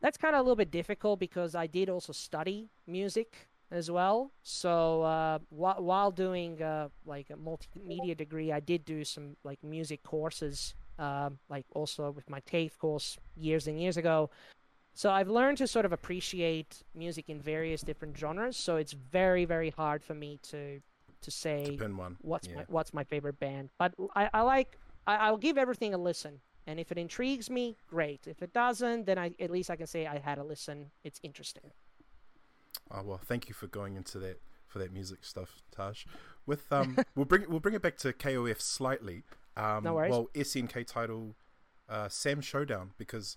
that's 0.00 0.16
kind 0.16 0.34
of 0.34 0.40
a 0.40 0.42
little 0.42 0.56
bit 0.56 0.70
difficult 0.70 1.18
because 1.18 1.54
I 1.54 1.66
did 1.66 1.90
also 1.90 2.12
study 2.12 2.70
music 2.86 3.48
as 3.70 3.90
well. 3.90 4.30
So 4.42 5.02
uh, 5.02 5.38
while 5.50 5.82
while 5.82 6.10
doing 6.12 6.62
uh, 6.62 6.88
like 7.04 7.30
a 7.30 7.36
multimedia 7.36 8.16
degree, 8.16 8.52
I 8.52 8.60
did 8.60 8.84
do 8.84 9.04
some 9.04 9.36
like 9.42 9.58
music 9.64 10.04
courses, 10.04 10.74
um, 11.00 11.38
like 11.48 11.66
also 11.74 12.12
with 12.12 12.30
my 12.30 12.40
TAFE 12.40 12.78
course 12.78 13.18
years 13.36 13.66
and 13.66 13.80
years 13.80 13.96
ago. 13.96 14.30
So 14.94 15.10
I've 15.10 15.28
learned 15.28 15.58
to 15.58 15.66
sort 15.66 15.84
of 15.84 15.92
appreciate 15.92 16.84
music 16.94 17.28
in 17.28 17.40
various 17.40 17.82
different 17.82 18.16
genres. 18.16 18.56
So 18.56 18.76
it's 18.76 18.92
very 18.92 19.44
very 19.44 19.70
hard 19.70 20.04
for 20.04 20.14
me 20.14 20.38
to 20.50 20.80
to 21.24 21.30
say 21.30 21.78
what's 22.20 22.48
yeah. 22.48 22.56
my 22.56 22.64
what's 22.68 22.94
my 22.94 23.04
favorite 23.04 23.38
band. 23.38 23.70
But 23.78 23.94
I, 24.14 24.30
I 24.32 24.42
like 24.42 24.78
I, 25.06 25.16
I'll 25.16 25.36
give 25.36 25.58
everything 25.58 25.94
a 25.94 25.98
listen. 25.98 26.40
And 26.66 26.80
if 26.80 26.90
it 26.90 26.96
intrigues 26.96 27.50
me, 27.50 27.76
great. 27.88 28.26
If 28.26 28.42
it 28.42 28.54
doesn't, 28.54 29.04
then 29.04 29.18
I 29.18 29.32
at 29.38 29.50
least 29.50 29.70
I 29.70 29.76
can 29.76 29.86
say 29.86 30.06
I 30.06 30.18
had 30.18 30.38
a 30.38 30.44
listen. 30.44 30.90
It's 31.02 31.20
interesting. 31.22 31.70
Oh 32.90 33.02
well, 33.02 33.20
thank 33.22 33.48
you 33.48 33.54
for 33.54 33.66
going 33.66 33.96
into 33.96 34.18
that 34.20 34.40
for 34.66 34.78
that 34.78 34.92
music 34.92 35.24
stuff, 35.24 35.62
Taj. 35.70 36.04
With 36.46 36.72
um, 36.72 36.98
we'll 37.14 37.26
bring 37.26 37.42
it, 37.42 37.50
we'll 37.50 37.60
bring 37.60 37.74
it 37.74 37.82
back 37.82 37.96
to 37.98 38.12
KOF 38.12 38.60
slightly. 38.60 39.24
Um, 39.56 39.84
No 39.84 39.94
worries. 39.94 40.10
Well, 40.10 40.28
SNK 40.34 40.86
title, 40.86 41.36
uh, 41.88 42.08
Sam 42.08 42.40
Showdown 42.40 42.92
because 42.98 43.36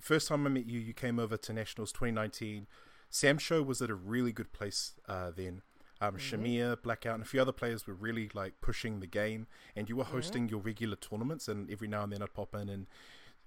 first 0.00 0.28
time 0.28 0.46
I 0.46 0.50
met 0.50 0.66
you, 0.66 0.80
you 0.80 0.92
came 0.92 1.18
over 1.18 1.36
to 1.36 1.52
Nationals 1.52 1.92
2019. 1.92 2.66
Sam 3.08 3.38
Show 3.38 3.62
was 3.62 3.80
at 3.80 3.90
a 3.90 3.94
really 3.94 4.32
good 4.32 4.52
place 4.52 4.94
uh, 5.08 5.30
then. 5.34 5.62
Um, 6.00 6.16
Mm-hmm. 6.16 6.42
Shamir, 6.44 6.82
Blackout, 6.82 7.14
and 7.14 7.22
a 7.22 7.26
few 7.26 7.40
other 7.40 7.52
players 7.52 7.86
were 7.86 7.94
really 7.94 8.30
like 8.34 8.60
pushing 8.60 9.00
the 9.00 9.06
game, 9.06 9.46
and 9.74 9.88
you 9.88 9.96
were 9.96 10.04
Mm-hmm. 10.04 10.12
hosting 10.12 10.48
your 10.48 10.60
regular 10.60 10.96
tournaments. 10.96 11.48
And 11.48 11.70
every 11.70 11.88
now 11.88 12.02
and 12.02 12.12
then 12.12 12.22
I'd 12.22 12.34
pop 12.34 12.54
in 12.54 12.68
and 12.68 12.86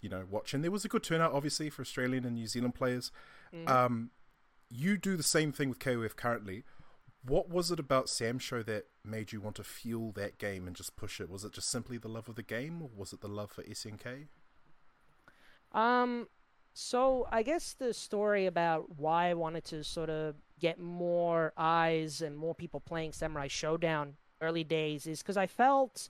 you 0.02 0.10
know 0.10 0.26
watch. 0.30 0.54
And 0.54 0.64
there 0.64 0.72
was 0.72 0.86
a 0.86 0.88
good 0.88 1.04
turnout, 1.04 1.34
obviously, 1.34 1.70
for 1.70 1.82
Australian 1.82 2.26
and 2.26 2.36
New 2.36 2.48
Zealand 2.48 2.76
players. 2.76 3.12
Mm-hmm. 3.54 3.68
Um, 3.68 4.10
you 4.70 4.98
do 4.98 5.16
the 5.18 5.24
same 5.24 5.52
thing 5.52 5.70
with 5.70 5.80
KOF 5.80 6.16
currently. 6.16 6.64
What 7.26 7.50
was 7.50 7.70
it 7.70 7.80
about 7.80 8.08
Sam 8.08 8.40
Show 8.40 8.64
that 8.64 8.86
made 9.04 9.34
you 9.34 9.42
want 9.42 9.58
to 9.58 9.64
fuel 9.64 10.12
that 10.14 10.38
game 10.38 10.68
and 10.68 10.76
just 10.76 10.96
push 10.96 11.20
it? 11.20 11.30
Was 11.30 11.44
it 11.44 11.52
just 11.52 11.70
simply 11.70 11.98
the 11.98 12.08
love 12.08 12.30
of 12.30 12.36
the 12.36 12.44
game, 12.44 12.82
or 12.82 12.90
was 12.96 13.12
it 13.14 13.20
the 13.22 13.28
love 13.28 13.52
for 13.52 13.62
SNK? 13.64 14.28
Um, 15.72 16.28
so 16.74 17.28
I 17.32 17.44
guess 17.44 17.74
the 17.74 17.94
story 17.94 18.46
about 18.46 18.98
why 18.98 19.30
I 19.30 19.34
wanted 19.34 19.66
to 19.66 19.84
sort 19.84 20.10
of 20.10 20.36
get 20.60 20.80
more 20.80 21.54
eyes 21.58 22.22
and 22.22 22.36
more 22.38 22.56
people 22.56 22.80
playing 22.80 23.14
Samurai 23.14 23.48
Shodown 23.48 24.14
early 24.42 24.64
days 24.64 25.08
is 25.08 25.22
because 25.22 25.38
I 25.38 25.48
felt 25.48 26.10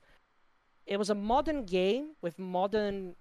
it 0.86 0.98
was 0.98 1.10
a 1.10 1.16
modern 1.16 1.66
game 1.66 2.12
with 2.22 2.38
modern 2.40 3.16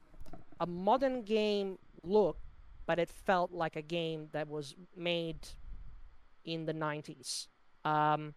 a 0.60 0.66
modern 0.66 1.22
game 1.22 1.78
look, 2.02 2.38
but 2.86 2.98
it 2.98 3.08
felt 3.08 3.52
like 3.52 3.76
a 3.76 3.82
game 3.82 4.28
that 4.32 4.48
was 4.48 4.74
made 4.96 5.48
in 6.44 6.66
the 6.66 6.74
90s. 6.74 7.46
Um, 7.84 8.34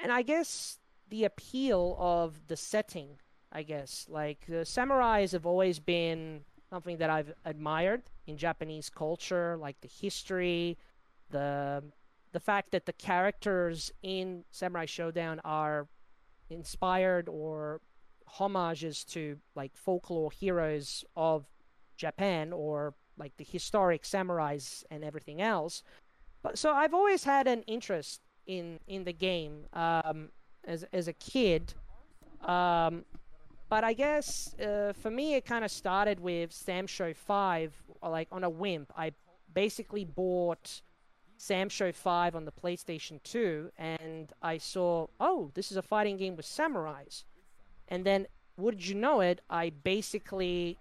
and 0.00 0.12
I 0.12 0.22
guess 0.22 0.78
the 1.08 1.24
appeal 1.24 1.96
of 1.98 2.46
the 2.46 2.56
setting 2.56 3.18
I 3.52 3.62
guess. 3.62 4.06
Like 4.08 4.46
the 4.46 4.64
samurais 4.64 5.32
have 5.32 5.46
always 5.46 5.78
been 5.78 6.42
something 6.70 6.98
that 6.98 7.10
I've 7.10 7.32
admired 7.44 8.02
in 8.26 8.36
Japanese 8.36 8.88
culture, 8.88 9.56
like 9.56 9.80
the 9.80 9.88
history, 9.88 10.78
the 11.30 11.82
the 12.32 12.40
fact 12.40 12.70
that 12.70 12.86
the 12.86 12.92
characters 12.92 13.90
in 14.02 14.44
Samurai 14.50 14.86
Shodown 14.86 15.40
are 15.44 15.88
inspired 16.48 17.28
or 17.28 17.80
homages 18.26 19.04
to 19.04 19.38
like 19.56 19.76
folklore 19.76 20.30
heroes 20.30 21.04
of 21.16 21.46
Japan 21.96 22.52
or 22.52 22.94
like 23.18 23.36
the 23.36 23.44
historic 23.44 24.04
samurais 24.04 24.84
and 24.90 25.04
everything 25.04 25.42
else. 25.42 25.82
But 26.42 26.56
so 26.56 26.72
I've 26.72 26.94
always 26.94 27.24
had 27.24 27.46
an 27.46 27.62
interest 27.62 28.20
in 28.46 28.80
in 28.86 29.04
the 29.04 29.12
game 29.12 29.66
um, 29.72 30.30
as 30.64 30.84
as 30.92 31.08
a 31.08 31.12
kid. 31.12 31.74
Um, 32.44 33.04
but 33.68 33.84
I 33.84 33.92
guess 33.92 34.54
uh, 34.58 34.92
for 35.00 35.10
me, 35.10 35.34
it 35.34 35.44
kind 35.44 35.64
of 35.64 35.70
started 35.70 36.18
with 36.18 36.52
Sam 36.52 36.86
Show 36.88 37.14
5, 37.14 37.72
like 38.02 38.28
on 38.32 38.42
a 38.42 38.50
whim. 38.50 38.86
I 38.96 39.12
basically 39.54 40.04
bought 40.04 40.82
Sam 41.40 41.70
Show 41.70 41.90
5 41.90 42.36
on 42.36 42.44
the 42.44 42.52
PlayStation 42.52 43.18
2, 43.22 43.70
and 43.78 44.30
I 44.42 44.58
saw, 44.58 45.06
oh, 45.18 45.50
this 45.54 45.70
is 45.70 45.78
a 45.78 45.82
fighting 45.82 46.18
game 46.18 46.36
with 46.36 46.44
samurais. 46.44 47.24
And 47.88 48.04
then, 48.04 48.26
would 48.58 48.86
you 48.86 48.94
know 48.94 49.22
it, 49.22 49.40
I 49.48 49.70
basically 49.70 50.76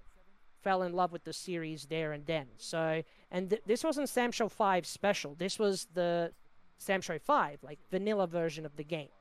fell 0.62 0.84
in 0.84 0.92
love 0.92 1.14
with 1.14 1.24
the 1.24 1.32
series 1.32 1.86
there 1.86 2.12
and 2.12 2.26
then. 2.26 2.48
So, 2.58 3.04
and 3.32 3.52
th- 3.52 3.62
this 3.66 3.86
wasn't 3.86 4.10
Sam 4.10 4.34
Show 4.34 4.50
5 4.50 4.86
special. 4.86 5.34
This 5.34 5.58
was 5.58 5.88
the 5.94 6.34
Sam 6.78 7.00
Show 7.00 7.20
5, 7.20 7.60
like 7.64 7.80
vanilla 7.90 8.28
version 8.28 8.66
of 8.66 8.76
the 8.76 8.84
game. 8.84 9.16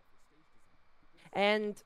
And 1.33 1.81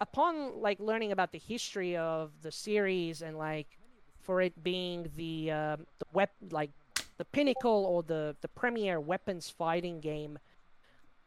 upon 0.00 0.62
like 0.62 0.80
learning 0.80 1.12
about 1.12 1.30
the 1.30 1.38
history 1.38 1.94
of 1.94 2.30
the 2.40 2.50
series 2.50 3.20
and 3.20 3.36
like 3.36 3.78
for 4.22 4.40
it 4.40 4.64
being 4.64 5.10
the 5.14 5.50
um, 5.50 5.86
the 5.98 6.06
wep 6.14 6.30
like 6.50 6.70
the 7.16 7.24
pinnacle 7.24 7.84
or 7.86 8.02
the 8.02 8.36
the 8.40 8.48
premier 8.48 9.00
weapons 9.00 9.50
fighting 9.50 10.00
game 10.00 10.38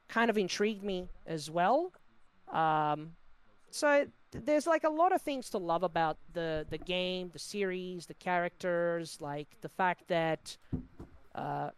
kind 0.07 0.29
of 0.29 0.37
intrigued 0.37 0.83
me 0.83 1.09
as 1.25 1.49
well. 1.49 1.91
Um, 2.51 3.11
so 3.69 4.07
there's 4.31 4.67
like 4.67 4.83
a 4.83 4.89
lot 4.89 5.13
of 5.13 5.21
things 5.21 5.49
to 5.49 5.57
love 5.57 5.83
about 5.83 6.17
the 6.33 6.65
the 6.69 6.77
game 6.77 7.29
the 7.31 7.39
series 7.39 8.05
the 8.05 8.13
characters 8.13 9.17
like 9.21 9.47
the 9.61 9.69
fact 9.69 10.07
that 10.07 10.57
uh, 11.35 11.69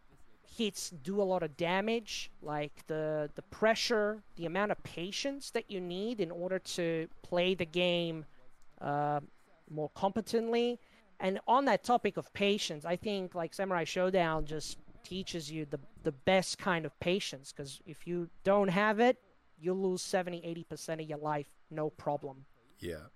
hits 0.56 0.90
do 1.02 1.20
a 1.20 1.22
lot 1.22 1.42
of 1.42 1.56
damage 1.56 2.30
like 2.42 2.84
the 2.86 3.30
the 3.34 3.42
pressure 3.42 4.22
the 4.36 4.46
amount 4.46 4.72
of 4.72 4.82
patience 4.82 5.50
that 5.50 5.70
you 5.70 5.80
need 5.80 6.20
in 6.20 6.30
order 6.30 6.58
to 6.58 7.06
play 7.22 7.54
the 7.54 7.66
game 7.66 8.24
uh, 8.80 9.20
more 9.70 9.90
competently 9.94 10.78
and 11.20 11.38
on 11.46 11.64
that 11.66 11.84
topic 11.84 12.16
of 12.16 12.32
patience 12.32 12.84
i 12.84 12.96
think 12.96 13.34
like 13.34 13.52
samurai 13.54 13.84
shodown 13.84 14.44
just 14.44 14.78
teaches 15.04 15.50
you 15.50 15.64
the 15.66 15.78
the 16.02 16.12
best 16.12 16.58
kind 16.58 16.84
of 16.84 16.98
patience 17.00 17.52
because 17.52 17.80
if 17.86 18.06
you 18.06 18.28
don't 18.44 18.68
have 18.68 19.00
it 19.00 19.16
you'll 19.58 19.76
lose 19.76 20.02
70 20.02 20.40
80% 20.70 21.02
of 21.02 21.08
your 21.08 21.18
life 21.18 21.48
no 21.70 21.90
problem 21.90 22.44
Yeah. 22.78 23.06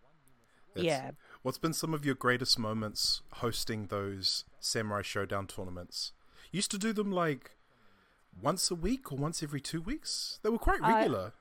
yeah 0.75 1.11
What's 1.43 1.59
been 1.59 1.73
some 1.75 1.93
of 1.95 2.05
your 2.05 2.15
greatest 2.15 2.59
moments 2.59 3.23
hosting 3.35 3.87
those 3.89 4.45
Samurai 4.61 5.03
Shodown 5.03 5.47
tournaments? 5.47 6.13
You 6.51 6.57
used 6.59 6.71
to 6.71 6.79
do 6.79 6.93
them 6.95 7.13
like 7.13 7.51
once 8.41 8.71
a 8.71 8.75
week 8.75 9.13
or 9.13 9.17
once 9.19 9.43
every 9.43 9.61
two 9.61 9.83
weeks. 9.83 10.41
They 10.43 10.49
were 10.49 10.59
quite 10.59 10.81
regular. 10.81 11.35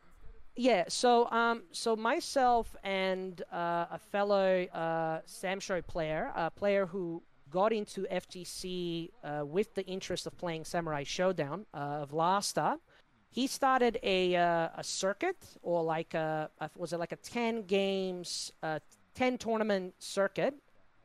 Yeah, 0.55 0.85
so 0.87 1.29
um, 1.31 1.63
so 1.71 1.95
myself 1.95 2.75
and 2.83 3.41
uh, 3.51 3.85
a 3.91 3.99
fellow 4.11 4.65
uh, 4.65 5.21
Samsho 5.27 5.85
player, 5.85 6.31
a 6.35 6.51
player 6.51 6.85
who 6.85 7.23
got 7.49 7.73
into 7.73 8.03
FGC 8.11 9.09
uh, 9.23 9.45
with 9.45 9.73
the 9.73 9.85
interest 9.85 10.27
of 10.27 10.37
playing 10.37 10.65
Samurai 10.65 11.03
Shodown 11.03 11.65
uh, 11.73 11.77
of 12.03 12.13
Lasta, 12.13 12.77
he 13.31 13.47
started 13.47 13.97
a 14.03 14.35
uh, 14.35 14.69
a 14.77 14.83
circuit 14.83 15.37
or 15.63 15.83
like 15.83 16.13
a, 16.13 16.51
a 16.59 16.69
was 16.75 16.93
it 16.93 16.99
like 16.99 17.13
a 17.13 17.17
ten 17.17 17.63
games, 17.63 18.51
uh, 18.61 18.77
ten 19.15 19.39
tournament 19.39 19.95
circuit, 19.97 20.53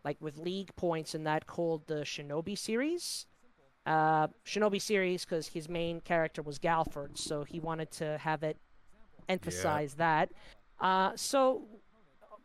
like 0.04 0.18
with 0.20 0.36
league 0.36 0.76
points 0.76 1.14
and 1.14 1.26
that 1.26 1.46
called 1.46 1.86
the 1.86 2.02
Shinobi 2.02 2.56
series. 2.56 3.24
Uh, 3.86 4.28
Shinobi 4.44 4.82
series 4.82 5.24
because 5.24 5.48
his 5.48 5.70
main 5.70 6.02
character 6.02 6.42
was 6.42 6.58
Galford, 6.58 7.16
so 7.16 7.44
he 7.44 7.60
wanted 7.60 7.90
to 7.92 8.18
have 8.18 8.42
it 8.42 8.58
emphasize 9.28 9.94
that. 9.94 10.30
Uh, 10.80 11.12
so 11.16 11.62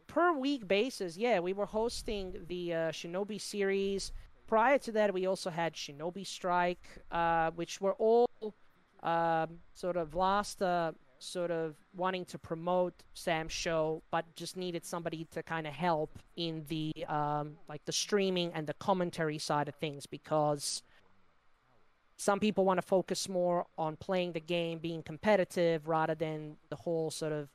per 0.07 0.33
week 0.37 0.67
basis, 0.67 1.17
yeah, 1.17 1.39
we 1.39 1.53
were 1.53 1.65
hosting 1.65 2.35
the 2.47 2.73
uh, 2.73 2.77
Shinobi 2.91 3.39
series. 3.39 4.11
Prior 4.47 4.77
to 4.79 4.91
that, 4.91 5.13
we 5.13 5.25
also 5.25 5.49
had 5.49 5.73
Shinobi 5.73 6.25
Strike, 6.25 6.87
uh, 7.11 7.51
which 7.51 7.81
were 7.81 7.93
all 7.93 8.27
um, 9.01 9.59
sort 9.73 9.97
of 9.97 10.15
last 10.15 10.61
uh, 10.61 10.91
sort 11.19 11.51
of 11.51 11.75
wanting 11.95 12.25
to 12.25 12.37
promote 12.37 12.93
Sam's 13.13 13.53
show, 13.53 14.03
but 14.11 14.25
just 14.35 14.57
needed 14.57 14.85
somebody 14.85 15.25
to 15.31 15.41
kind 15.41 15.65
of 15.65 15.73
help 15.73 16.19
in 16.35 16.65
the 16.67 16.91
um, 17.07 17.57
like 17.69 17.83
the 17.85 17.91
streaming 17.91 18.51
and 18.53 18.67
the 18.67 18.73
commentary 18.75 19.37
side 19.37 19.67
of 19.67 19.75
things 19.75 20.05
because 20.05 20.83
some 22.23 22.39
people 22.39 22.63
want 22.63 22.77
to 22.77 22.81
focus 22.81 23.27
more 23.27 23.65
on 23.77 23.97
playing 23.97 24.31
the 24.31 24.39
game, 24.39 24.79
being 24.79 25.03
competitive, 25.03 25.89
rather 25.89 26.15
than 26.15 26.55
the 26.69 26.75
whole 26.77 27.11
sort 27.11 27.33
of 27.33 27.49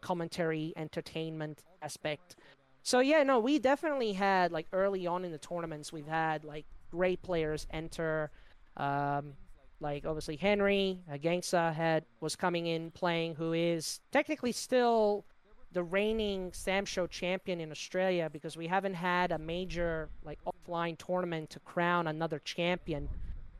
commentary, 0.00 0.72
entertainment 0.76 1.62
aspect. 1.82 2.34
So 2.82 2.98
yeah, 2.98 3.22
no, 3.22 3.38
we 3.38 3.60
definitely 3.60 4.12
had 4.12 4.50
like 4.50 4.66
early 4.72 5.06
on 5.06 5.24
in 5.24 5.30
the 5.30 5.38
tournaments, 5.38 5.92
we've 5.92 6.08
had 6.08 6.42
like 6.42 6.66
great 6.90 7.22
players 7.22 7.68
enter. 7.70 8.32
Um, 8.76 9.34
like 9.78 10.04
obviously 10.04 10.36
Henry 10.36 10.98
uh, 11.08 11.16
Gangsa 11.16 11.72
had 11.72 12.04
was 12.20 12.34
coming 12.34 12.66
in 12.66 12.90
playing, 12.90 13.36
who 13.36 13.52
is 13.52 14.00
technically 14.10 14.52
still 14.52 15.24
the 15.72 15.84
reigning 15.84 16.52
Sam 16.52 16.84
Show 16.84 17.06
champion 17.06 17.60
in 17.60 17.70
Australia 17.70 18.28
because 18.32 18.56
we 18.56 18.66
haven't 18.66 18.94
had 18.94 19.30
a 19.30 19.38
major 19.38 20.08
like 20.24 20.40
offline 20.44 20.98
tournament 20.98 21.50
to 21.50 21.60
crown 21.60 22.08
another 22.08 22.40
champion. 22.40 23.08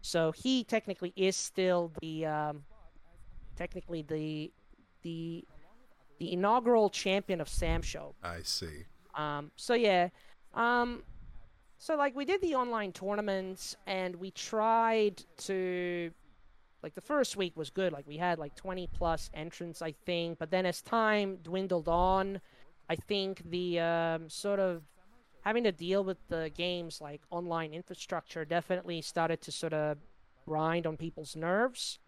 So 0.02 0.32
he 0.32 0.64
technically 0.64 1.12
is 1.16 1.36
still 1.36 1.92
the 2.00 2.26
um, 2.26 2.64
technically 3.56 4.02
the 4.02 4.52
the 5.02 5.44
the 6.18 6.32
inaugural 6.32 6.90
champion 6.90 7.40
of 7.40 7.48
Sam 7.48 7.82
Show. 7.82 8.14
I 8.22 8.42
see. 8.42 8.84
Um, 9.14 9.50
so 9.56 9.74
yeah, 9.74 10.08
um, 10.54 11.02
so 11.78 11.96
like 11.96 12.14
we 12.14 12.24
did 12.24 12.40
the 12.42 12.54
online 12.54 12.92
tournaments 12.92 13.76
and 13.86 14.16
we 14.16 14.30
tried 14.30 15.24
to 15.38 16.10
like 16.82 16.94
the 16.94 17.00
first 17.00 17.36
week 17.36 17.56
was 17.56 17.70
good. 17.70 17.92
Like 17.92 18.06
we 18.06 18.16
had 18.16 18.38
like 18.38 18.54
20 18.56 18.88
plus 18.92 19.30
entrants, 19.34 19.82
I 19.82 19.92
think. 20.04 20.38
But 20.38 20.50
then 20.50 20.66
as 20.66 20.82
time 20.82 21.38
dwindled 21.42 21.88
on, 21.88 22.40
I 22.88 22.96
think 22.96 23.42
the 23.50 23.80
um, 23.80 24.28
sort 24.28 24.58
of 24.58 24.82
having 25.42 25.64
to 25.64 25.72
deal 25.72 26.02
with 26.04 26.18
the 26.28 26.50
games 26.54 27.00
like 27.00 27.20
online 27.30 27.72
infrastructure 27.72 28.44
definitely 28.44 29.02
started 29.02 29.40
to 29.42 29.52
sort 29.52 29.72
of 29.72 29.98
grind 30.46 30.86
on 30.86 30.96
people's 30.96 31.36
nerves 31.36 31.98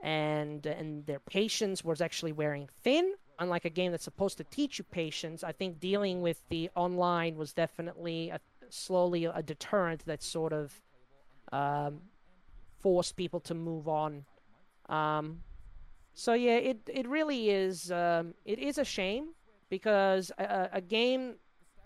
and 0.00 0.66
and 0.66 1.06
their 1.06 1.20
patience 1.20 1.84
was 1.84 2.00
actually 2.00 2.32
wearing 2.32 2.68
thin. 2.82 3.14
Unlike 3.40 3.66
a 3.66 3.70
game 3.70 3.92
that's 3.92 4.04
supposed 4.04 4.36
to 4.38 4.44
teach 4.44 4.78
you 4.78 4.84
patience 4.84 5.44
i 5.44 5.52
think 5.52 5.78
dealing 5.78 6.22
with 6.22 6.42
the 6.48 6.68
online 6.74 7.36
was 7.36 7.52
definitely 7.52 8.30
a, 8.30 8.40
slowly 8.68 9.26
a 9.26 9.42
deterrent 9.42 10.04
that 10.06 10.22
sort 10.24 10.52
of 10.52 10.82
um, 11.52 12.00
forced 12.78 13.16
people 13.16 13.40
to 13.40 13.54
move 13.54 13.88
on. 13.88 14.24
Um, 14.88 15.42
so 16.14 16.32
yeah 16.32 16.56
it, 16.56 16.80
it 16.88 17.06
really 17.06 17.50
is 17.50 17.92
um, 17.92 18.34
it 18.44 18.58
is 18.58 18.78
a 18.78 18.84
shame 18.84 19.28
because 19.68 20.32
a, 20.38 20.68
a 20.72 20.80
game 20.80 21.34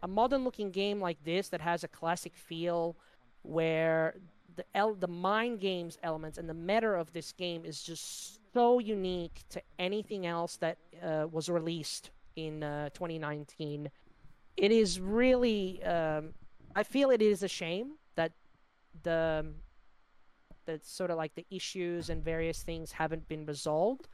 a 0.02 0.08
modern 0.08 0.44
looking 0.44 0.70
game 0.70 1.00
like 1.00 1.22
this 1.24 1.48
that 1.48 1.60
has 1.60 1.84
a 1.84 1.88
classic 1.88 2.34
feel 2.34 2.96
where 3.42 4.16
the 4.56 4.64
el- 4.74 4.94
the 4.94 5.08
mind 5.08 5.60
games 5.60 5.98
elements 6.02 6.38
and 6.38 6.48
the 6.48 6.54
meta 6.54 6.88
of 6.88 7.12
this 7.12 7.32
game 7.32 7.64
is 7.64 7.82
just 7.82 8.40
so 8.52 8.78
unique 8.78 9.42
to 9.48 9.62
anything 9.78 10.26
else 10.26 10.56
that 10.56 10.78
uh, 11.02 11.26
was 11.30 11.48
released 11.48 12.10
in 12.36 12.62
uh, 12.62 12.88
2019. 12.90 13.90
It 14.56 14.70
is 14.72 15.00
really, 15.00 15.82
um, 15.84 16.34
I 16.76 16.82
feel 16.82 17.10
it 17.10 17.22
is 17.22 17.42
a 17.42 17.48
shame 17.48 17.92
that 18.16 18.32
the 19.02 19.46
that 20.64 20.84
sort 20.86 21.10
of 21.10 21.16
like 21.16 21.34
the 21.34 21.46
issues 21.50 22.08
and 22.08 22.22
various 22.22 22.62
things 22.62 22.92
haven't 22.92 23.26
been 23.26 23.44
resolved. 23.46 24.08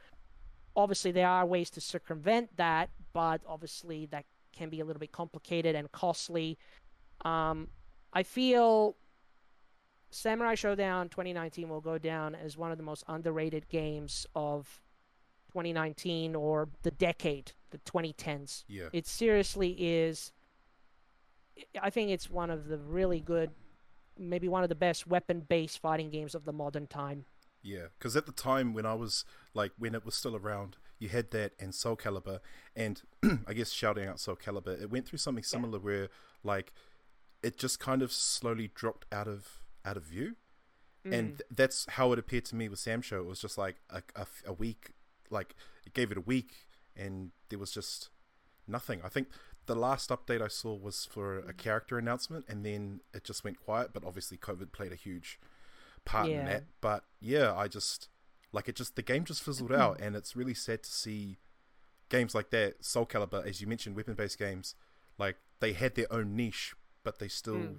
Obviously, 0.75 1.11
there 1.11 1.27
are 1.27 1.45
ways 1.45 1.69
to 1.71 1.81
circumvent 1.81 2.55
that, 2.57 2.89
but 3.13 3.41
obviously 3.45 4.07
that 4.07 4.25
can 4.51 4.69
be 4.69 4.79
a 4.79 4.85
little 4.85 4.99
bit 4.99 5.11
complicated 5.11 5.75
and 5.75 5.91
costly. 5.91 6.57
Um, 7.25 7.67
I 8.13 8.23
feel 8.23 8.95
Samurai 10.11 10.55
Shodown 10.55 11.09
2019 11.11 11.69
will 11.69 11.81
go 11.81 11.97
down 11.97 12.35
as 12.35 12.57
one 12.57 12.71
of 12.71 12.77
the 12.77 12.83
most 12.83 13.03
underrated 13.07 13.69
games 13.69 14.25
of 14.35 14.81
2019 15.49 16.35
or 16.35 16.69
the 16.83 16.91
decade, 16.91 17.53
the 17.71 17.77
2010s. 17.79 18.63
Yeah. 18.67 18.89
It 18.93 19.07
seriously 19.07 19.75
is. 19.77 20.31
I 21.81 21.89
think 21.89 22.11
it's 22.11 22.29
one 22.29 22.49
of 22.49 22.67
the 22.67 22.77
really 22.77 23.19
good, 23.19 23.51
maybe 24.17 24.47
one 24.47 24.63
of 24.63 24.69
the 24.69 24.75
best 24.75 25.07
weapon 25.07 25.41
based 25.41 25.79
fighting 25.79 26.09
games 26.09 26.33
of 26.33 26.45
the 26.45 26.53
modern 26.53 26.87
time. 26.87 27.25
Yeah, 27.61 27.87
because 27.97 28.15
at 28.15 28.25
the 28.25 28.31
time 28.31 28.73
when 28.73 28.85
I 28.85 28.93
was 28.93 29.25
like 29.53 29.73
when 29.77 29.93
it 29.93 30.05
was 30.05 30.15
still 30.15 30.35
around, 30.35 30.77
you 30.99 31.09
had 31.09 31.31
that 31.31 31.53
and 31.59 31.73
Soul 31.73 31.95
Calibur, 31.95 32.39
and 32.75 33.01
I 33.47 33.53
guess 33.53 33.71
shouting 33.71 34.07
out 34.07 34.19
Soul 34.19 34.35
Calibur, 34.35 34.81
it 34.81 34.91
went 34.91 35.07
through 35.07 35.19
something 35.19 35.43
similar 35.43 35.79
yeah. 35.79 35.83
where 35.83 36.07
like 36.43 36.73
it 37.41 37.57
just 37.57 37.79
kind 37.79 38.01
of 38.01 38.11
slowly 38.11 38.69
dropped 38.73 39.05
out 39.11 39.27
of 39.27 39.61
out 39.85 39.97
of 39.97 40.03
view. 40.03 40.35
Mm. 41.07 41.13
And 41.17 41.27
th- 41.37 41.49
that's 41.49 41.85
how 41.91 42.11
it 42.11 42.19
appeared 42.19 42.45
to 42.45 42.55
me 42.55 42.67
with 42.67 42.79
Sam 42.79 43.01
Show. 43.01 43.19
It 43.19 43.25
was 43.25 43.39
just 43.39 43.57
like 43.57 43.77
a, 43.89 44.03
a, 44.15 44.27
a 44.47 44.53
week, 44.53 44.91
like 45.29 45.55
it 45.85 45.93
gave 45.93 46.11
it 46.11 46.17
a 46.17 46.21
week, 46.21 46.67
and 46.95 47.31
there 47.49 47.59
was 47.59 47.71
just 47.71 48.09
nothing. 48.67 48.99
I 49.03 49.09
think 49.09 49.29
the 49.65 49.75
last 49.75 50.09
update 50.09 50.41
I 50.41 50.49
saw 50.49 50.75
was 50.75 51.05
for 51.05 51.39
a 51.39 51.53
character 51.53 51.97
announcement, 51.97 52.45
and 52.49 52.65
then 52.65 52.99
it 53.13 53.23
just 53.23 53.45
went 53.45 53.59
quiet. 53.63 53.91
But 53.93 54.03
obviously, 54.03 54.37
COVID 54.37 54.73
played 54.73 54.91
a 54.91 54.95
huge 54.97 55.39
part 56.03 56.27
yeah. 56.27 56.39
in 56.39 56.45
that. 56.47 56.63
But 56.81 57.05
yeah, 57.21 57.55
I 57.55 57.69
just 57.69 58.09
like 58.51 58.69
it. 58.69 58.75
Just 58.75 58.95
the 58.95 59.01
game 59.01 59.23
just 59.23 59.43
fizzled 59.43 59.71
out, 59.71 59.99
and 59.99 60.15
it's 60.15 60.35
really 60.35 60.53
sad 60.53 60.83
to 60.83 60.91
see 60.91 61.37
games 62.09 62.33
like 62.33 62.49
that. 62.51 62.83
Soul 62.83 63.05
Calibur, 63.05 63.45
as 63.45 63.61
you 63.61 63.67
mentioned, 63.67 63.95
weapon-based 63.95 64.39
games, 64.39 64.75
like 65.17 65.37
they 65.59 65.73
had 65.73 65.95
their 65.95 66.11
own 66.11 66.35
niche, 66.35 66.73
but 67.03 67.19
they 67.19 67.27
still 67.27 67.55
mm 67.55 67.75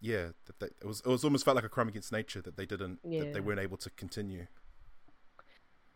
yeah, 0.00 0.28
that 0.46 0.58
they, 0.58 0.66
it 0.66 0.86
was 0.86 1.00
it 1.00 1.06
was 1.06 1.24
almost 1.24 1.44
felt 1.44 1.54
like 1.54 1.64
a 1.64 1.68
crime 1.68 1.88
against 1.88 2.10
nature 2.10 2.40
that 2.40 2.56
they 2.56 2.66
didn't 2.66 3.00
yeah. 3.04 3.20
that 3.20 3.34
they 3.34 3.40
weren't 3.40 3.60
able 3.60 3.76
to 3.76 3.90
continue. 3.90 4.46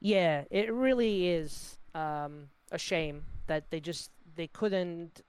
Yeah, 0.00 0.44
it 0.50 0.72
really 0.72 1.28
is 1.28 1.78
um, 1.94 2.48
a 2.70 2.78
shame 2.78 3.24
that 3.46 3.70
they 3.70 3.80
just 3.80 4.10
they 4.36 4.46
couldn't 4.46 5.22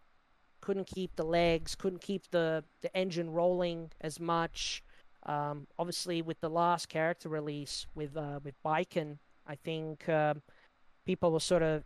couldn't 0.59 0.88
keep 0.88 1.15
the 1.15 1.23
legs, 1.23 1.76
couldn't 1.76 2.01
keep 2.01 2.30
the 2.32 2.63
the 2.82 2.95
engine 2.95 3.32
rolling 3.32 3.91
as 4.01 4.19
much. 4.19 4.84
Um, 5.26 5.67
obviously, 5.80 6.21
with 6.21 6.39
the 6.39 6.49
last 6.49 6.89
character 6.89 7.30
release 7.30 7.88
with 7.95 8.15
uh, 8.15 8.39
with 8.43 8.55
Baiken, 8.63 9.17
I 9.47 9.55
think 9.55 10.07
uh, 10.07 10.36
people 11.05 11.32
were 11.32 11.39
sort 11.39 11.63
of 11.63 11.84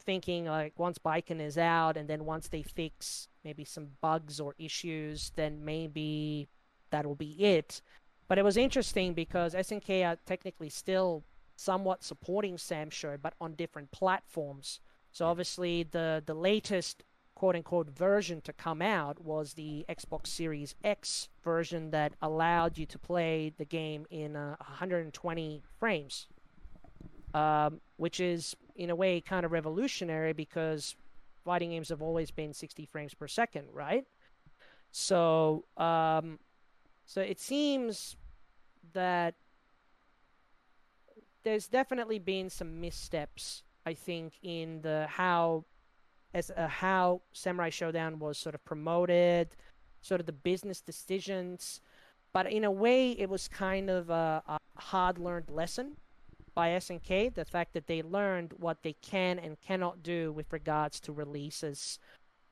thinking 0.00 0.46
like 0.46 0.72
once 0.78 0.98
Baiken 0.98 1.40
is 1.40 1.58
out 1.58 1.96
and 1.96 2.08
then 2.08 2.24
once 2.24 2.48
they 2.48 2.62
fix 2.62 3.28
maybe 3.44 3.64
some 3.64 3.88
bugs 4.00 4.40
or 4.40 4.54
issues, 4.58 5.32
then 5.36 5.64
maybe 5.64 6.48
that'll 6.90 7.14
be 7.14 7.32
it. 7.44 7.82
But 8.28 8.38
it 8.38 8.44
was 8.44 8.56
interesting 8.56 9.14
because 9.14 9.54
SNK 9.54 10.06
are 10.06 10.16
technically 10.26 10.70
still 10.70 11.24
somewhat 11.56 12.04
supporting 12.04 12.56
Sam 12.56 12.88
Show, 12.88 13.16
but 13.20 13.34
on 13.40 13.54
different 13.54 13.90
platforms. 13.90 14.80
So 15.12 15.26
obviously 15.26 15.82
the 15.82 16.22
the 16.24 16.34
latest 16.34 17.02
quote 17.38 17.54
unquote 17.54 17.88
version 17.88 18.40
to 18.40 18.52
come 18.52 18.82
out 18.82 19.20
was 19.20 19.52
the 19.52 19.84
Xbox 19.88 20.26
Series 20.26 20.74
X 20.82 21.28
version 21.44 21.92
that 21.92 22.12
allowed 22.20 22.76
you 22.76 22.84
to 22.86 22.98
play 22.98 23.52
the 23.56 23.64
game 23.64 24.06
in 24.10 24.34
uh, 24.34 24.56
120 24.58 25.62
frames, 25.78 26.26
um, 27.34 27.80
which 27.96 28.18
is 28.18 28.56
in 28.74 28.90
a 28.90 28.96
way 28.96 29.20
kind 29.20 29.46
of 29.46 29.52
revolutionary 29.52 30.32
because 30.32 30.96
fighting 31.44 31.70
games 31.70 31.90
have 31.90 32.02
always 32.02 32.32
been 32.32 32.52
60 32.52 32.86
frames 32.86 33.14
per 33.14 33.28
second, 33.28 33.68
right? 33.72 34.04
So, 34.90 35.64
um, 35.76 36.40
so 37.06 37.20
it 37.20 37.38
seems 37.38 38.16
that 38.94 39.34
there's 41.44 41.68
definitely 41.68 42.18
been 42.18 42.50
some 42.50 42.80
missteps, 42.80 43.62
I 43.86 43.94
think, 43.94 44.32
in 44.42 44.82
the 44.82 45.06
how 45.08 45.66
as 46.34 46.50
uh, 46.50 46.68
how 46.68 47.22
Samurai 47.32 47.70
Shodown 47.70 48.18
was 48.18 48.38
sort 48.38 48.54
of 48.54 48.64
promoted, 48.64 49.48
sort 50.02 50.20
of 50.20 50.26
the 50.26 50.32
business 50.32 50.80
decisions, 50.80 51.80
but 52.32 52.50
in 52.50 52.64
a 52.64 52.70
way, 52.70 53.12
it 53.12 53.28
was 53.28 53.48
kind 53.48 53.90
of 53.90 54.10
a, 54.10 54.42
a 54.46 54.58
hard 54.76 55.18
learned 55.18 55.50
lesson 55.50 55.96
by 56.54 56.70
SNK, 56.70 57.34
the 57.34 57.44
fact 57.44 57.72
that 57.74 57.86
they 57.86 58.02
learned 58.02 58.52
what 58.58 58.82
they 58.82 58.94
can 58.94 59.38
and 59.38 59.60
cannot 59.60 60.02
do 60.02 60.32
with 60.32 60.52
regards 60.52 61.00
to 61.00 61.12
releases, 61.12 61.98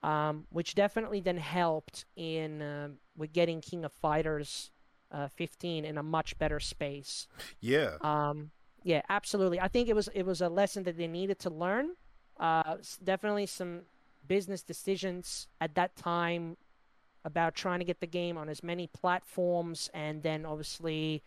um, 0.02 0.46
which 0.50 0.74
definitely 0.74 1.20
then 1.20 1.38
helped 1.38 2.04
in 2.14 2.62
uh, 2.62 2.88
with 3.16 3.32
getting 3.32 3.60
King 3.60 3.84
of 3.84 3.92
Fighters 3.92 4.70
uh, 5.10 5.28
15 5.28 5.84
in 5.84 5.98
a 5.98 6.02
much 6.02 6.38
better 6.38 6.60
space. 6.60 7.26
Yeah. 7.60 7.96
Um, 8.00 8.50
yeah, 8.82 9.02
absolutely. 9.08 9.60
I 9.60 9.68
think 9.68 9.88
it 9.88 9.96
was 9.96 10.08
it 10.14 10.24
was 10.24 10.40
a 10.40 10.48
lesson 10.48 10.84
that 10.84 10.96
they 10.96 11.08
needed 11.08 11.40
to 11.40 11.50
learn. 11.50 11.96
Uh, 12.39 12.76
definitely 13.03 13.47
some 13.47 13.82
business 14.26 14.62
decisions 14.62 15.49
at 15.61 15.74
that 15.74 15.97
time 15.97 16.57
about 17.24 17.55
trying 17.55 17.78
to 17.80 17.84
get 17.84 18.01
the 18.01 18.07
game 18.07 18.39
on 18.39 18.49
as 18.49 18.62
many 18.62 18.87
platforms, 18.87 19.91
and 19.93 20.22
then 20.22 20.47
obviously 20.47 21.22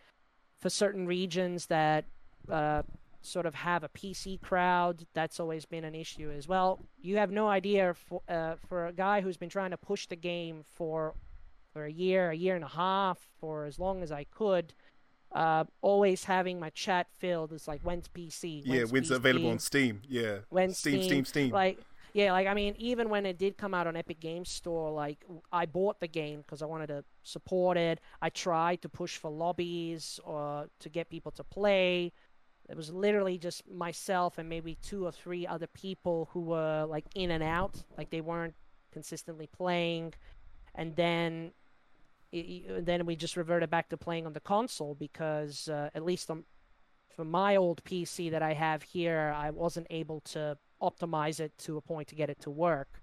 for 0.58 0.70
certain 0.70 1.06
regions 1.06 1.66
that 1.66 2.04
uh, 2.50 2.82
sort 3.22 3.46
of 3.46 3.54
have 3.54 3.84
a 3.84 3.88
PC 3.88 4.40
crowd. 4.40 5.06
That's 5.14 5.40
always 5.40 5.66
been 5.66 5.84
an 5.84 5.94
issue 5.94 6.30
as 6.30 6.48
well. 6.48 6.80
You 7.00 7.16
have 7.16 7.30
no 7.30 7.48
idea 7.48 7.94
for 7.94 8.22
uh, 8.28 8.54
for 8.68 8.86
a 8.86 8.92
guy 8.92 9.20
who's 9.20 9.36
been 9.36 9.48
trying 9.48 9.70
to 9.70 9.76
push 9.76 10.06
the 10.06 10.16
game 10.16 10.64
for 10.74 11.14
for 11.72 11.84
a 11.84 11.92
year, 11.92 12.30
a 12.30 12.34
year 12.36 12.56
and 12.56 12.64
a 12.64 12.68
half, 12.68 13.18
for 13.38 13.64
as 13.64 13.78
long 13.78 14.02
as 14.02 14.10
I 14.10 14.24
could. 14.24 14.74
Uh, 15.32 15.64
always 15.82 16.24
having 16.24 16.58
my 16.60 16.70
chat 16.70 17.08
filled. 17.18 17.52
It's 17.52 17.68
like 17.68 17.80
when's 17.82 18.08
PC? 18.08 18.62
yeah, 18.64 18.84
When's 18.84 18.92
when's 18.92 19.10
it 19.10 19.16
available 19.16 19.50
PC? 19.50 19.52
on 19.52 19.58
Steam? 19.58 20.02
Yeah, 20.08 20.38
When 20.48 20.74
Steam, 20.74 21.02
Steam, 21.02 21.24
Steam. 21.24 21.50
Like, 21.50 21.80
yeah, 22.12 22.32
like 22.32 22.46
I 22.48 22.54
mean, 22.54 22.74
even 22.78 23.08
when 23.08 23.26
it 23.26 23.38
did 23.38 23.56
come 23.56 23.74
out 23.74 23.86
on 23.86 23.96
Epic 23.96 24.20
Games 24.20 24.50
Store, 24.50 24.90
like 24.90 25.24
I 25.52 25.66
bought 25.66 26.00
the 26.00 26.08
game 26.08 26.40
because 26.40 26.62
I 26.62 26.66
wanted 26.66 26.88
to 26.88 27.04
support 27.22 27.76
it. 27.76 28.00
I 28.20 28.30
tried 28.30 28.82
to 28.82 28.88
push 28.88 29.16
for 29.16 29.30
lobbies 29.30 30.18
or 30.24 30.68
to 30.80 30.88
get 30.88 31.08
people 31.10 31.30
to 31.32 31.44
play. 31.44 32.12
It 32.68 32.76
was 32.76 32.90
literally 32.92 33.38
just 33.38 33.68
myself 33.68 34.38
and 34.38 34.48
maybe 34.48 34.76
two 34.82 35.04
or 35.04 35.12
three 35.12 35.46
other 35.46 35.66
people 35.68 36.28
who 36.32 36.40
were 36.42 36.84
like 36.88 37.04
in 37.14 37.30
and 37.32 37.42
out, 37.42 37.82
like 37.98 38.10
they 38.10 38.20
weren't 38.20 38.54
consistently 38.92 39.46
playing. 39.46 40.14
And 40.74 40.94
then, 40.96 41.52
it, 42.32 42.86
then 42.86 43.06
we 43.06 43.16
just 43.16 43.36
reverted 43.36 43.70
back 43.70 43.88
to 43.90 43.96
playing 43.96 44.26
on 44.26 44.32
the 44.32 44.40
console 44.40 44.94
because 44.94 45.68
uh, 45.68 45.90
at 45.94 46.04
least 46.04 46.30
on 46.30 46.44
for 47.14 47.24
my 47.24 47.56
old 47.56 47.82
PC 47.84 48.30
that 48.30 48.42
I 48.42 48.54
have 48.54 48.82
here, 48.82 49.34
I 49.36 49.50
wasn't 49.50 49.88
able 49.90 50.20
to 50.20 50.56
optimize 50.80 51.40
it 51.40 51.56
to 51.58 51.76
a 51.76 51.80
point 51.80 52.08
to 52.08 52.14
get 52.14 52.30
it 52.30 52.40
to 52.42 52.50
work. 52.50 53.02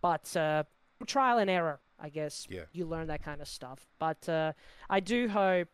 But 0.00 0.34
uh, 0.36 0.64
trial 1.06 1.38
and 1.38 1.50
error, 1.50 1.80
I 1.98 2.08
guess. 2.08 2.46
Yeah. 2.50 2.64
You 2.72 2.86
learn 2.86 3.06
that 3.08 3.22
kind 3.22 3.40
of 3.40 3.48
stuff. 3.48 3.86
But 3.98 4.28
uh, 4.28 4.52
I 4.88 5.00
do 5.00 5.28
hope 5.28 5.68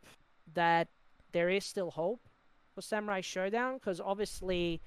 that 0.54 0.88
there 1.32 1.48
is 1.48 1.64
still 1.64 1.92
hope 1.92 2.28
for 2.74 2.82
Samurai 2.82 3.20
Shodown 3.20 3.74
because 3.74 4.00
obviously 4.00 4.80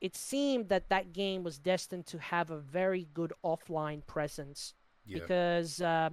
it 0.00 0.16
seemed 0.16 0.68
that 0.68 0.88
that 0.88 1.12
game 1.12 1.42
was 1.42 1.58
destined 1.58 2.06
to 2.06 2.18
have 2.18 2.50
a 2.50 2.58
very 2.58 3.08
good 3.14 3.32
offline 3.44 4.06
presence 4.06 4.74
yeah, 5.06 5.18
because 5.18 5.80
uh, 5.80 6.10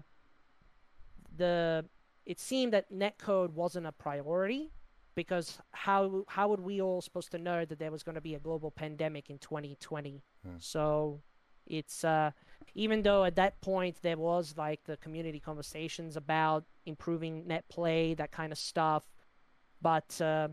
the 1.35 1.85
it 2.25 2.39
seemed 2.39 2.73
that 2.73 2.91
netcode 2.91 3.51
wasn't 3.53 3.85
a 3.85 3.91
priority 3.91 4.71
because 5.15 5.59
how 5.71 6.23
how 6.27 6.47
would 6.47 6.59
we 6.59 6.81
all 6.81 7.01
supposed 7.01 7.31
to 7.31 7.37
know 7.37 7.65
that 7.65 7.79
there 7.79 7.91
was 7.91 8.03
going 8.03 8.15
to 8.15 8.21
be 8.21 8.35
a 8.35 8.39
global 8.39 8.71
pandemic 8.71 9.29
in 9.29 9.37
2020 9.37 10.21
Hmm. 10.45 10.55
so 10.59 11.21
it's 11.65 12.03
uh 12.03 12.31
even 12.75 13.01
though 13.03 13.23
at 13.23 13.35
that 13.35 13.61
point 13.61 13.95
there 14.01 14.17
was 14.17 14.55
like 14.57 14.83
the 14.83 14.97
community 14.97 15.39
conversations 15.39 16.17
about 16.17 16.65
improving 16.85 17.47
net 17.47 17.67
play 17.69 18.13
that 18.15 18.31
kind 18.31 18.51
of 18.51 18.57
stuff 18.57 19.03
but 19.81 20.19
uh, 20.21 20.49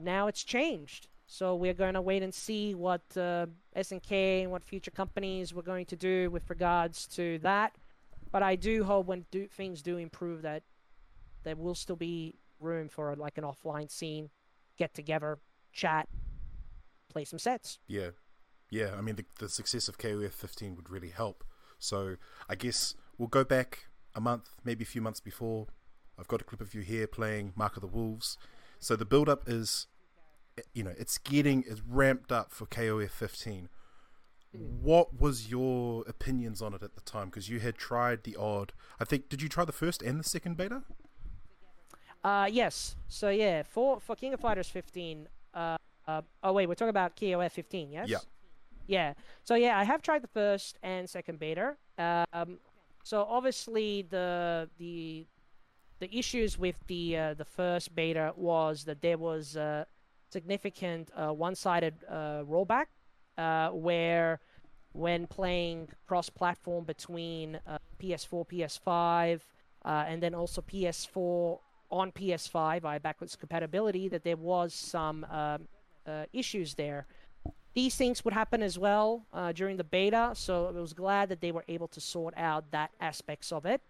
now 0.00 0.26
it's 0.26 0.44
changed 0.44 1.08
so 1.26 1.56
we're 1.56 1.74
going 1.74 1.94
to 1.94 2.00
wait 2.00 2.22
and 2.22 2.32
see 2.32 2.74
what 2.74 3.02
uh, 3.16 3.46
SNK 3.76 4.42
and 4.42 4.50
what 4.52 4.62
future 4.62 4.92
companies 4.92 5.52
were 5.52 5.62
going 5.62 5.84
to 5.86 5.96
do 5.96 6.30
with 6.30 6.48
regards 6.48 7.06
to 7.08 7.38
that. 7.40 7.74
But 8.32 8.42
I 8.42 8.56
do 8.56 8.84
hope 8.84 9.06
when 9.06 9.24
do, 9.30 9.46
things 9.46 9.82
do 9.82 9.96
improve 9.96 10.42
that 10.42 10.62
there 11.44 11.56
will 11.56 11.74
still 11.74 11.96
be 11.96 12.34
room 12.60 12.88
for 12.88 13.14
like 13.16 13.38
an 13.38 13.44
offline 13.44 13.90
scene, 13.90 14.30
get 14.76 14.94
together, 14.94 15.38
chat, 15.72 16.08
play 17.08 17.24
some 17.24 17.38
sets. 17.38 17.78
yeah, 17.86 18.10
yeah. 18.70 18.90
I 18.96 19.00
mean, 19.00 19.16
the, 19.16 19.24
the 19.38 19.48
success 19.48 19.88
of 19.88 19.98
KOF 19.98 20.32
15 20.32 20.76
would 20.76 20.90
really 20.90 21.10
help. 21.10 21.44
So 21.78 22.16
I 22.48 22.54
guess 22.54 22.94
we'll 23.18 23.28
go 23.28 23.44
back 23.44 23.86
a 24.14 24.20
month, 24.20 24.48
maybe 24.64 24.82
a 24.82 24.86
few 24.86 25.00
months 25.00 25.20
before. 25.20 25.66
I've 26.18 26.28
got 26.28 26.40
a 26.40 26.44
clip 26.44 26.60
of 26.60 26.74
you 26.74 26.80
here 26.80 27.06
playing 27.06 27.52
Mark 27.56 27.76
of 27.76 27.82
the 27.82 27.86
Wolves. 27.86 28.38
So 28.78 28.96
the 28.96 29.04
build 29.04 29.28
up 29.28 29.44
is, 29.46 29.86
you 30.74 30.82
know, 30.82 30.94
it's 30.98 31.18
getting 31.18 31.64
it's 31.66 31.82
ramped 31.86 32.32
up 32.32 32.52
for 32.52 32.66
KOF 32.66 33.10
15. 33.10 33.68
What 34.52 35.20
was 35.20 35.50
your 35.50 36.04
opinions 36.06 36.62
on 36.62 36.72
it 36.74 36.82
at 36.82 36.94
the 36.94 37.00
time? 37.02 37.26
Because 37.26 37.48
you 37.48 37.60
had 37.60 37.76
tried 37.76 38.24
the 38.24 38.36
odd. 38.36 38.72
I 38.98 39.04
think 39.04 39.28
did 39.28 39.42
you 39.42 39.48
try 39.48 39.64
the 39.64 39.72
first 39.72 40.02
and 40.02 40.18
the 40.18 40.24
second 40.24 40.56
beta? 40.56 40.82
Uh, 42.24 42.48
yes. 42.50 42.96
So 43.08 43.28
yeah, 43.28 43.62
for 43.62 44.00
for 44.00 44.16
King 44.16 44.34
of 44.34 44.40
Fighters 44.40 44.68
15. 44.68 45.28
Uh, 45.54 45.76
uh 46.06 46.22
oh 46.42 46.52
wait, 46.52 46.66
we're 46.68 46.74
talking 46.74 46.90
about 46.90 47.16
KOF 47.16 47.52
15, 47.52 47.92
yes? 47.92 48.08
Yeah. 48.08 48.18
Yeah. 48.86 49.14
So 49.42 49.54
yeah, 49.54 49.78
I 49.78 49.84
have 49.84 50.02
tried 50.02 50.22
the 50.22 50.28
first 50.28 50.78
and 50.82 51.08
second 51.08 51.38
beta. 51.38 51.76
Um, 51.98 52.58
so 53.02 53.24
obviously 53.28 54.02
the 54.02 54.68
the 54.78 55.26
the 55.98 56.16
issues 56.16 56.58
with 56.58 56.76
the 56.86 57.16
uh, 57.16 57.34
the 57.34 57.44
first 57.44 57.94
beta 57.94 58.32
was 58.36 58.84
that 58.84 59.00
there 59.02 59.18
was 59.18 59.56
uh, 59.56 59.84
significant 60.30 61.10
uh, 61.16 61.32
one-sided 61.32 61.94
uh, 62.08 62.42
rollback 62.44 62.86
uh, 63.38 63.70
where 63.70 64.40
when 64.92 65.26
playing 65.26 65.88
cross-platform 66.06 66.84
between 66.84 67.60
uh, 67.66 67.78
PS4, 68.00 68.48
PS5, 68.48 69.40
uh, 69.84 70.04
and 70.08 70.22
then 70.22 70.34
also 70.34 70.62
PS4 70.62 71.58
on 71.90 72.10
PS5 72.12 72.82
via 72.82 72.98
backwards 73.00 73.36
compatibility, 73.36 74.08
that 74.08 74.24
there 74.24 74.36
was 74.36 74.74
some 74.74 75.24
um, 75.30 75.68
uh, 76.06 76.24
issues 76.32 76.74
there. 76.74 77.06
These 77.74 77.94
things 77.96 78.24
would 78.24 78.32
happen 78.32 78.62
as 78.62 78.78
well 78.78 79.26
uh, 79.34 79.52
during 79.52 79.76
the 79.76 79.84
beta, 79.84 80.30
so 80.34 80.68
I 80.68 80.80
was 80.80 80.94
glad 80.94 81.28
that 81.28 81.42
they 81.42 81.52
were 81.52 81.64
able 81.68 81.88
to 81.88 82.00
sort 82.00 82.34
out 82.36 82.70
that 82.70 82.90
aspects 83.00 83.52
of 83.52 83.66
it. 83.66 83.82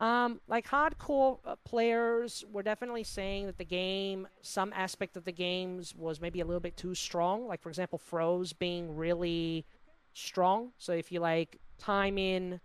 Um, 0.00 0.40
like 0.48 0.66
hardcore 0.66 1.38
uh, 1.44 1.56
players 1.56 2.42
were 2.50 2.62
definitely 2.62 3.04
saying 3.04 3.46
that 3.46 3.58
the 3.58 3.66
game, 3.66 4.26
some 4.40 4.72
aspect 4.74 5.18
of 5.18 5.24
the 5.26 5.32
games 5.32 5.94
was 5.94 6.22
maybe 6.22 6.40
a 6.40 6.44
little 6.44 6.60
bit 6.60 6.76
too 6.76 6.94
strong. 6.94 7.46
Like 7.46 7.60
for 7.60 7.68
example, 7.68 7.98
throws 7.98 8.54
being 8.54 8.96
really 8.96 9.66
strong. 10.14 10.70
So 10.78 10.92
if 10.92 11.12
you 11.12 11.20
like 11.20 11.58
time 11.78 12.16
in, 12.16 12.60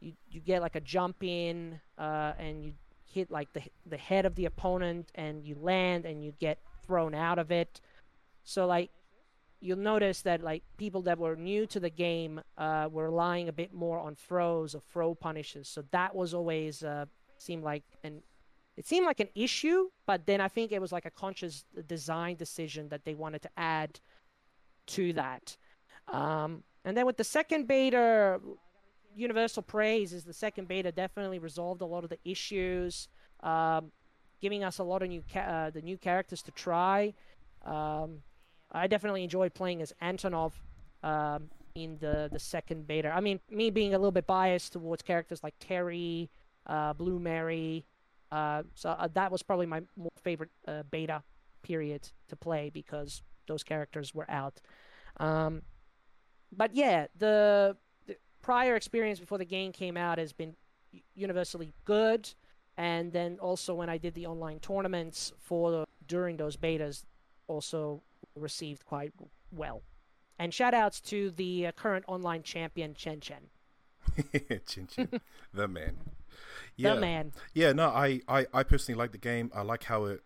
you 0.00 0.14
you 0.30 0.40
get 0.40 0.62
like 0.62 0.76
a 0.76 0.80
jump 0.80 1.22
in, 1.22 1.78
uh, 1.98 2.32
and 2.38 2.64
you 2.64 2.72
hit 3.04 3.30
like 3.30 3.52
the 3.52 3.62
the 3.84 3.98
head 3.98 4.24
of 4.24 4.34
the 4.34 4.46
opponent, 4.46 5.10
and 5.14 5.44
you 5.44 5.56
land, 5.60 6.06
and 6.06 6.24
you 6.24 6.32
get 6.40 6.58
thrown 6.86 7.14
out 7.14 7.38
of 7.38 7.52
it. 7.52 7.82
So 8.44 8.66
like 8.66 8.90
you'll 9.60 9.78
notice 9.78 10.22
that 10.22 10.42
like 10.42 10.62
people 10.76 11.02
that 11.02 11.18
were 11.18 11.36
new 11.36 11.66
to 11.66 11.80
the 11.80 11.90
game 11.90 12.40
uh, 12.56 12.88
were 12.90 13.10
relying 13.10 13.48
a 13.48 13.52
bit 13.52 13.72
more 13.72 13.98
on 13.98 14.14
throws 14.14 14.74
or 14.74 14.80
throw 14.80 15.14
punishes. 15.14 15.68
So 15.68 15.84
that 15.90 16.14
was 16.14 16.34
always 16.34 16.82
uh, 16.84 17.06
seemed 17.38 17.64
like 17.64 17.84
an 18.04 18.22
it 18.76 18.86
seemed 18.86 19.06
like 19.06 19.18
an 19.18 19.28
issue, 19.34 19.88
but 20.06 20.24
then 20.24 20.40
I 20.40 20.46
think 20.46 20.70
it 20.70 20.80
was 20.80 20.92
like 20.92 21.04
a 21.04 21.10
conscious 21.10 21.64
design 21.88 22.36
decision 22.36 22.88
that 22.90 23.04
they 23.04 23.14
wanted 23.14 23.42
to 23.42 23.50
add 23.56 23.98
to 24.88 25.12
that. 25.14 25.56
Um, 26.06 26.62
and 26.84 26.96
then 26.96 27.04
with 27.04 27.16
the 27.16 27.24
second 27.24 27.66
beta, 27.66 28.40
universal 29.16 29.64
praise 29.64 30.12
is 30.12 30.22
the 30.22 30.32
second 30.32 30.68
beta 30.68 30.92
definitely 30.92 31.40
resolved 31.40 31.82
a 31.82 31.86
lot 31.86 32.04
of 32.04 32.10
the 32.10 32.20
issues, 32.24 33.08
um, 33.42 33.90
giving 34.40 34.62
us 34.62 34.78
a 34.78 34.84
lot 34.84 35.02
of 35.02 35.08
new 35.08 35.24
ca- 35.32 35.40
uh, 35.40 35.70
the 35.70 35.82
new 35.82 35.98
characters 35.98 36.40
to 36.42 36.52
try. 36.52 37.12
Um, 37.64 38.22
I 38.72 38.86
definitely 38.86 39.24
enjoyed 39.24 39.54
playing 39.54 39.82
as 39.82 39.92
Antonov 40.02 40.52
um, 41.02 41.48
in 41.74 41.98
the 42.00 42.28
the 42.30 42.38
second 42.38 42.86
beta. 42.86 43.10
I 43.14 43.20
mean, 43.20 43.40
me 43.50 43.70
being 43.70 43.94
a 43.94 43.98
little 43.98 44.12
bit 44.12 44.26
biased 44.26 44.72
towards 44.74 45.02
characters 45.02 45.42
like 45.42 45.54
Terry, 45.60 46.30
uh, 46.66 46.92
Blue 46.92 47.18
Mary, 47.18 47.86
uh, 48.30 48.62
so 48.74 48.90
uh, 48.90 49.08
that 49.14 49.32
was 49.32 49.42
probably 49.42 49.66
my 49.66 49.82
more 49.96 50.10
favorite 50.22 50.50
uh, 50.66 50.82
beta 50.90 51.22
period 51.62 52.10
to 52.28 52.36
play 52.36 52.70
because 52.72 53.22
those 53.46 53.62
characters 53.62 54.14
were 54.14 54.30
out. 54.30 54.60
Um, 55.18 55.62
but 56.54 56.74
yeah, 56.74 57.06
the, 57.18 57.76
the 58.06 58.16
prior 58.42 58.76
experience 58.76 59.18
before 59.18 59.38
the 59.38 59.44
game 59.44 59.72
came 59.72 59.96
out 59.96 60.18
has 60.18 60.32
been 60.32 60.54
universally 61.14 61.72
good, 61.84 62.30
and 62.76 63.12
then 63.12 63.38
also 63.40 63.74
when 63.74 63.88
I 63.88 63.98
did 63.98 64.14
the 64.14 64.26
online 64.26 64.60
tournaments 64.60 65.32
for 65.38 65.70
the, 65.70 65.84
during 66.06 66.36
those 66.36 66.56
betas, 66.56 67.04
also 67.46 68.02
received 68.38 68.84
quite 68.84 69.12
well. 69.50 69.82
And 70.38 70.54
shout 70.54 70.74
outs 70.74 71.00
to 71.02 71.30
the 71.30 71.66
uh, 71.66 71.72
current 71.72 72.04
online 72.06 72.42
champion 72.42 72.94
Chen 72.94 73.20
Chen, 73.20 73.48
Chin 74.66 74.86
Chin, 74.86 75.20
the 75.52 75.68
man. 75.68 75.96
Yeah, 76.76 76.94
the 76.94 77.00
man. 77.00 77.32
yeah. 77.54 77.72
No, 77.72 77.88
I, 77.88 78.20
I, 78.28 78.46
I 78.54 78.62
personally 78.62 78.98
like 78.98 79.12
the 79.12 79.18
game. 79.18 79.50
I 79.54 79.62
like 79.62 79.84
how 79.84 80.04
it 80.04 80.22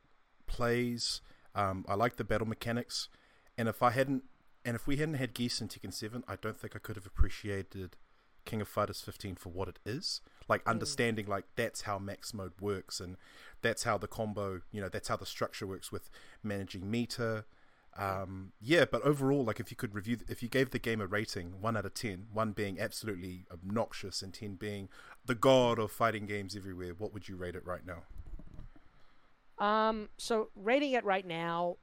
plays. 0.47 1.23
Um, 1.55 1.85
I 1.89 1.95
like 1.95 2.17
the 2.17 2.25
battle 2.25 2.47
mechanics. 2.47 3.09
And 3.57 3.69
if 3.69 3.83
I 3.83 3.91
hadn't, 3.91 4.25
and 4.65 4.77
if 4.77 4.87
we 4.87 4.97
hadn't 4.97 5.15
had 5.15 5.35
Geese 5.35 5.61
in 5.61 5.69
Tekken 5.69 5.93
Seven, 5.93 6.25
I 6.29 6.37
don't 6.37 6.57
think 6.57 6.77
I 6.77 6.79
could 6.79 6.97
have 6.97 7.07
appreciated 7.07 7.97
King 8.45 8.61
of 8.61 8.69
Fighters 8.69 9.01
15 9.01 9.37
for 9.37 9.49
what 9.51 9.69
it 9.69 9.79
is. 9.85 10.21
Like 10.49 10.67
understanding, 10.67 11.27
like 11.27 11.45
that's 11.57 11.83
how 11.83 11.99
max 11.99 12.35
mode 12.35 12.53
works, 12.61 13.01
and 13.01 13.17
that's 13.63 13.85
how 13.85 13.99
the 13.99 14.09
combo, 14.09 14.61
you 14.71 14.81
know, 14.81 14.89
that's 14.89 15.09
how 15.09 15.17
the 15.17 15.27
structure 15.27 15.67
works 15.67 15.91
with 15.93 16.11
managing 16.43 16.91
meter. 16.91 17.47
Um, 17.99 18.53
yeah, 18.61 18.87
but 18.91 19.03
overall, 19.03 19.45
like 19.45 19.61
if 19.61 19.71
you 19.71 19.77
could 19.77 19.95
review, 19.95 20.19
if 20.29 20.43
you 20.43 20.49
gave 20.49 20.71
the 20.71 20.79
game 20.79 21.01
a 21.01 21.07
rating, 21.07 21.61
one 21.61 21.77
out 21.77 21.85
of 21.85 21.95
ten, 21.95 22.27
one 22.33 22.53
being 22.53 22.81
absolutely 22.81 23.45
obnoxious 23.53 24.23
and 24.23 24.33
ten 24.33 24.55
being 24.55 24.89
the 25.27 25.35
god 25.35 25.79
of 25.79 25.93
fighting 25.93 26.27
games 26.27 26.57
everywhere, 26.57 26.95
what 26.97 27.13
would 27.13 27.29
you 27.29 27.37
rate 27.37 27.55
it 27.55 27.67
right 27.67 27.87
now? 27.87 28.03
Um, 29.59 30.09
so 30.17 30.49
rating 30.57 30.93
it 30.93 31.05
right 31.05 31.27
now, 31.27 31.77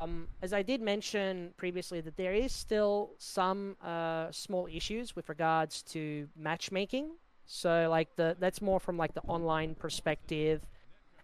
um, 0.00 0.28
as 0.40 0.52
I 0.52 0.62
did 0.62 0.80
mention 0.80 1.52
previously, 1.56 2.00
that 2.00 2.16
there 2.16 2.32
is 2.32 2.52
still 2.52 3.10
some 3.18 3.76
uh, 3.84 4.30
small 4.30 4.68
issues 4.72 5.16
with 5.16 5.28
regards 5.28 5.82
to 5.82 6.28
matchmaking. 6.36 7.10
So 7.44 7.88
like 7.90 8.14
the 8.16 8.36
that's 8.38 8.62
more 8.62 8.80
from 8.80 8.96
like 8.96 9.14
the 9.14 9.20
online 9.22 9.74
perspective, 9.74 10.62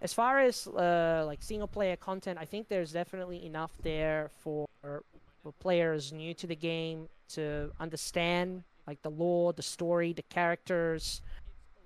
as 0.03 0.13
far 0.13 0.41
as 0.41 0.67
uh, 0.67 1.23
like 1.27 1.43
single 1.43 1.69
player 1.69 1.97
content, 1.97 2.39
I 2.39 2.45
think 2.45 2.69
there's 2.69 2.93
definitely 2.93 3.47
enough 3.47 3.71
there 3.83 4.31
for 4.43 4.67
for 4.83 5.53
players 5.61 6.13
new 6.13 6.35
to 6.35 6.47
the 6.47 6.57
game 6.57 7.09
to 7.29 7.71
understand 7.81 8.65
like 8.87 9.01
the 9.03 9.11
lore, 9.11 9.53
the 9.53 9.63
story, 9.63 10.13
the 10.13 10.23
characters. 10.23 11.23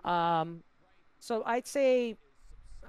Um, 0.05 0.63
so 1.21 1.43
I'd 1.45 1.67
say, 1.67 2.17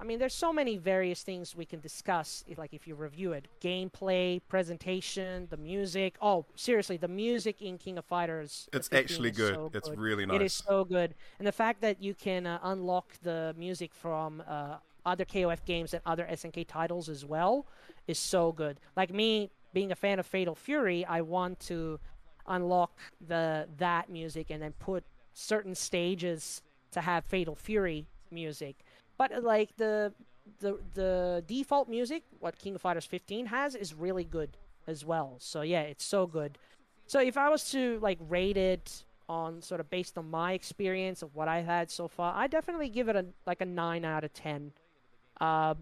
I 0.00 0.04
mean, 0.04 0.18
there's 0.18 0.34
so 0.34 0.52
many 0.52 0.78
various 0.78 1.22
things 1.22 1.54
we 1.54 1.66
can 1.66 1.80
discuss. 1.80 2.42
Like 2.56 2.72
if 2.72 2.86
you 2.86 2.94
review 2.94 3.32
it, 3.32 3.48
gameplay, 3.60 4.40
presentation, 4.48 5.46
the 5.50 5.58
music. 5.58 6.16
Oh, 6.22 6.46
seriously, 6.56 6.96
the 6.96 7.08
music 7.08 7.60
in 7.60 7.76
King 7.76 7.98
of 7.98 8.06
Fighters. 8.06 8.68
It's 8.72 8.88
actually 8.92 9.30
good. 9.30 9.54
So 9.54 9.70
it's 9.74 9.90
good. 9.90 9.98
really 9.98 10.24
nice. 10.24 10.36
It 10.36 10.42
is 10.42 10.52
so 10.54 10.84
good, 10.84 11.14
and 11.38 11.46
the 11.46 11.52
fact 11.52 11.82
that 11.82 12.02
you 12.02 12.14
can 12.14 12.46
uh, 12.46 12.60
unlock 12.62 13.12
the 13.22 13.54
music 13.58 13.92
from 13.94 14.42
uh, 14.48 14.76
other 15.08 15.24
KOF 15.24 15.64
games 15.64 15.94
and 15.94 16.02
other 16.06 16.26
SNK 16.30 16.66
titles 16.66 17.08
as 17.08 17.24
well 17.24 17.66
is 18.06 18.18
so 18.18 18.52
good. 18.52 18.78
Like 18.96 19.12
me 19.12 19.50
being 19.72 19.92
a 19.92 19.96
fan 19.96 20.18
of 20.18 20.26
Fatal 20.26 20.54
Fury, 20.54 21.04
I 21.04 21.20
want 21.20 21.60
to 21.60 21.98
unlock 22.46 22.98
the 23.26 23.68
that 23.78 24.08
music 24.08 24.50
and 24.50 24.62
then 24.62 24.72
put 24.78 25.04
certain 25.34 25.74
stages 25.74 26.62
to 26.92 27.00
have 27.00 27.24
Fatal 27.24 27.54
Fury 27.54 28.06
music. 28.30 28.76
But 29.16 29.32
uh, 29.32 29.40
like 29.42 29.76
the 29.76 30.12
the 30.60 30.78
the 30.94 31.44
default 31.46 31.88
music, 31.88 32.22
what 32.40 32.58
King 32.58 32.74
of 32.74 32.80
Fighters 32.80 33.04
15 33.04 33.46
has, 33.46 33.74
is 33.74 33.94
really 33.94 34.24
good 34.24 34.56
as 34.86 35.04
well. 35.04 35.36
So 35.38 35.62
yeah, 35.62 35.82
it's 35.82 36.04
so 36.04 36.26
good. 36.26 36.58
So 37.06 37.20
if 37.20 37.36
I 37.36 37.48
was 37.48 37.70
to 37.72 37.98
like 38.00 38.18
rate 38.28 38.56
it 38.56 39.04
on 39.28 39.60
sort 39.60 39.80
of 39.80 39.90
based 39.90 40.16
on 40.16 40.30
my 40.30 40.52
experience 40.54 41.22
of 41.22 41.34
what 41.34 41.48
I 41.48 41.60
had 41.60 41.90
so 41.90 42.08
far, 42.08 42.34
I 42.34 42.46
definitely 42.46 42.88
give 42.88 43.08
it 43.08 43.16
a 43.16 43.26
like 43.46 43.60
a 43.60 43.66
nine 43.66 44.04
out 44.04 44.24
of 44.24 44.32
ten. 44.32 44.72
Uh, 45.40 45.74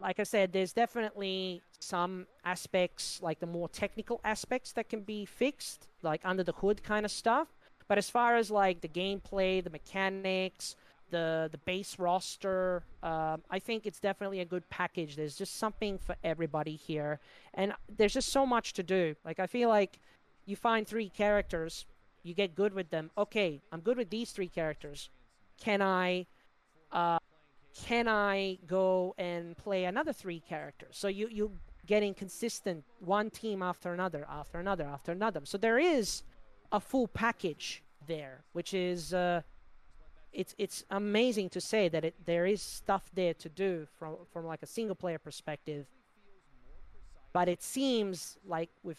like 0.00 0.20
I 0.20 0.22
said, 0.22 0.52
there's 0.52 0.72
definitely 0.72 1.62
some 1.80 2.26
aspects, 2.44 3.20
like 3.22 3.40
the 3.40 3.46
more 3.46 3.68
technical 3.68 4.20
aspects, 4.24 4.72
that 4.72 4.88
can 4.88 5.00
be 5.00 5.24
fixed, 5.24 5.88
like 6.02 6.20
under 6.24 6.44
the 6.44 6.52
hood 6.52 6.82
kind 6.82 7.04
of 7.04 7.10
stuff. 7.10 7.48
But 7.88 7.98
as 7.98 8.10
far 8.10 8.36
as 8.36 8.50
like 8.50 8.80
the 8.80 8.88
gameplay, 8.88 9.64
the 9.64 9.70
mechanics, 9.70 10.76
the 11.10 11.48
the 11.50 11.58
base 11.58 11.98
roster, 11.98 12.84
um, 13.02 13.42
I 13.50 13.58
think 13.58 13.86
it's 13.86 13.98
definitely 13.98 14.40
a 14.40 14.44
good 14.44 14.68
package. 14.68 15.16
There's 15.16 15.36
just 15.36 15.56
something 15.56 15.98
for 15.98 16.14
everybody 16.22 16.76
here, 16.76 17.18
and 17.54 17.72
there's 17.96 18.12
just 18.12 18.28
so 18.28 18.44
much 18.44 18.74
to 18.74 18.82
do. 18.82 19.16
Like 19.24 19.40
I 19.40 19.46
feel 19.46 19.68
like 19.68 19.98
you 20.44 20.54
find 20.54 20.86
three 20.86 21.08
characters, 21.08 21.86
you 22.22 22.34
get 22.34 22.54
good 22.54 22.74
with 22.74 22.90
them. 22.90 23.10
Okay, 23.16 23.62
I'm 23.72 23.80
good 23.80 23.96
with 23.96 24.10
these 24.10 24.32
three 24.32 24.48
characters. 24.48 25.10
Can 25.58 25.82
I? 25.82 26.26
Uh, 26.92 27.18
can 27.74 28.08
I 28.08 28.58
go 28.66 29.14
and 29.18 29.56
play 29.56 29.84
another 29.84 30.12
three 30.12 30.40
characters? 30.40 30.96
So 30.96 31.08
you 31.08 31.28
you 31.30 31.52
getting 31.86 32.14
consistent 32.14 32.84
one 33.00 33.30
team 33.30 33.62
after 33.62 33.92
another, 33.92 34.26
after 34.28 34.58
another, 34.58 34.84
after 34.84 35.12
another. 35.12 35.40
So 35.44 35.58
there 35.58 35.78
is 35.78 36.22
a 36.70 36.80
full 36.80 37.08
package 37.08 37.82
there, 38.06 38.44
which 38.52 38.74
is 38.74 39.14
uh, 39.14 39.42
it's 40.32 40.54
it's 40.58 40.84
amazing 40.90 41.50
to 41.50 41.60
say 41.60 41.88
that 41.88 42.04
it 42.04 42.14
there 42.26 42.46
is 42.46 42.60
stuff 42.62 43.10
there 43.14 43.34
to 43.34 43.48
do 43.48 43.86
from 43.98 44.16
from 44.32 44.44
like 44.46 44.62
a 44.62 44.66
single 44.66 44.96
player 44.96 45.18
perspective. 45.18 45.86
But 47.32 47.48
it 47.48 47.62
seems 47.62 48.38
like 48.44 48.70
with 48.82 48.98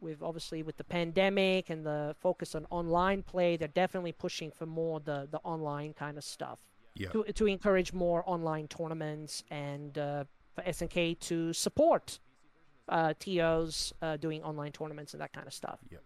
with 0.00 0.22
obviously 0.22 0.62
with 0.62 0.76
the 0.76 0.84
pandemic 0.84 1.70
and 1.70 1.84
the 1.84 2.14
focus 2.20 2.54
on 2.54 2.66
online 2.70 3.22
play, 3.22 3.56
they're 3.56 3.68
definitely 3.68 4.12
pushing 4.12 4.50
for 4.50 4.66
more 4.66 5.00
the 5.00 5.28
the 5.30 5.38
online 5.44 5.92
kind 5.94 6.18
of 6.18 6.24
stuff 6.24 6.60
yeah. 6.98 7.08
to 7.10 7.24
to 7.24 7.46
encourage 7.46 7.92
more 7.92 8.22
online 8.26 8.68
tournaments 8.68 9.44
and 9.50 9.96
uh, 9.98 10.24
for 10.54 10.62
SNK 10.62 11.18
to 11.20 11.52
support 11.52 12.18
uh, 12.88 13.14
TOs 13.18 13.92
uh, 14.02 14.16
doing 14.16 14.42
online 14.42 14.72
tournaments 14.72 15.12
and 15.12 15.20
that 15.20 15.32
kind 15.32 15.46
of 15.46 15.52
stuff. 15.52 15.78
Yeah. 15.90 15.98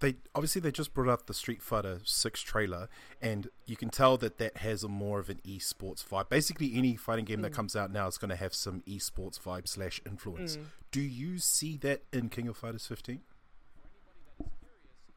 They 0.00 0.16
obviously 0.34 0.60
they 0.60 0.72
just 0.72 0.92
brought 0.92 1.08
out 1.08 1.26
the 1.26 1.34
Street 1.34 1.62
Fighter 1.62 2.00
Six 2.04 2.42
trailer, 2.42 2.88
and 3.20 3.48
you 3.64 3.76
can 3.76 3.90
tell 3.90 4.16
that 4.18 4.38
that 4.38 4.58
has 4.58 4.82
a 4.82 4.88
more 4.88 5.18
of 5.18 5.30
an 5.30 5.40
esports 5.46 6.04
vibe. 6.06 6.28
Basically, 6.28 6.72
any 6.74 6.96
fighting 6.96 7.24
game 7.24 7.38
mm. 7.38 7.42
that 7.42 7.52
comes 7.52 7.76
out 7.76 7.90
now 7.90 8.06
is 8.06 8.18
going 8.18 8.30
to 8.30 8.36
have 8.36 8.54
some 8.54 8.82
esports 8.88 9.40
vibe 9.40 9.68
slash 9.68 10.00
influence. 10.04 10.56
Mm. 10.56 10.64
Do 10.90 11.00
you 11.00 11.38
see 11.38 11.76
that 11.78 12.02
in 12.12 12.28
King 12.28 12.48
of 12.48 12.56
Fighters 12.56 12.86
15? 12.86 13.20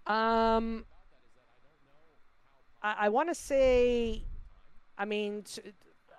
Um, 0.07 0.85
I, 2.81 2.95
I 2.99 3.09
want 3.09 3.29
to 3.29 3.35
say 3.35 4.23
I 4.97 5.05
mean, 5.05 5.43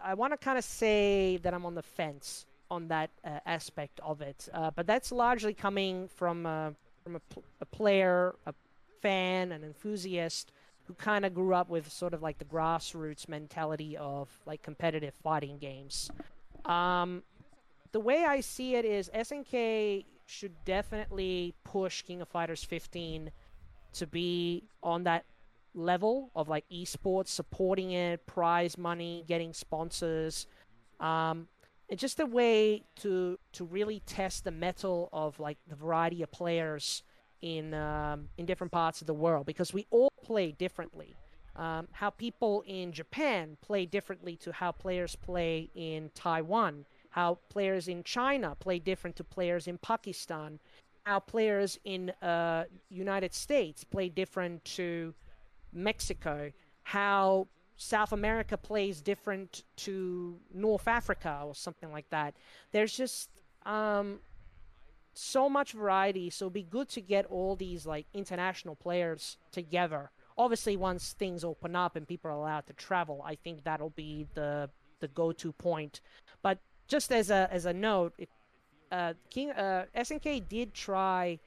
I 0.02 0.14
want 0.14 0.32
to 0.32 0.36
kind 0.36 0.58
of 0.58 0.64
say 0.64 1.38
that 1.38 1.54
I'm 1.54 1.64
on 1.64 1.74
the 1.74 1.82
fence 1.82 2.46
on 2.70 2.88
that 2.88 3.10
uh, 3.24 3.38
aspect 3.46 4.00
of 4.02 4.20
it, 4.20 4.48
uh, 4.52 4.70
but 4.74 4.86
that's 4.86 5.12
largely 5.12 5.54
coming 5.54 6.08
from 6.08 6.46
uh, 6.46 6.70
from 7.04 7.16
a, 7.16 7.20
pl- 7.20 7.44
a, 7.60 7.66
player, 7.66 8.34
a 8.46 8.54
fan, 9.00 9.52
an 9.52 9.62
enthusiast 9.62 10.50
who 10.86 10.94
kind 10.94 11.24
of 11.24 11.34
grew 11.34 11.54
up 11.54 11.68
with 11.68 11.90
sort 11.90 12.12
of 12.12 12.22
like 12.22 12.38
the 12.38 12.44
grassroots 12.44 13.28
mentality 13.28 13.96
of 13.96 14.28
like 14.44 14.62
competitive 14.62 15.14
fighting 15.22 15.58
games. 15.58 16.10
Um, 16.64 17.22
the 17.92 18.00
way 18.00 18.24
I 18.24 18.40
see 18.40 18.74
it 18.74 18.84
is 18.84 19.08
SNK 19.14 20.04
should 20.26 20.52
definitely 20.64 21.54
push 21.64 22.02
King 22.02 22.20
of 22.20 22.28
Fighters 22.28 22.64
15 22.64 23.30
to 23.94 24.06
be 24.06 24.64
on 24.82 25.04
that 25.04 25.24
level 25.76 26.30
of 26.34 26.48
like 26.48 26.64
esports, 26.72 27.28
supporting 27.28 27.92
it, 27.92 28.26
prize 28.26 28.76
money, 28.76 29.24
getting 29.28 29.52
sponsors. 29.52 30.46
Um, 30.98 31.46
it's 31.88 32.00
just 32.00 32.18
a 32.18 32.26
way 32.26 32.82
to 32.96 33.38
to 33.52 33.64
really 33.64 34.00
test 34.06 34.44
the 34.44 34.50
metal 34.50 35.08
of 35.12 35.38
like 35.38 35.58
the 35.68 35.76
variety 35.76 36.22
of 36.22 36.32
players 36.32 37.02
in 37.42 37.74
um, 37.74 38.28
in 38.38 38.46
different 38.46 38.72
parts 38.72 39.00
of 39.00 39.06
the 39.06 39.14
world 39.14 39.46
because 39.46 39.72
we 39.72 39.86
all 39.90 40.12
play 40.24 40.52
differently. 40.52 41.14
Um, 41.54 41.88
how 41.92 42.10
people 42.10 42.64
in 42.66 42.92
Japan 42.92 43.56
play 43.62 43.86
differently 43.86 44.36
to 44.36 44.52
how 44.52 44.72
players 44.72 45.16
play 45.16 45.70
in 45.74 46.10
Taiwan. 46.14 46.84
How 47.10 47.38
players 47.48 47.88
in 47.88 48.02
China 48.02 48.54
play 48.60 48.78
different 48.78 49.16
to 49.16 49.24
players 49.24 49.66
in 49.66 49.78
Pakistan. 49.78 50.58
How 51.04 51.18
players 51.20 51.78
in 51.84 52.10
uh, 52.20 52.64
United 52.90 53.32
States 53.32 53.84
play 53.84 54.10
different 54.10 54.64
to 54.76 55.14
Mexico, 55.76 56.50
how 56.82 57.46
South 57.76 58.12
America 58.12 58.56
plays 58.56 59.02
different 59.02 59.64
to 59.76 60.38
North 60.52 60.88
Africa 60.88 61.42
or 61.44 61.54
something 61.54 61.92
like 61.92 62.08
that. 62.10 62.34
There's 62.72 62.96
just 62.96 63.28
um, 63.66 64.20
so 65.12 65.48
much 65.48 65.72
variety. 65.72 66.30
So 66.30 66.46
it'd 66.46 66.54
be 66.54 66.62
good 66.62 66.88
to 66.90 67.00
get 67.00 67.26
all 67.26 67.56
these 67.56 67.86
like 67.86 68.06
international 68.14 68.76
players 68.76 69.36
together. 69.52 70.10
Obviously, 70.38 70.76
once 70.76 71.12
things 71.12 71.44
open 71.44 71.74
up 71.76 71.96
and 71.96 72.06
people 72.06 72.30
are 72.30 72.34
allowed 72.34 72.66
to 72.66 72.72
travel, 72.74 73.22
I 73.24 73.36
think 73.36 73.64
that'll 73.64 73.90
be 73.90 74.26
the 74.34 74.70
the 75.00 75.08
go-to 75.08 75.52
point. 75.52 76.00
But 76.42 76.58
just 76.88 77.12
as 77.12 77.30
a 77.30 77.48
as 77.50 77.66
a 77.66 77.72
note, 77.72 78.14
it, 78.18 78.28
uh, 78.92 79.14
King 79.30 79.50
uh, 79.50 79.86
SNK 79.96 80.48
did 80.48 80.74
try 80.74 81.38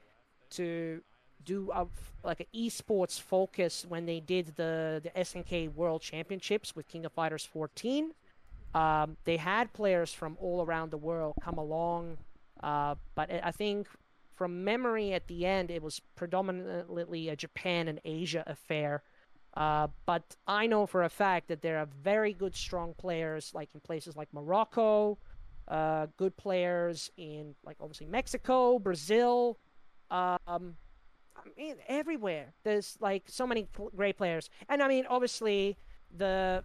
to 0.52 1.02
do 1.44 1.72
a, 1.74 1.88
like 2.24 2.40
an 2.40 2.46
esports 2.56 3.20
focus 3.20 3.86
when 3.88 4.06
they 4.06 4.20
did 4.20 4.56
the 4.56 5.02
the 5.04 5.10
SNK 5.12 5.74
World 5.74 6.02
Championships 6.02 6.76
with 6.76 6.88
King 6.88 7.06
of 7.06 7.12
Fighters 7.14 7.46
14. 7.46 8.12
Um, 8.74 9.18
they 9.24 9.38
had 9.38 9.74
players 9.74 10.14
from 10.14 10.38
all 10.40 10.64
around 10.64 10.92
the 10.92 10.98
world 10.98 11.34
come 11.42 11.58
along, 11.58 12.18
uh, 12.62 12.96
but 13.16 13.32
I 13.32 13.52
think 13.52 13.88
from 14.36 14.64
memory 14.64 15.14
at 15.14 15.28
the 15.28 15.46
end 15.46 15.72
it 15.72 15.82
was 15.82 16.02
predominantly 16.16 17.30
a 17.30 17.36
Japan 17.36 17.88
and 17.88 18.00
Asia 18.06 18.44
affair. 18.46 19.04
Uh, 19.56 19.88
but 20.06 20.36
I 20.46 20.68
know 20.68 20.86
for 20.86 21.04
a 21.04 21.10
fact 21.10 21.48
that 21.48 21.62
there 21.62 21.80
are 21.80 21.88
very 22.04 22.34
good, 22.34 22.56
strong 22.56 22.94
players 22.94 23.52
like 23.56 23.70
in 23.74 23.80
places 23.80 24.16
like 24.16 24.28
Morocco, 24.32 25.18
uh, 25.68 26.08
good 26.18 26.38
players 26.38 27.10
in 27.18 27.56
like 27.66 27.78
obviously 27.82 28.06
Mexico, 28.06 28.78
Brazil. 28.78 29.58
Um, 30.12 30.76
I 31.46 31.62
mean, 31.62 31.76
everywhere. 31.88 32.54
There's 32.64 32.98
like 33.00 33.24
so 33.28 33.46
many 33.48 33.68
great 33.96 34.18
players, 34.18 34.50
and 34.68 34.82
I 34.82 34.88
mean, 34.88 35.06
obviously, 35.10 35.78
the 36.16 36.64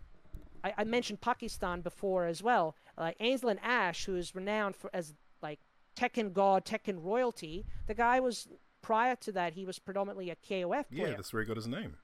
I, 0.62 0.74
I 0.78 0.84
mentioned 0.84 1.20
Pakistan 1.20 1.82
before 1.82 2.26
as 2.26 2.42
well. 2.42 2.76
Like 2.96 3.16
uh, 3.20 3.24
Arslan 3.24 3.58
Ash, 3.62 4.04
who 4.04 4.16
is 4.16 4.34
renowned 4.34 4.76
for 4.76 4.90
as 4.94 5.14
like 5.42 5.60
Tekken 5.96 6.32
god, 6.32 6.64
Tekken 6.64 7.02
royalty. 7.02 7.66
The 7.86 7.94
guy 7.94 8.20
was 8.20 8.48
prior 8.82 9.16
to 9.16 9.32
that, 9.32 9.54
he 9.54 9.64
was 9.64 9.78
predominantly 9.78 10.30
a 10.30 10.36
KOF 10.36 10.88
player. 10.90 11.08
Yeah, 11.08 11.14
that's 11.16 11.32
where 11.32 11.42
he 11.42 11.46
got 11.48 11.56
his 11.56 11.66
name. 11.66 11.96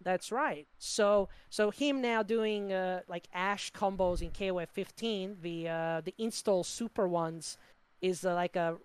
That's 0.00 0.30
right. 0.30 0.66
So, 0.78 1.28
so 1.50 1.70
him 1.70 2.00
now 2.00 2.22
doing 2.22 2.72
uh, 2.72 3.00
like 3.08 3.26
Ash 3.32 3.72
combos 3.72 4.22
in 4.22 4.30
KOF 4.30 4.68
15, 4.68 5.38
the 5.42 5.68
uh, 5.68 6.00
the 6.02 6.14
install 6.18 6.62
super 6.62 7.08
ones, 7.08 7.58
is 8.00 8.24
uh, 8.24 8.34
like 8.34 8.54
a 8.54 8.76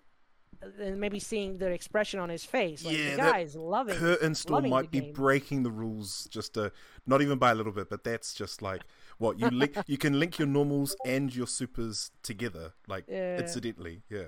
and 0.80 1.00
maybe 1.00 1.18
seeing 1.18 1.58
the 1.58 1.70
expression 1.70 2.20
on 2.20 2.28
his 2.28 2.44
face. 2.44 2.84
Like, 2.84 2.96
Yeah, 2.96 3.10
the 3.10 3.16
guy 3.16 3.38
is 3.40 3.54
loving. 3.56 3.96
Her 3.96 4.14
install 4.14 4.56
loving 4.56 4.70
might 4.70 4.90
be 4.90 5.00
game. 5.00 5.12
breaking 5.12 5.62
the 5.62 5.70
rules 5.70 6.26
just 6.30 6.56
a, 6.56 6.72
not 7.06 7.22
even 7.22 7.38
by 7.38 7.50
a 7.50 7.54
little 7.54 7.72
bit, 7.72 7.88
but 7.90 8.04
that's 8.04 8.34
just 8.34 8.62
like 8.62 8.82
what 9.18 9.38
you 9.38 9.50
link. 9.50 9.76
you 9.86 9.98
can 9.98 10.18
link 10.18 10.38
your 10.38 10.48
normals 10.48 10.96
and 11.06 11.34
your 11.34 11.46
supers 11.46 12.10
together, 12.22 12.72
like 12.88 13.04
Yeah. 13.08 13.38
incidentally. 13.38 14.02
Yeah. 14.08 14.24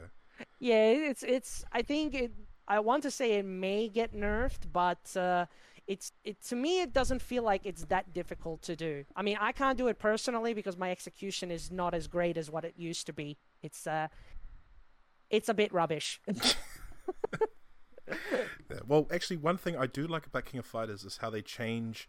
Yeah, 0.58 0.90
it's 1.10 1.22
it's. 1.22 1.64
I 1.72 1.82
think 1.82 2.14
it. 2.14 2.32
I 2.68 2.80
want 2.80 3.02
to 3.04 3.10
say 3.10 3.34
it 3.34 3.44
may 3.44 3.88
get 3.88 4.12
nerfed, 4.12 4.70
but 4.72 5.16
uh, 5.16 5.46
it's 5.86 6.12
it 6.24 6.42
to 6.48 6.56
me 6.56 6.82
it 6.82 6.92
doesn't 6.92 7.22
feel 7.22 7.42
like 7.42 7.62
it's 7.64 7.84
that 7.86 8.12
difficult 8.12 8.60
to 8.62 8.76
do. 8.76 9.04
I 9.14 9.22
mean, 9.22 9.38
I 9.40 9.52
can't 9.52 9.78
do 9.78 9.86
it 9.88 9.98
personally 9.98 10.52
because 10.52 10.76
my 10.76 10.90
execution 10.90 11.50
is 11.50 11.70
not 11.70 11.94
as 11.94 12.06
great 12.06 12.36
as 12.36 12.50
what 12.50 12.64
it 12.64 12.74
used 12.76 13.06
to 13.06 13.12
be. 13.12 13.38
It's 13.62 13.86
uh, 13.86 14.08
it's 15.30 15.48
a 15.48 15.54
bit 15.54 15.72
rubbish. 15.72 16.20
Yeah. 18.70 18.80
Well, 18.86 19.06
actually, 19.12 19.36
one 19.38 19.56
thing 19.56 19.76
I 19.76 19.86
do 19.86 20.06
like 20.06 20.26
about 20.26 20.44
King 20.44 20.60
of 20.60 20.66
Fighters 20.66 21.04
is 21.04 21.18
how 21.18 21.30
they 21.30 21.42
change 21.42 22.08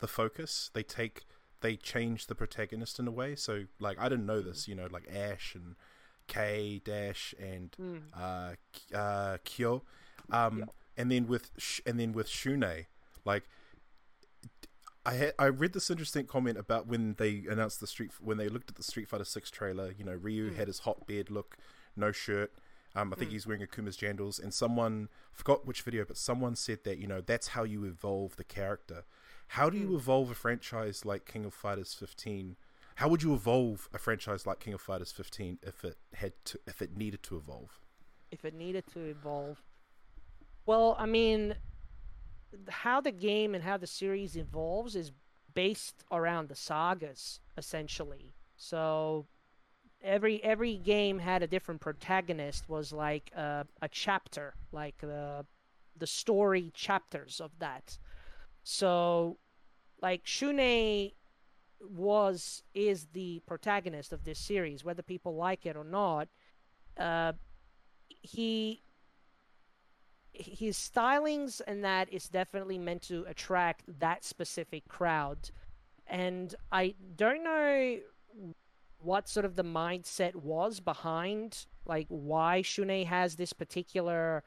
the 0.00 0.06
focus. 0.06 0.70
They 0.74 0.82
take 0.82 1.24
they 1.60 1.76
change 1.76 2.26
the 2.26 2.34
protagonist 2.34 2.98
in 2.98 3.06
a 3.08 3.10
way. 3.10 3.34
So, 3.34 3.64
like, 3.80 3.98
I 3.98 4.08
didn't 4.08 4.26
know 4.26 4.40
this. 4.40 4.68
You 4.68 4.74
know, 4.74 4.88
like 4.90 5.04
Ash 5.14 5.54
and 5.54 5.76
K 6.26 6.80
Dash 6.84 7.34
and 7.40 7.70
Mm. 7.80 8.02
uh, 8.14 8.96
uh, 8.96 9.38
Kyo, 9.44 9.82
um, 10.30 10.70
and 10.96 11.10
then 11.10 11.26
with 11.26 11.50
Sh- 11.56 11.80
and 11.86 11.98
then 11.98 12.12
with 12.12 12.28
Shun'ei, 12.28 12.86
like. 13.24 13.44
I 15.06 15.14
had 15.14 15.32
I 15.38 15.46
read 15.46 15.72
this 15.72 15.88
interesting 15.90 16.26
comment 16.26 16.58
about 16.58 16.86
when 16.86 17.14
they 17.16 17.44
announced 17.48 17.80
the 17.80 17.86
street 17.86 18.10
when 18.20 18.36
they 18.36 18.50
looked 18.50 18.68
at 18.68 18.76
the 18.76 18.82
Street 18.82 19.08
Fighter 19.08 19.24
Six 19.24 19.50
trailer. 19.50 19.94
You 19.96 20.04
know, 20.04 20.12
Ryu 20.12 20.52
had 20.52 20.66
his 20.66 20.80
hot 20.80 21.06
beard 21.06 21.30
look, 21.30 21.56
no 21.98 22.12
shirt. 22.12 22.52
Um, 22.94 23.12
I 23.12 23.16
think 23.16 23.30
he's 23.30 23.46
wearing 23.46 23.64
Akuma's 23.64 23.96
jandals, 23.96 24.42
and 24.42 24.52
someone 24.52 25.08
forgot 25.32 25.66
which 25.66 25.82
video, 25.82 26.04
but 26.04 26.16
someone 26.16 26.56
said 26.56 26.80
that 26.84 26.98
you 26.98 27.06
know 27.06 27.20
that's 27.20 27.48
how 27.48 27.62
you 27.64 27.84
evolve 27.84 28.36
the 28.36 28.44
character. 28.44 29.04
How 29.48 29.70
do 29.70 29.78
you 29.78 29.94
evolve 29.94 30.30
a 30.30 30.34
franchise 30.34 31.04
like 31.04 31.24
King 31.24 31.44
of 31.44 31.54
Fighters 31.54 31.94
15? 31.94 32.56
How 32.96 33.08
would 33.08 33.22
you 33.22 33.34
evolve 33.34 33.88
a 33.94 33.98
franchise 33.98 34.46
like 34.46 34.58
King 34.58 34.74
of 34.74 34.80
Fighters 34.80 35.12
15 35.12 35.58
if 35.62 35.84
it 35.84 35.96
had 36.14 36.32
to 36.46 36.58
if 36.66 36.82
it 36.82 36.96
needed 36.96 37.22
to 37.24 37.36
evolve? 37.36 37.80
if 38.30 38.44
it 38.44 38.54
needed 38.54 38.84
to 38.92 39.00
evolve. 39.00 39.62
Well, 40.66 40.96
I 40.98 41.06
mean, 41.06 41.54
how 42.68 43.00
the 43.00 43.12
game 43.12 43.54
and 43.54 43.64
how 43.64 43.76
the 43.76 43.86
series 43.86 44.36
evolves 44.36 44.94
is 44.96 45.12
based 45.54 46.04
around 46.12 46.48
the 46.48 46.54
sagas 46.54 47.40
essentially. 47.56 48.34
So 48.56 49.26
every 50.02 50.42
every 50.42 50.76
game 50.76 51.18
had 51.18 51.42
a 51.42 51.46
different 51.46 51.80
protagonist 51.80 52.68
was 52.68 52.92
like 52.92 53.30
uh, 53.36 53.64
a 53.82 53.88
chapter, 53.88 54.54
like 54.72 54.98
the 55.00 55.44
the 55.96 56.06
story 56.06 56.70
chapters 56.74 57.40
of 57.40 57.50
that. 57.58 57.98
So 58.62 59.38
like 60.00 60.24
Shun'ei 60.24 61.14
was 61.80 62.62
is 62.74 63.06
the 63.12 63.40
protagonist 63.46 64.12
of 64.12 64.24
this 64.24 64.38
series, 64.38 64.84
whether 64.84 65.02
people 65.02 65.34
like 65.34 65.66
it 65.66 65.76
or 65.76 65.84
not. 65.84 66.28
Uh, 66.96 67.32
he 68.08 68.82
his 70.32 70.76
stylings 70.76 71.60
and 71.66 71.82
that 71.84 72.12
is 72.12 72.28
definitely 72.28 72.78
meant 72.78 73.02
to 73.02 73.24
attract 73.28 73.82
that 73.98 74.24
specific 74.24 74.86
crowd 74.88 75.50
and 76.06 76.54
i 76.70 76.94
don't 77.16 77.42
know 77.42 77.98
what 79.00 79.28
sort 79.28 79.46
of 79.46 79.56
the 79.56 79.64
mindset 79.64 80.34
was 80.34 80.80
behind 80.80 81.66
like 81.86 82.06
why 82.08 82.62
Shun'ei 82.62 83.06
has 83.06 83.36
this 83.36 83.52
particular 83.52 84.42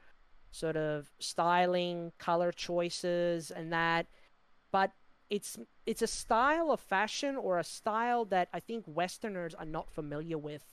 sort 0.51 0.75
of 0.75 1.11
styling 1.19 2.11
color 2.17 2.51
choices 2.51 3.51
and 3.51 3.71
that 3.71 4.07
but 4.71 4.91
it's 5.29 5.57
it's 5.85 6.01
a 6.01 6.07
style 6.07 6.71
of 6.71 6.79
fashion 6.79 7.37
or 7.37 7.57
a 7.57 7.63
style 7.63 8.25
that 8.25 8.49
i 8.53 8.59
think 8.59 8.83
westerners 8.85 9.55
are 9.55 9.65
not 9.65 9.89
familiar 9.89 10.37
with 10.37 10.63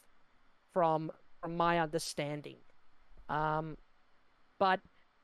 from 0.73 1.13
from 1.41 1.57
my 1.57 1.79
understanding 1.79 2.57
um, 3.29 3.77
but 4.59 4.81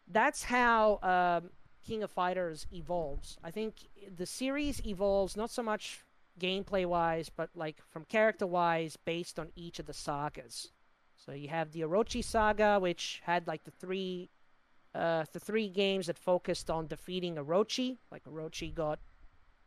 that's 0.06 0.44
how 0.44 0.98
um, 1.02 1.50
King 1.86 2.02
of 2.02 2.10
Fighters 2.10 2.66
evolves. 2.72 3.38
I 3.42 3.50
think 3.50 3.88
the 4.14 4.26
series 4.26 4.84
evolves 4.86 5.36
not 5.36 5.50
so 5.50 5.62
much 5.62 6.03
gameplay 6.40 6.86
wise, 6.86 7.28
but 7.28 7.50
like 7.54 7.76
from 7.90 8.04
character 8.04 8.46
wise, 8.46 8.96
based 8.96 9.38
on 9.38 9.50
each 9.56 9.78
of 9.78 9.86
the 9.86 9.92
sagas. 9.92 10.70
So 11.16 11.32
you 11.32 11.48
have 11.48 11.72
the 11.72 11.82
Orochi 11.82 12.22
saga, 12.22 12.78
which 12.78 13.22
had 13.24 13.46
like 13.46 13.64
the 13.64 13.70
three, 13.70 14.30
uh, 14.94 15.24
the 15.32 15.40
three 15.40 15.68
games 15.68 16.06
that 16.06 16.18
focused 16.18 16.70
on 16.70 16.86
defeating 16.86 17.36
Orochi. 17.36 17.98
Like 18.10 18.24
Orochi 18.24 18.74
got 18.74 18.98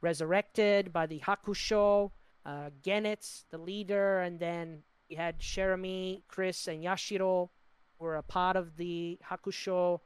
resurrected 0.02 0.94
by 0.94 1.06
the 1.08 1.20
Hakkesshu, 1.20 2.12
uh, 2.46 2.70
Goenitz, 2.84 3.46
the 3.50 3.58
leader, 3.58 4.20
and 4.20 4.40
then 4.40 4.84
you 5.10 5.18
had 5.18 5.40
Shermie, 5.40 6.22
Chris, 6.28 6.68
and 6.68 6.84
Yashiro 6.84 7.50
were 8.00 8.18
a 8.18 8.24
part 8.24 8.56
of 8.56 8.76
the 8.78 9.18
Hakkesshu. 9.30 10.00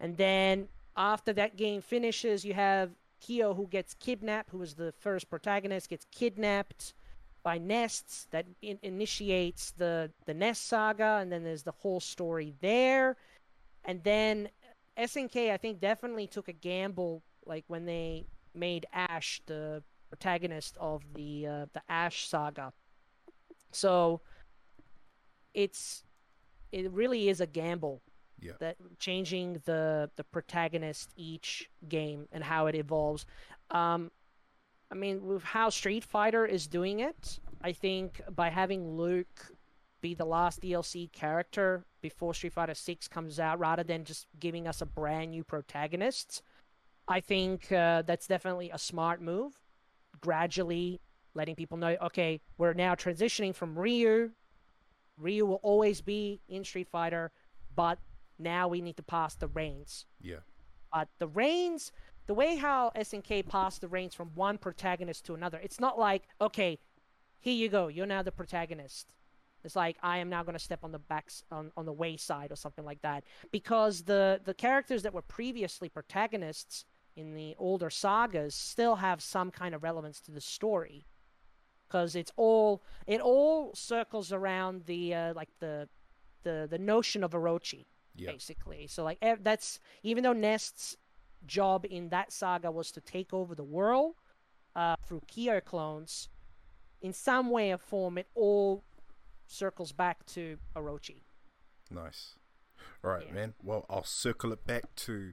And 0.00 0.16
then 0.16 0.68
after 0.96 1.32
that 1.34 1.56
game 1.56 1.80
finishes, 1.82 2.44
you 2.44 2.54
have 2.54 2.90
Kyo 3.20 3.54
who 3.54 3.66
gets 3.66 3.94
kidnapped, 3.94 4.50
who 4.50 4.58
was 4.58 4.74
the 4.74 4.92
first 4.92 5.28
protagonist, 5.30 5.88
gets 5.88 6.06
kidnapped 6.10 6.94
by 7.42 7.58
NESTS 7.58 8.26
that 8.30 8.46
in- 8.62 8.78
initiates 8.82 9.72
the 9.72 10.10
the 10.26 10.34
Nest 10.34 10.66
saga, 10.66 11.18
and 11.20 11.30
then 11.32 11.44
there's 11.44 11.62
the 11.62 11.72
whole 11.72 12.00
story 12.00 12.54
there. 12.60 13.16
And 13.84 14.02
then 14.04 14.48
SNK, 14.98 15.50
I 15.50 15.56
think, 15.56 15.80
definitely 15.80 16.26
took 16.26 16.48
a 16.48 16.52
gamble, 16.52 17.22
like 17.46 17.64
when 17.68 17.86
they 17.86 18.26
made 18.54 18.86
Ash 18.92 19.40
the 19.46 19.82
protagonist 20.10 20.76
of 20.80 21.02
the 21.14 21.46
uh, 21.46 21.66
the 21.72 21.82
Ash 21.88 22.28
saga. 22.28 22.72
So 23.70 24.20
it's 25.54 26.04
it 26.72 26.90
really 26.90 27.28
is 27.28 27.40
a 27.40 27.46
gamble 27.46 28.02
Yeah. 28.40 28.52
that 28.60 28.76
changing 28.98 29.60
the 29.64 30.10
the 30.16 30.24
protagonist 30.24 31.10
each 31.16 31.68
game 31.88 32.28
and 32.32 32.44
how 32.44 32.66
it 32.66 32.74
evolves. 32.74 33.26
Um 33.70 34.10
i 34.90 34.94
mean 34.94 35.26
with 35.26 35.42
how 35.42 35.68
street 35.68 36.04
fighter 36.04 36.46
is 36.46 36.66
doing 36.66 37.00
it 37.00 37.38
i 37.62 37.72
think 37.72 38.20
by 38.34 38.48
having 38.48 38.96
luke 38.96 39.52
be 40.00 40.14
the 40.14 40.24
last 40.24 40.62
dlc 40.62 41.12
character 41.12 41.84
before 42.00 42.32
street 42.32 42.52
fighter 42.52 42.74
6 42.74 43.08
comes 43.08 43.38
out 43.38 43.58
rather 43.58 43.82
than 43.82 44.04
just 44.04 44.26
giving 44.38 44.66
us 44.66 44.80
a 44.80 44.86
brand 44.86 45.30
new 45.32 45.44
protagonist 45.44 46.42
i 47.06 47.20
think 47.20 47.70
uh, 47.72 48.02
that's 48.02 48.26
definitely 48.26 48.70
a 48.70 48.78
smart 48.78 49.20
move. 49.20 49.58
Gradually 50.20 51.00
letting 51.34 51.54
people 51.54 51.76
know 51.76 51.96
okay 52.02 52.40
we're 52.56 52.72
now 52.74 52.94
transitioning 52.94 53.54
from 53.54 53.78
ryu. 53.78 54.30
Ryu 55.18 55.44
will 55.46 55.60
always 55.62 56.00
be 56.00 56.40
in 56.48 56.64
Street 56.64 56.88
Fighter, 56.88 57.32
but 57.74 57.98
now 58.38 58.68
we 58.68 58.80
need 58.80 58.96
to 58.96 59.02
pass 59.02 59.34
the 59.34 59.48
reins. 59.48 60.06
Yeah. 60.20 60.38
But 60.92 61.08
the 61.18 61.28
reins, 61.28 61.92
the 62.26 62.34
way 62.34 62.56
how 62.56 62.92
SNK 62.96 63.48
passed 63.48 63.80
the 63.80 63.88
reins 63.88 64.14
from 64.14 64.30
one 64.34 64.58
protagonist 64.58 65.24
to 65.26 65.34
another, 65.34 65.58
it's 65.58 65.80
not 65.80 65.98
like, 65.98 66.24
okay, 66.40 66.78
here 67.40 67.54
you 67.54 67.68
go, 67.68 67.88
you're 67.88 68.06
now 68.06 68.22
the 68.22 68.32
protagonist. 68.32 69.12
It's 69.64 69.76
like 69.76 69.96
I 70.02 70.18
am 70.18 70.30
now 70.30 70.42
going 70.42 70.54
to 70.54 70.62
step 70.62 70.84
on 70.84 70.92
the 70.92 70.98
backs 70.98 71.42
on, 71.50 71.72
on 71.76 71.84
the 71.84 71.92
wayside 71.92 72.52
or 72.52 72.56
something 72.56 72.84
like 72.84 73.02
that, 73.02 73.24
because 73.50 74.02
the 74.02 74.40
the 74.44 74.54
characters 74.54 75.02
that 75.02 75.12
were 75.12 75.22
previously 75.22 75.88
protagonists 75.88 76.84
in 77.16 77.34
the 77.34 77.56
older 77.58 77.90
sagas 77.90 78.54
still 78.54 78.96
have 78.96 79.20
some 79.20 79.50
kind 79.50 79.74
of 79.74 79.82
relevance 79.82 80.20
to 80.20 80.30
the 80.30 80.40
story 80.40 81.04
because 81.88 82.14
it's 82.14 82.30
all 82.36 82.82
it 83.06 83.20
all 83.20 83.74
circles 83.74 84.32
around 84.32 84.84
the 84.86 85.14
uh, 85.14 85.34
like 85.34 85.48
the 85.58 85.88
the 86.44 86.68
the 86.70 86.78
notion 86.78 87.24
of 87.24 87.32
Orochi 87.32 87.86
Yeah. 88.18 88.32
basically. 88.32 88.86
So 88.86 89.04
like 89.04 89.18
that's 89.42 89.80
even 90.02 90.24
though 90.24 90.32
Nest's 90.32 90.96
job 91.46 91.86
in 91.88 92.08
that 92.10 92.32
saga 92.32 92.70
was 92.70 92.90
to 92.92 93.00
take 93.00 93.32
over 93.32 93.54
the 93.54 93.64
world 93.64 94.14
uh, 94.76 94.96
through 95.06 95.22
Kyo 95.28 95.60
clones, 95.60 96.28
in 97.00 97.12
some 97.12 97.50
way 97.50 97.72
or 97.72 97.78
form 97.78 98.18
it 98.18 98.26
all 98.34 98.84
circles 99.46 99.92
back 99.92 100.26
to 100.26 100.58
Orochi. 100.76 101.22
Nice. 101.90 102.34
All 103.04 103.10
right, 103.12 103.26
Yeah. 103.26 103.32
man. 103.32 103.54
Well, 103.62 103.86
I'll 103.88 104.04
circle 104.04 104.52
it 104.52 104.66
back 104.66 104.94
to 104.96 105.32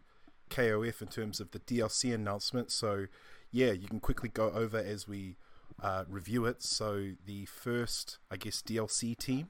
KOF 0.49 1.01
in 1.01 1.07
terms 1.07 1.39
of 1.39 1.51
the 1.51 1.59
DLC 1.59 2.13
announcement. 2.13 2.71
So, 2.71 3.07
yeah, 3.51 3.71
you 3.71 3.87
can 3.87 3.99
quickly 3.99 4.29
go 4.29 4.51
over 4.51 4.77
as 4.77 5.07
we 5.07 5.37
uh, 5.81 6.05
review 6.07 6.45
it. 6.45 6.61
So, 6.63 7.13
the 7.25 7.45
first, 7.45 8.19
I 8.31 8.37
guess, 8.37 8.61
DLC 8.61 9.17
team 9.17 9.49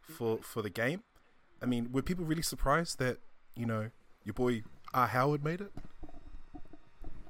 for 0.00 0.38
for 0.42 0.60
the 0.62 0.70
game. 0.70 1.04
I 1.62 1.66
mean, 1.66 1.90
were 1.92 2.02
people 2.02 2.24
really 2.24 2.42
surprised 2.42 2.98
that 2.98 3.18
you 3.56 3.66
know 3.66 3.90
your 4.24 4.34
boy 4.34 4.62
R 4.92 5.06
Howard 5.06 5.44
made 5.44 5.60
it? 5.60 5.72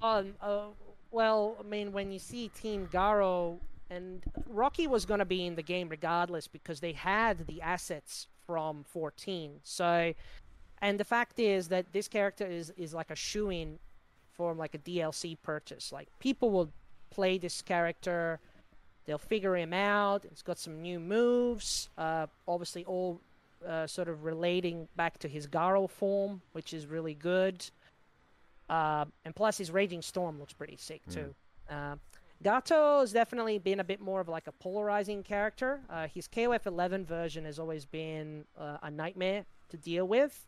Um, 0.01 0.35
uh, 0.41 0.67
well, 1.11 1.57
I 1.61 1.63
mean, 1.63 1.93
when 1.93 2.11
you 2.11 2.19
see 2.19 2.49
Team 2.49 2.89
Garou 2.91 3.59
and 3.91 4.23
Rocky 4.49 4.87
was 4.87 5.05
going 5.05 5.19
to 5.19 5.27
be 5.27 5.47
in 5.47 5.55
the 5.55 5.63
game 5.63 5.89
regardless 5.89 6.49
because 6.49 6.81
they 6.81 6.93
had 6.93 7.47
the 7.47 7.61
assets 7.61 8.27
from 8.47 8.85
14. 8.89 9.61
So, 9.63 10.15
and 10.81 10.99
the 10.99 11.05
fact 11.05 11.39
is 11.39 11.69
that 11.69 11.93
this 11.93 12.09
character 12.09 12.47
is 12.47 12.73
is 12.77 12.95
like 12.95 13.11
a 13.11 13.17
shoe 13.17 13.51
in 13.51 13.79
for 14.33 14.55
like 14.55 14.75
a 14.75 14.79
DLC 14.79 15.37
purchase. 15.43 15.93
Like 15.93 16.09
people 16.19 16.51
will 16.51 16.73
play 17.11 17.37
this 17.37 17.61
character, 17.61 18.41
they'll 19.05 19.19
figure 19.19 19.57
him 19.57 19.75
out. 19.75 20.25
It's 20.25 20.43
got 20.43 20.59
some 20.59 20.81
new 20.81 20.99
moves, 20.99 21.91
uh, 21.99 22.27
obviously 22.49 22.85
all 22.87 23.21
uh, 23.67 23.87
sort 23.87 24.09
of 24.09 24.25
relating 24.25 24.89
back 24.97 25.19
to 25.21 25.29
his 25.29 25.47
Garou 25.47 25.89
form, 25.89 26.41
which 26.53 26.73
is 26.75 26.87
really 26.87 27.15
good. 27.15 27.65
Uh, 28.69 29.05
and 29.25 29.35
plus, 29.35 29.59
his 29.59 29.71
Raging 29.71 30.03
Storm 30.03 30.39
looks 30.39 30.53
pretty 30.53 30.77
sick 30.77 31.03
too. 31.11 31.35
Uh, 31.71 31.97
Gato 32.43 33.01
has 33.01 33.13
definitely 33.13 33.59
been 33.59 33.79
a 33.81 33.85
bit 33.85 34.01
more 34.01 34.21
of 34.21 34.29
like 34.29 34.47
a 34.47 34.53
polarizing 34.53 35.23
character. 35.23 35.81
Uh, 35.89 36.09
his 36.09 36.27
KOF 36.27 36.67
11 36.67 37.05
version 37.05 37.45
has 37.45 37.59
always 37.59 37.85
been 37.85 38.45
uh, 38.59 38.79
a 38.83 38.91
nightmare 38.91 39.45
to 39.71 39.77
deal 39.77 40.07
with. 40.09 40.47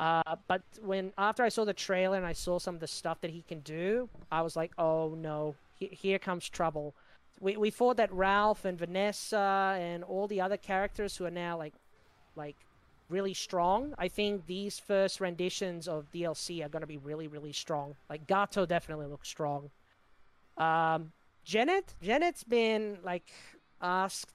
Uh, 0.00 0.36
but 0.48 0.62
when 0.82 1.12
after 1.16 1.44
I 1.44 1.48
saw 1.48 1.64
the 1.64 1.74
trailer 1.74 2.16
and 2.16 2.26
I 2.26 2.32
saw 2.32 2.58
some 2.58 2.74
of 2.74 2.80
the 2.80 2.88
stuff 2.88 3.20
that 3.20 3.30
he 3.30 3.42
can 3.46 3.60
do, 3.60 4.08
I 4.32 4.42
was 4.42 4.56
like, 4.56 4.72
oh 4.78 5.14
no, 5.16 5.54
he- 5.78 5.86
here 5.92 6.18
comes 6.18 6.48
trouble. 6.48 6.94
We 7.38 7.56
we 7.56 7.70
thought 7.70 7.98
that 7.98 8.12
Ralph 8.12 8.64
and 8.64 8.76
Vanessa 8.78 9.76
and 9.78 10.02
all 10.02 10.26
the 10.26 10.40
other 10.40 10.56
characters 10.56 11.16
who 11.16 11.24
are 11.24 11.30
now 11.30 11.56
like 11.56 11.74
like 12.36 12.56
really 13.08 13.34
strong. 13.34 13.94
I 13.98 14.08
think 14.08 14.46
these 14.46 14.78
first 14.78 15.20
renditions 15.20 15.86
of 15.86 16.10
DLC 16.12 16.64
are 16.64 16.68
going 16.68 16.80
to 16.80 16.86
be 16.86 16.98
really 16.98 17.28
really 17.28 17.52
strong. 17.52 17.94
Like 18.08 18.26
Gato 18.26 18.66
definitely 18.66 19.06
looks 19.06 19.28
strong. 19.28 19.70
Um, 20.56 21.12
Jenet, 21.46 21.94
Jenet's 22.02 22.44
been 22.44 22.98
like 23.02 23.30
asked 23.80 24.32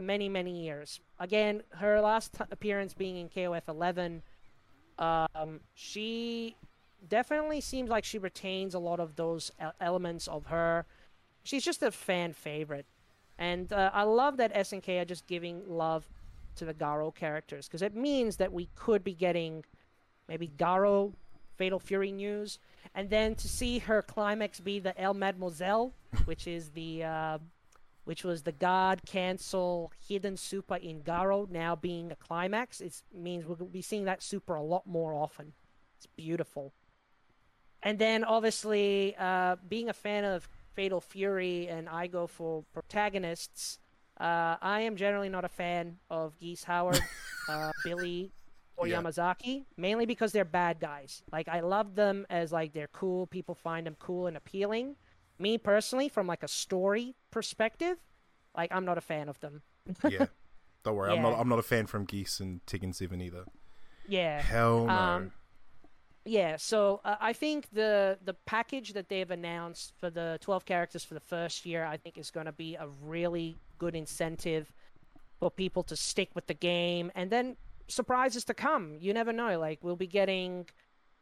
many 0.00 0.28
many 0.28 0.64
years. 0.64 1.00
Again, 1.18 1.62
her 1.76 2.00
last 2.00 2.34
t- 2.34 2.44
appearance 2.50 2.94
being 2.94 3.16
in 3.16 3.28
KOF 3.28 3.68
11, 3.68 4.22
um, 4.98 5.60
she 5.74 6.56
definitely 7.08 7.60
seems 7.60 7.90
like 7.90 8.04
she 8.04 8.18
retains 8.18 8.74
a 8.74 8.78
lot 8.78 9.00
of 9.00 9.16
those 9.16 9.50
elements 9.80 10.28
of 10.28 10.46
her. 10.46 10.84
She's 11.42 11.64
just 11.64 11.82
a 11.82 11.90
fan 11.90 12.32
favorite, 12.32 12.86
and 13.38 13.72
uh, 13.72 13.90
I 13.92 14.02
love 14.02 14.36
that 14.38 14.52
SNK 14.54 15.00
are 15.00 15.04
just 15.04 15.26
giving 15.26 15.62
love 15.68 16.08
to 16.56 16.64
the 16.64 16.74
Garou 16.74 17.12
characters 17.12 17.66
because 17.66 17.82
it 17.82 17.94
means 17.94 18.36
that 18.36 18.52
we 18.52 18.68
could 18.74 19.04
be 19.04 19.14
getting 19.14 19.64
maybe 20.28 20.48
Garou 20.48 21.14
Fatal 21.56 21.78
Fury 21.78 22.12
news, 22.12 22.58
and 22.94 23.08
then 23.10 23.34
to 23.34 23.48
see 23.48 23.78
her 23.78 24.02
climax 24.02 24.60
be 24.60 24.78
the 24.78 24.98
El 25.00 25.14
Mademoiselle, 25.14 25.94
which 26.26 26.46
is 26.46 26.70
the 26.70 27.04
uh, 27.04 27.38
which 28.04 28.22
was 28.22 28.42
the 28.42 28.52
God 28.52 29.00
cancel 29.04 29.90
hidden 30.06 30.36
super 30.36 30.76
in 30.76 31.02
Garou 31.02 31.48
now 31.50 31.74
being 31.74 32.12
a 32.12 32.16
climax. 32.16 32.80
It 32.80 33.02
means 33.12 33.44
we'll 33.46 33.56
be 33.56 33.82
seeing 33.82 34.04
that 34.04 34.22
super 34.22 34.54
a 34.54 34.62
lot 34.62 34.86
more 34.86 35.12
often. 35.12 35.52
It's 35.96 36.06
beautiful. 36.06 36.72
And 37.82 37.98
then 37.98 38.22
obviously, 38.22 39.16
uh, 39.18 39.56
being 39.68 39.88
a 39.88 39.92
fan 39.92 40.24
of 40.24 40.48
Fatal 40.74 41.00
Fury 41.00 41.68
and 41.68 41.88
I 41.88 42.06
go 42.06 42.26
for 42.26 42.64
protagonists, 42.72 43.78
uh, 44.20 44.56
I 44.62 44.80
am 44.82 44.96
generally 44.96 45.28
not 45.28 45.44
a 45.44 45.48
fan 45.48 45.98
of 46.10 46.38
Geese 46.38 46.64
Howard, 46.64 47.00
uh, 47.48 47.72
Billy, 47.84 48.32
or 48.76 48.86
Yeah. 48.86 49.00
Yamazaki, 49.02 49.64
mainly 49.76 50.06
because 50.06 50.32
they're 50.32 50.44
bad 50.44 50.80
guys. 50.80 51.22
Like 51.32 51.48
I 51.48 51.60
love 51.60 51.94
them 51.94 52.26
as 52.30 52.52
like 52.52 52.72
they're 52.72 52.88
cool. 52.88 53.26
People 53.26 53.54
find 53.54 53.86
them 53.86 53.96
cool 53.98 54.26
and 54.26 54.36
appealing. 54.36 54.96
Me 55.38 55.58
personally, 55.58 56.08
from 56.08 56.26
like 56.26 56.42
a 56.42 56.48
story 56.48 57.14
perspective, 57.30 57.98
like 58.56 58.70
I'm 58.72 58.84
not 58.84 58.96
a 58.98 59.02
fan 59.02 59.28
of 59.28 59.38
them. 59.40 59.62
yeah. 60.08 60.26
Don't 60.84 60.94
worry, 60.96 61.12
I'm 61.12 61.22
not. 61.22 61.30
Yeah. 61.34 61.40
I'm 61.40 61.48
not 61.48 61.58
a 61.58 61.62
fan 61.62 61.86
from 61.86 62.04
Geese 62.04 62.40
and 62.40 62.64
Tekken 62.66 62.94
Seven 62.94 63.20
either. 63.20 63.44
Yeah. 64.08 64.40
Hell 64.40 64.86
no. 64.86 64.92
Um, 64.92 65.32
Yeah, 66.24 66.56
so 66.56 67.00
uh, 67.04 67.16
I 67.20 67.32
think 67.34 67.68
the 67.72 68.18
the 68.24 68.34
package 68.34 68.92
that 68.94 69.08
they've 69.08 69.30
announced 69.30 69.92
for 69.98 70.10
the 70.10 70.38
12 70.40 70.64
characters 70.64 71.04
for 71.04 71.14
the 71.14 71.20
first 71.20 71.64
year, 71.66 71.84
I 71.84 71.96
think 71.98 72.18
is 72.18 72.30
going 72.30 72.46
to 72.46 72.52
be 72.52 72.74
a 72.76 72.88
really 73.04 73.56
good 73.78 73.94
incentive 73.94 74.72
for 75.38 75.50
people 75.50 75.82
to 75.84 75.96
stick 75.96 76.30
with 76.34 76.46
the 76.46 76.54
game, 76.54 77.10
and 77.14 77.30
then 77.30 77.56
surprises 77.88 78.44
to 78.44 78.54
come. 78.54 78.96
You 79.00 79.12
never 79.12 79.32
know. 79.32 79.58
Like 79.58 79.78
we'll 79.82 79.96
be 79.96 80.06
getting 80.06 80.66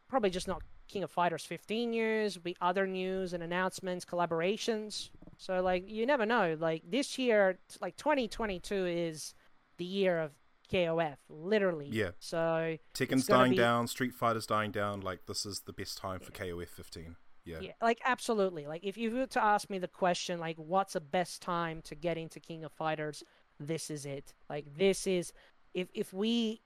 probably 0.07 0.29
just 0.29 0.47
not 0.47 0.61
King 0.87 1.03
of 1.03 1.11
Fighters 1.11 1.43
15 1.45 1.93
years, 1.93 2.37
be 2.37 2.55
other 2.61 2.85
news 2.87 3.33
and 3.33 3.43
announcements, 3.43 4.05
collaborations. 4.05 5.09
So 5.37 5.61
like 5.61 5.89
you 5.89 6.05
never 6.05 6.25
know. 6.25 6.55
Like 6.59 6.83
this 6.89 7.17
year, 7.17 7.59
like 7.81 7.97
2022 7.97 8.85
is 8.85 9.33
the 9.77 9.85
year 9.85 10.19
of 10.19 10.31
KOF, 10.71 11.17
literally. 11.29 11.87
Yeah. 11.91 12.11
So 12.19 12.77
Tekken's 12.93 13.27
dying 13.27 13.51
be- 13.51 13.57
down. 13.57 13.87
Street 13.87 14.13
Fighter's 14.13 14.47
dying 14.47 14.71
down. 14.71 15.01
Like 15.01 15.25
this 15.25 15.45
is 15.45 15.61
the 15.61 15.73
best 15.73 15.97
time 15.97 16.19
for 16.19 16.31
KOF 16.31 16.67
15. 16.69 17.15
Yeah. 17.45 17.59
Yeah, 17.61 17.71
like 17.81 18.01
absolutely. 18.03 18.65
Like 18.67 18.83
if 18.83 18.97
you 18.97 19.11
were 19.11 19.27
to 19.27 19.43
ask 19.43 19.69
me 19.69 19.77
the 19.77 19.87
question, 19.87 20.39
like 20.39 20.57
what's 20.57 20.93
the 20.93 21.01
best 21.01 21.41
time 21.41 21.81
to 21.83 21.95
get 21.95 22.17
into 22.17 22.39
King 22.39 22.63
of 22.63 22.71
Fighters, 22.71 23.23
this 23.59 23.89
is 23.89 24.05
it. 24.05 24.33
Like 24.49 24.65
this 24.77 25.05
is 25.05 25.31
if 25.73 25.87
if 25.93 26.11
we 26.11 26.61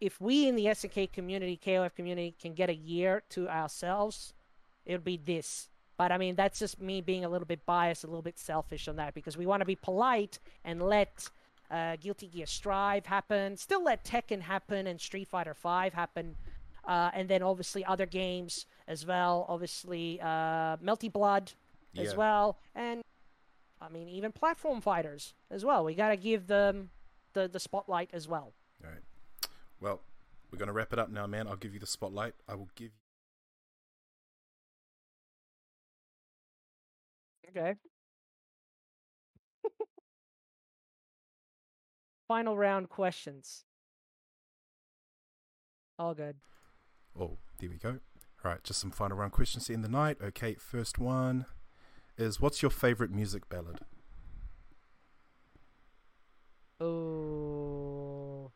if 0.00 0.20
we 0.20 0.48
in 0.48 0.56
the 0.56 0.66
SNK 0.66 1.12
community, 1.12 1.60
KOF 1.62 1.94
community 1.94 2.34
can 2.40 2.54
get 2.54 2.70
a 2.70 2.74
year 2.74 3.22
to 3.30 3.48
ourselves, 3.48 4.32
it 4.86 4.92
would 4.92 5.04
be 5.04 5.16
this. 5.16 5.68
But 5.98 6.12
I 6.12 6.18
mean 6.18 6.36
that's 6.36 6.60
just 6.60 6.80
me 6.80 7.00
being 7.00 7.24
a 7.24 7.28
little 7.28 7.46
bit 7.46 7.66
biased, 7.66 8.04
a 8.04 8.06
little 8.06 8.22
bit 8.22 8.38
selfish 8.38 8.86
on 8.86 8.96
that 8.96 9.14
because 9.14 9.36
we 9.36 9.46
want 9.46 9.60
to 9.60 9.66
be 9.66 9.76
polite 9.76 10.38
and 10.64 10.80
let 10.80 11.28
uh, 11.70 11.96
Guilty 11.96 12.28
Gear 12.28 12.46
Strive 12.46 13.06
happen, 13.06 13.56
still 13.56 13.82
let 13.82 14.04
Tekken 14.04 14.42
happen 14.42 14.86
and 14.86 15.00
Street 15.00 15.26
Fighter 15.26 15.54
Five 15.54 15.94
happen, 15.94 16.36
uh, 16.84 17.10
and 17.14 17.28
then 17.28 17.42
obviously 17.42 17.84
other 17.84 18.06
games 18.06 18.66
as 18.92 19.06
well. 19.06 19.46
Obviously, 19.48 20.20
uh, 20.20 20.76
Melty 20.76 21.10
Blood 21.10 21.52
as 21.96 22.10
Yeah. 22.10 22.16
well, 22.16 22.58
and 22.74 23.02
I 23.80 23.88
mean 23.88 24.08
even 24.08 24.30
platform 24.32 24.80
fighters 24.80 25.34
as 25.50 25.64
well. 25.64 25.82
We 25.84 25.94
gotta 25.94 26.16
give 26.16 26.46
them 26.46 26.90
the 27.32 27.48
the 27.48 27.58
spotlight 27.58 28.10
as 28.12 28.28
well. 28.28 28.52
All 28.84 28.90
right. 28.90 29.02
Well, 29.80 30.00
we're 30.50 30.58
gonna 30.58 30.72
wrap 30.74 30.92
it 30.92 30.98
up 30.98 31.08
now, 31.10 31.26
man. 31.26 31.48
I'll 31.48 31.56
give 31.56 31.72
you 31.74 31.80
the 31.80 31.86
spotlight. 31.86 32.34
I 32.46 32.54
will 32.54 32.68
give. 32.76 32.92
You. 37.44 37.50
Okay. 37.60 37.74
Final 42.28 42.56
round 42.56 42.88
questions. 42.88 43.64
All 45.98 46.14
good. 46.14 46.36
Oh, 47.18 47.36
there 47.58 47.68
we 47.70 47.76
go. 47.76 47.98
Right, 48.44 48.62
just 48.64 48.80
some 48.80 48.90
final 48.90 49.16
round 49.16 49.32
questions 49.32 49.66
to 49.66 49.74
end 49.74 49.84
the 49.84 49.88
night. 49.88 50.18
Okay, 50.22 50.54
first 50.54 50.98
one 50.98 51.46
is 52.18 52.40
what's 52.40 52.60
your 52.60 52.70
favorite 52.70 53.10
music 53.10 53.48
ballad? 53.48 53.80
Oh, 56.80 58.50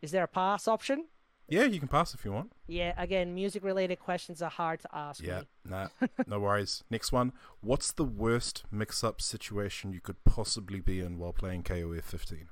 is 0.00 0.12
there 0.12 0.24
a 0.24 0.28
pass 0.28 0.68
option? 0.68 1.06
Yeah, 1.48 1.64
you 1.64 1.78
can 1.78 1.88
pass 1.88 2.14
if 2.14 2.24
you 2.24 2.32
want. 2.32 2.52
Yeah, 2.68 2.94
again, 2.96 3.34
music 3.34 3.64
related 3.64 3.98
questions 3.98 4.40
are 4.40 4.48
hard 4.50 4.80
to 4.80 4.88
ask 4.94 5.22
Yeah, 5.22 5.40
me. 5.40 5.48
nah, 5.66 5.88
no 6.26 6.38
worries. 6.40 6.84
Next 6.88 7.12
one. 7.12 7.32
What's 7.60 7.92
the 7.92 8.04
worst 8.04 8.64
mix 8.70 9.04
up 9.04 9.20
situation 9.20 9.92
you 9.92 10.00
could 10.00 10.22
possibly 10.24 10.80
be 10.80 11.00
in 11.00 11.18
while 11.18 11.32
playing 11.32 11.64
KOF 11.64 12.04
15? 12.04 12.48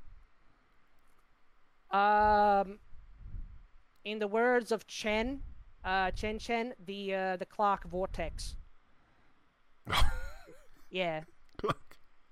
Um, 1.90 2.78
in 4.04 4.18
the 4.18 4.26
words 4.28 4.72
of 4.72 4.86
Chen, 4.86 5.42
uh, 5.84 6.10
Chen 6.12 6.38
Chen, 6.38 6.74
the 6.84 7.14
uh, 7.14 7.36
the 7.36 7.46
Clark 7.46 7.88
vortex. 7.88 8.56
Yeah, 10.94 11.22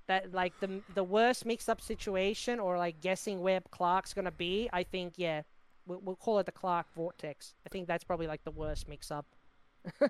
that 0.07 0.35
like 0.35 0.53
the 0.61 0.83
the 0.95 1.03
worst 1.03 1.47
mixed 1.47 1.71
up 1.71 1.81
situation 1.81 2.61
or 2.61 2.77
like 2.77 3.01
guessing 3.01 3.41
where 3.41 3.61
Clark's 3.71 4.13
gonna 4.13 4.31
be. 4.31 4.69
I 4.73 4.83
think 4.83 5.15
yeah, 5.17 5.43
we'll, 5.87 6.01
we'll 6.01 6.17
call 6.17 6.39
it 6.41 6.47
the 6.47 6.53
Clark 6.53 6.87
vortex. 6.95 7.55
I 7.65 7.71
think 7.71 7.87
that's 7.87 8.05
probably 8.05 8.27
like 8.27 8.45
the 8.45 8.51
worst 8.51 8.89
mix 8.89 9.11
up. 9.11 9.27
All 10.03 10.09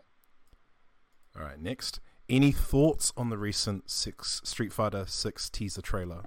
right, 1.36 1.60
next. 1.60 2.00
Any 2.28 2.50
thoughts 2.50 3.12
on 3.16 3.28
the 3.28 3.38
recent 3.38 3.90
six 3.90 4.40
Street 4.44 4.72
Fighter 4.72 5.04
6 5.06 5.50
teaser 5.50 5.82
trailer? 5.82 6.24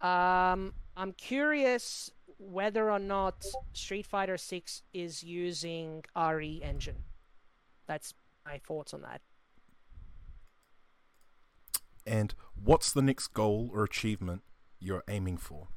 Um, 0.00 0.74
I'm 0.96 1.12
curious 1.16 2.10
whether 2.50 2.90
or 2.90 2.98
not 2.98 3.44
Street 3.72 4.06
Fighter 4.06 4.36
6 4.36 4.82
is 4.92 5.22
using 5.22 6.04
RE 6.16 6.60
engine. 6.62 7.04
That's 7.86 8.14
my 8.44 8.58
thoughts 8.58 8.92
on 8.92 9.02
that. 9.02 9.20
And 12.06 12.34
what's 12.54 12.92
the 12.92 13.02
next 13.02 13.28
goal 13.28 13.70
or 13.72 13.84
achievement 13.84 14.42
you're 14.80 15.04
aiming 15.08 15.36
for? 15.36 15.68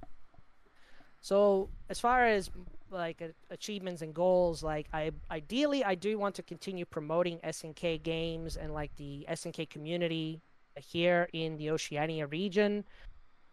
So 1.22 1.70
as 1.90 2.00
far 2.00 2.26
as 2.26 2.50
like 2.92 3.22
achievements 3.50 4.02
and 4.02 4.14
goals, 4.14 4.64
like 4.64 4.88
I 4.94 5.12
ideally 5.30 5.84
I 5.84 5.96
do 5.96 6.18
want 6.18 6.36
to 6.36 6.44
continue 6.44 6.86
promoting 6.86 7.40
SNK 7.40 8.04
games 8.04 8.58
and 8.58 8.74
like 8.74 8.96
the 8.96 9.26
SNK 9.30 9.70
community 9.70 10.42
here 10.76 11.28
in 11.34 11.58
the 11.58 11.72
Oceania 11.72 12.28
region. 12.28 12.86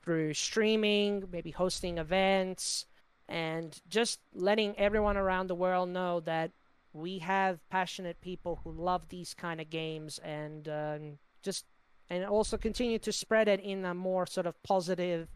through 0.02 0.34
streaming, 0.34 1.24
maybe 1.30 1.50
hosting 1.50 1.98
events, 1.98 2.86
and 3.28 3.80
just 3.88 4.20
letting 4.34 4.78
everyone 4.78 5.16
around 5.16 5.46
the 5.46 5.54
world 5.54 5.88
know 5.88 6.20
that 6.20 6.50
we 6.92 7.18
have 7.18 7.66
passionate 7.70 8.20
people 8.20 8.60
who 8.62 8.70
love 8.70 9.08
these 9.08 9.34
kind 9.34 9.60
of 9.60 9.70
games 9.70 10.18
and 10.18 10.68
uh, 10.68 10.98
just 11.42 11.64
and 12.10 12.24
also 12.24 12.58
continue 12.58 12.98
to 12.98 13.12
spread 13.12 13.48
it 13.48 13.60
in 13.60 13.84
a 13.84 13.94
more 13.94 14.26
sort 14.26 14.46
of 14.46 14.62
positive 14.62 15.28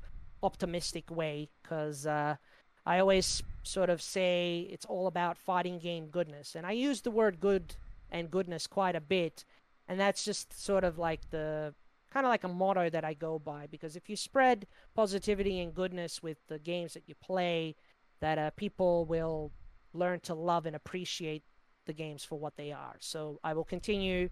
optimistic 0.42 1.10
way 1.10 1.48
because 1.62 2.06
uh, 2.06 2.36
i 2.84 2.98
always 2.98 3.42
sort 3.62 3.88
of 3.88 4.02
say 4.02 4.68
it's 4.70 4.84
all 4.84 5.06
about 5.06 5.38
fighting 5.38 5.78
game 5.78 6.08
goodness 6.08 6.54
and 6.54 6.66
i 6.66 6.72
use 6.72 7.00
the 7.00 7.10
word 7.10 7.40
good 7.40 7.74
and 8.10 8.30
goodness 8.30 8.66
quite 8.66 8.94
a 8.94 9.00
bit 9.00 9.44
and 9.88 9.98
that's 9.98 10.24
just 10.24 10.62
sort 10.62 10.84
of 10.84 10.98
like 10.98 11.30
the 11.30 11.72
kind 12.16 12.24
of 12.24 12.30
like 12.30 12.44
a 12.44 12.48
motto 12.48 12.88
that 12.88 13.04
i 13.04 13.12
go 13.12 13.38
by 13.38 13.66
because 13.66 13.94
if 13.94 14.08
you 14.08 14.16
spread 14.16 14.66
positivity 14.94 15.60
and 15.60 15.74
goodness 15.74 16.22
with 16.22 16.38
the 16.48 16.58
games 16.58 16.94
that 16.94 17.02
you 17.06 17.14
play 17.14 17.76
that 18.20 18.38
uh, 18.38 18.50
people 18.56 19.04
will 19.04 19.52
learn 19.92 20.20
to 20.20 20.34
love 20.34 20.66
and 20.66 20.76
appreciate 20.76 21.42
the 21.86 21.92
games 21.92 22.24
for 22.24 22.38
what 22.38 22.56
they 22.56 22.72
are. 22.72 22.96
So 22.98 23.40
I 23.42 23.54
will 23.54 23.64
continue 23.64 24.28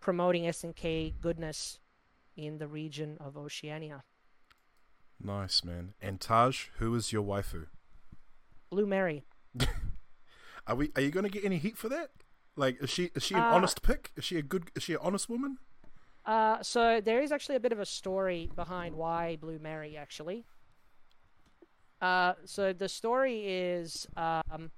promoting 0.00 0.44
SNK 0.44 1.14
goodness 1.20 1.80
in 2.36 2.58
the 2.58 2.68
region 2.68 3.16
of 3.20 3.36
Oceania. 3.36 4.04
Nice, 5.20 5.64
man. 5.64 5.94
And 6.00 6.20
Taj, 6.20 6.66
who 6.78 6.94
is 6.94 7.12
your 7.12 7.22
waifu? 7.22 7.66
Blue 8.70 8.86
Mary. 8.86 9.24
are 10.66 10.74
we? 10.74 10.90
Are 10.96 11.02
you 11.02 11.10
going 11.10 11.24
to 11.24 11.30
get 11.30 11.44
any 11.44 11.58
heat 11.58 11.78
for 11.78 11.88
that? 11.88 12.10
Like, 12.56 12.82
is 12.82 12.90
she 12.90 13.10
is 13.14 13.22
she 13.22 13.34
an 13.34 13.40
uh, 13.40 13.46
honest 13.46 13.82
pick? 13.82 14.10
Is 14.16 14.24
she 14.24 14.36
a 14.36 14.42
good? 14.42 14.70
Is 14.74 14.82
she 14.82 14.94
an 14.94 14.98
honest 15.00 15.28
woman? 15.28 15.58
Uh, 16.26 16.62
so 16.62 17.00
there 17.00 17.20
is 17.20 17.32
actually 17.32 17.56
a 17.56 17.60
bit 17.60 17.72
of 17.72 17.80
a 17.80 17.86
story 17.86 18.50
behind 18.56 18.94
why 18.94 19.36
Blue 19.36 19.58
Mary 19.58 19.96
actually. 19.96 20.44
Uh, 22.00 22.34
so 22.44 22.72
the 22.72 22.88
story 22.88 23.44
is 23.46 24.06
um, 24.16 24.70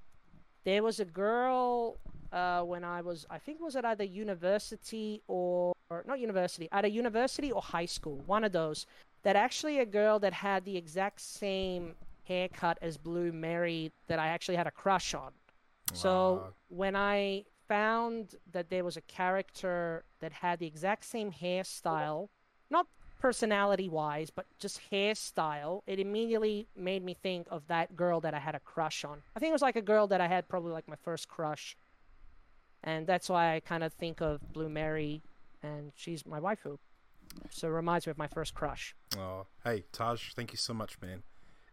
there 0.65 0.83
was 0.83 1.01
a 1.01 1.05
girl 1.05 1.99
uh, 2.33 2.63
when 2.63 2.85
I 2.85 3.01
was, 3.01 3.27
I 3.31 3.39
think 3.39 3.61
it 3.61 3.65
was 3.65 3.77
at 3.77 3.85
either 3.85 4.05
university 4.05 5.23
or, 5.29 5.73
or 5.91 6.05
not 6.07 6.19
university, 6.19 6.69
at 6.73 6.85
a 6.85 6.91
university 6.91 7.53
or 7.53 7.63
high 7.63 7.87
school, 7.87 8.23
one 8.27 8.45
of 8.45 8.53
those, 8.53 8.87
that 9.23 9.37
actually 9.37 9.79
a 9.79 9.87
girl 9.87 10.19
that 10.21 10.33
had 10.33 10.65
the 10.65 10.77
exact 10.77 11.21
same 11.21 11.95
haircut 12.25 12.79
as 12.83 12.97
Blue 12.97 13.33
Mary 13.33 13.93
that 14.09 14.19
I 14.19 14.29
actually 14.29 14.57
had 14.57 14.67
a 14.67 14.71
crush 14.73 15.15
on. 15.15 15.23
Wow. 15.23 15.31
So 15.93 16.45
when 16.69 16.97
I 16.97 17.45
found 17.69 18.35
that 18.53 18.71
there 18.71 18.85
was 18.85 18.97
a 18.97 19.01
character 19.03 20.05
that 20.21 20.33
had 20.33 20.59
the 20.59 20.67
exact 20.67 21.05
same 21.05 21.33
hairstyle, 21.33 22.29
not 22.71 22.87
personality 23.21 23.89
wise, 23.89 24.31
but 24.31 24.47
just 24.59 24.81
hairstyle, 24.91 25.83
it 25.87 25.99
immediately 25.99 26.69
made 26.77 27.05
me 27.05 27.15
think 27.15 27.47
of 27.51 27.67
that 27.69 27.97
girl 27.97 28.21
that 28.21 28.35
I 28.35 28.39
had 28.39 28.55
a 28.55 28.61
crush 28.61 29.05
on. 29.05 29.23
I 29.35 29.41
think 29.41 29.51
it 29.51 29.53
was 29.53 29.63
like 29.63 29.77
a 29.77 29.83
girl 29.83 30.07
that 30.09 30.21
I 30.21 30.29
had 30.29 30.49
probably 30.49 30.73
like 30.73 30.89
my 30.89 30.97
first 31.03 31.29
crush. 31.29 31.77
And 32.85 33.07
that's 33.07 33.29
why 33.29 33.55
I 33.55 33.61
kind 33.61 33.83
of 33.83 33.93
think 33.93 34.21
of 34.21 34.53
Blue 34.53 34.69
Mary, 34.69 35.23
and 35.63 35.93
she's 35.97 36.25
my 36.27 36.39
waifu. 36.39 36.79
So 37.51 37.69
it 37.69 37.73
reminds 37.73 38.07
me 38.07 38.13
of 38.13 38.19
my 38.19 38.29
first 38.29 38.55
crush. 38.55 38.95
Oh, 39.19 39.47
hey, 39.65 39.85
Taj, 39.93 40.33
thank 40.35 40.53
you 40.53 40.59
so 40.59 40.73
much, 40.73 41.01
man. 41.01 41.23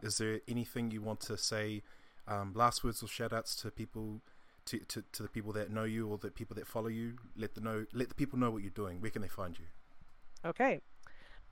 Is 0.02 0.18
there 0.18 0.41
anything 0.48 0.91
you 0.91 1.02
want 1.02 1.20
to 1.22 1.38
say? 1.38 1.84
Um, 2.28 2.54
last 2.56 2.84
words 2.84 3.04
or 3.04 3.08
shout 3.08 3.34
outs 3.34 3.56
to 3.58 3.70
people, 3.70 4.22
to, 4.66 4.80
to, 4.80 5.03
to 5.11 5.24
the 5.24 5.30
people 5.30 5.53
that 5.53 5.72
know 5.72 5.84
you 5.84 6.07
or 6.07 6.18
the 6.18 6.32
people 6.32 6.55
that 6.55 6.68
follow 6.68 6.88
you? 6.88 7.16
Let 7.36 7.55
the 7.55 7.61
know, 7.61 7.86
let 7.93 8.09
the 8.09 8.16
people 8.16 8.39
know 8.39 8.51
what 8.51 8.61
you're 8.61 8.72
doing. 8.72 9.01
Where 9.01 9.11
can 9.11 9.22
they 9.22 9.28
find 9.28 9.57
you? 9.57 9.66
Okay. 10.45 10.82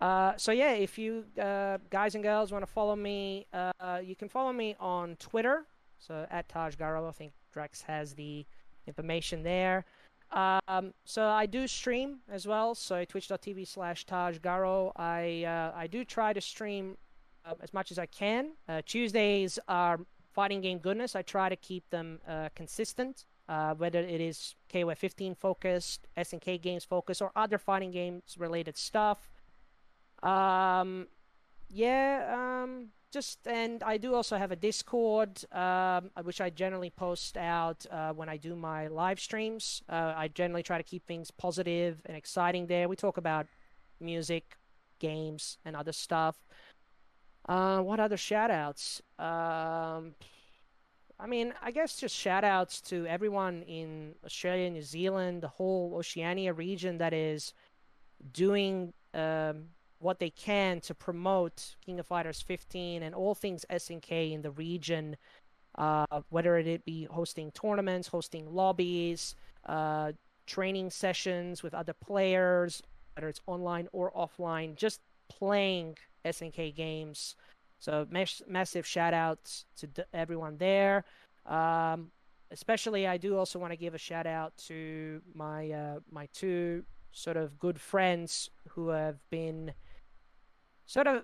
Uh, 0.01 0.33
so 0.35 0.51
yeah, 0.51 0.71
if 0.71 0.97
you 0.97 1.25
uh, 1.39 1.77
guys 1.89 2.15
and 2.15 2.23
girls 2.23 2.51
want 2.51 2.65
to 2.65 2.71
follow 2.71 2.95
me, 2.95 3.45
uh, 3.53 3.99
you 4.03 4.15
can 4.15 4.27
follow 4.27 4.51
me 4.51 4.75
on 4.79 5.15
Twitter. 5.17 5.65
So 5.99 6.25
at 6.31 6.49
Taj 6.49 6.75
Garo, 6.75 7.07
I 7.07 7.11
think 7.11 7.33
Drex 7.55 7.83
has 7.83 8.15
the 8.15 8.45
information 8.87 9.43
there. 9.43 9.85
Um, 10.31 10.93
so 11.05 11.27
I 11.27 11.45
do 11.45 11.67
stream 11.67 12.19
as 12.29 12.47
well. 12.47 12.73
So 12.73 13.05
twitch.tv 13.05 13.67
slash 13.67 14.05
Taj 14.05 14.37
Garo. 14.39 14.91
I 14.95 15.43
uh, 15.43 15.71
I 15.75 15.85
do 15.87 16.03
try 16.03 16.33
to 16.33 16.41
stream 16.41 16.97
uh, 17.45 17.53
as 17.61 17.73
much 17.73 17.91
as 17.91 17.99
I 17.99 18.07
can. 18.07 18.53
Tuesdays 18.85 19.59
are 19.67 19.99
fighting 20.33 20.61
game 20.61 20.79
goodness. 20.79 21.15
I 21.15 21.21
try 21.21 21.49
to 21.49 21.55
keep 21.55 21.89
them 21.89 22.19
consistent. 22.55 23.25
whether 23.77 23.99
it 23.99 24.21
is 24.21 24.55
KOF 24.69 24.97
15 24.97 25.35
focused, 25.35 26.07
SNK 26.17 26.61
games 26.61 26.85
focused, 26.85 27.21
or 27.21 27.31
other 27.35 27.57
fighting 27.57 27.91
games 27.91 28.35
related 28.37 28.77
stuff. 28.77 29.29
Um, 30.23 31.07
yeah, 31.69 32.61
um, 32.63 32.89
just 33.11 33.45
and 33.47 33.83
I 33.83 33.97
do 33.97 34.13
also 34.15 34.37
have 34.37 34.51
a 34.51 34.55
Discord, 34.55 35.43
um, 35.51 36.11
which 36.23 36.39
I 36.39 36.49
generally 36.49 36.89
post 36.89 37.37
out 37.37 37.85
uh, 37.91 38.13
when 38.13 38.29
I 38.29 38.37
do 38.37 38.55
my 38.55 38.87
live 38.87 39.19
streams. 39.19 39.83
Uh, 39.89 40.13
I 40.15 40.27
generally 40.29 40.63
try 40.63 40.77
to 40.77 40.83
keep 40.83 41.05
things 41.05 41.31
positive 41.31 42.01
and 42.05 42.15
exciting 42.15 42.67
there. 42.67 42.87
We 42.87 42.95
talk 42.95 43.17
about 43.17 43.47
music, 43.99 44.57
games, 44.99 45.57
and 45.65 45.75
other 45.75 45.91
stuff. 45.91 46.37
Uh, 47.47 47.81
what 47.81 47.99
other 47.99 48.17
shout 48.17 48.51
outs? 48.51 49.01
Um, 49.17 50.15
I 51.19 51.27
mean, 51.27 51.53
I 51.61 51.71
guess 51.71 51.97
just 51.97 52.15
shout 52.15 52.43
outs 52.43 52.81
to 52.81 53.05
everyone 53.05 53.61
in 53.63 54.15
Australia, 54.25 54.69
New 54.69 54.81
Zealand, 54.81 55.41
the 55.41 55.47
whole 55.47 55.93
Oceania 55.95 56.53
region 56.53 56.97
that 56.97 57.13
is 57.13 57.53
doing 58.33 58.93
um, 59.13 59.65
what 59.99 60.19
they 60.19 60.31
can 60.31 60.79
to 60.81 60.95
promote 60.95 61.75
King 61.85 61.99
of 61.99 62.07
Fighters 62.07 62.41
15 62.41 63.03
and 63.03 63.13
all 63.13 63.35
things 63.35 63.65
SNK 63.69 64.33
in 64.33 64.41
the 64.41 64.51
region, 64.51 65.15
uh, 65.77 66.21
whether 66.29 66.57
it 66.57 66.85
be 66.85 67.05
hosting 67.05 67.51
tournaments, 67.51 68.07
hosting 68.07 68.51
lobbies, 68.51 69.35
uh, 69.67 70.11
training 70.47 70.89
sessions 70.89 71.61
with 71.61 71.73
other 71.73 71.93
players, 71.93 72.81
whether 73.15 73.29
it's 73.29 73.41
online 73.45 73.87
or 73.91 74.11
offline, 74.11 74.75
just 74.75 75.01
playing 75.29 75.95
SNK 76.25 76.75
games. 76.75 77.35
So 77.79 78.05
mass- 78.09 78.43
massive 78.47 78.85
shout 78.85 79.13
outs 79.13 79.65
to 79.77 79.87
d- 79.87 80.03
everyone 80.13 80.57
there. 80.57 81.03
Um, 81.45 82.11
especially, 82.51 83.07
I 83.07 83.17
do 83.17 83.37
also 83.37 83.57
want 83.59 83.73
to 83.73 83.77
give 83.77 83.95
a 83.95 83.97
shout 83.97 84.27
out 84.27 84.55
to 84.67 85.21
my 85.33 85.71
uh, 85.71 85.99
my 86.11 86.27
two 86.33 86.83
sort 87.11 87.37
of 87.37 87.59
good 87.59 87.79
friends 87.79 88.49
who 88.69 88.89
have 88.89 89.17
been 89.29 89.73
sort 90.85 91.07
of 91.07 91.23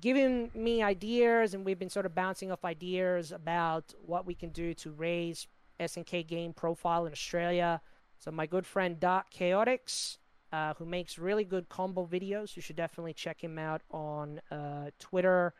giving 0.00 0.50
me 0.54 0.82
ideas, 0.82 1.54
and 1.54 1.64
we've 1.64 1.78
been 1.78 1.90
sort 1.90 2.06
of 2.06 2.14
bouncing 2.14 2.52
off 2.52 2.64
ideas 2.64 3.32
about 3.32 3.94
what 4.04 4.26
we 4.26 4.34
can 4.34 4.50
do 4.50 4.74
to 4.74 4.90
raise 4.90 5.46
SNK 5.80 6.26
game 6.26 6.52
profile 6.52 7.06
in 7.06 7.12
Australia. 7.12 7.80
So 8.18 8.30
my 8.30 8.46
good 8.46 8.66
friend 8.66 8.98
Dark 8.98 9.30
Chaotix, 9.32 10.18
uh, 10.52 10.74
who 10.74 10.84
makes 10.86 11.18
really 11.18 11.44
good 11.44 11.68
combo 11.68 12.06
videos, 12.06 12.56
you 12.56 12.62
should 12.62 12.76
definitely 12.76 13.12
check 13.12 13.42
him 13.42 13.58
out 13.58 13.82
on 13.90 14.40
uh, 14.50 14.90
Twitter 14.98 15.54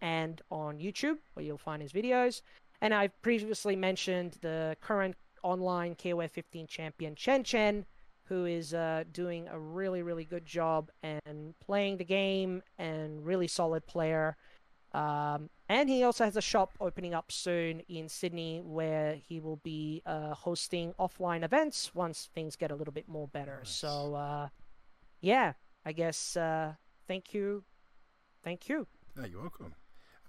and 0.00 0.40
on 0.50 0.78
YouTube, 0.78 1.18
where 1.34 1.44
you'll 1.44 1.58
find 1.58 1.82
his 1.82 1.92
videos. 1.92 2.42
And 2.80 2.94
I've 2.94 3.20
previously 3.22 3.74
mentioned 3.74 4.38
the 4.40 4.76
current 4.80 5.16
online 5.42 5.94
KOF 5.96 6.30
15 6.30 6.66
champion 6.66 7.14
Chen 7.14 7.42
Chen, 7.42 7.84
who 8.24 8.44
is 8.44 8.74
uh, 8.74 9.04
doing 9.12 9.48
a 9.48 9.58
really, 9.58 10.02
really 10.02 10.24
good 10.24 10.46
job 10.46 10.90
and 11.02 11.54
playing 11.60 11.96
the 11.96 12.04
game 12.04 12.62
and 12.78 13.24
really 13.24 13.48
solid 13.48 13.86
player. 13.86 14.36
Um, 14.92 15.50
and 15.68 15.88
he 15.88 16.02
also 16.02 16.24
has 16.24 16.36
a 16.36 16.40
shop 16.42 16.72
opening 16.80 17.14
up 17.14 17.30
soon 17.30 17.80
in 17.88 18.08
Sydney 18.08 18.62
where 18.64 19.14
he 19.14 19.38
will 19.40 19.56
be 19.56 20.02
uh, 20.06 20.34
hosting 20.34 20.94
offline 20.98 21.44
events 21.44 21.94
once 21.94 22.30
things 22.34 22.56
get 22.56 22.70
a 22.70 22.74
little 22.74 22.92
bit 22.92 23.08
more 23.08 23.28
better. 23.28 23.58
Nice. 23.58 23.70
So, 23.70 24.14
uh, 24.14 24.48
yeah, 25.20 25.52
I 25.84 25.92
guess 25.92 26.36
uh, 26.36 26.74
thank 27.06 27.34
you. 27.34 27.64
Thank 28.42 28.68
you. 28.68 28.86
Yeah, 29.18 29.26
you're 29.26 29.40
welcome. 29.40 29.74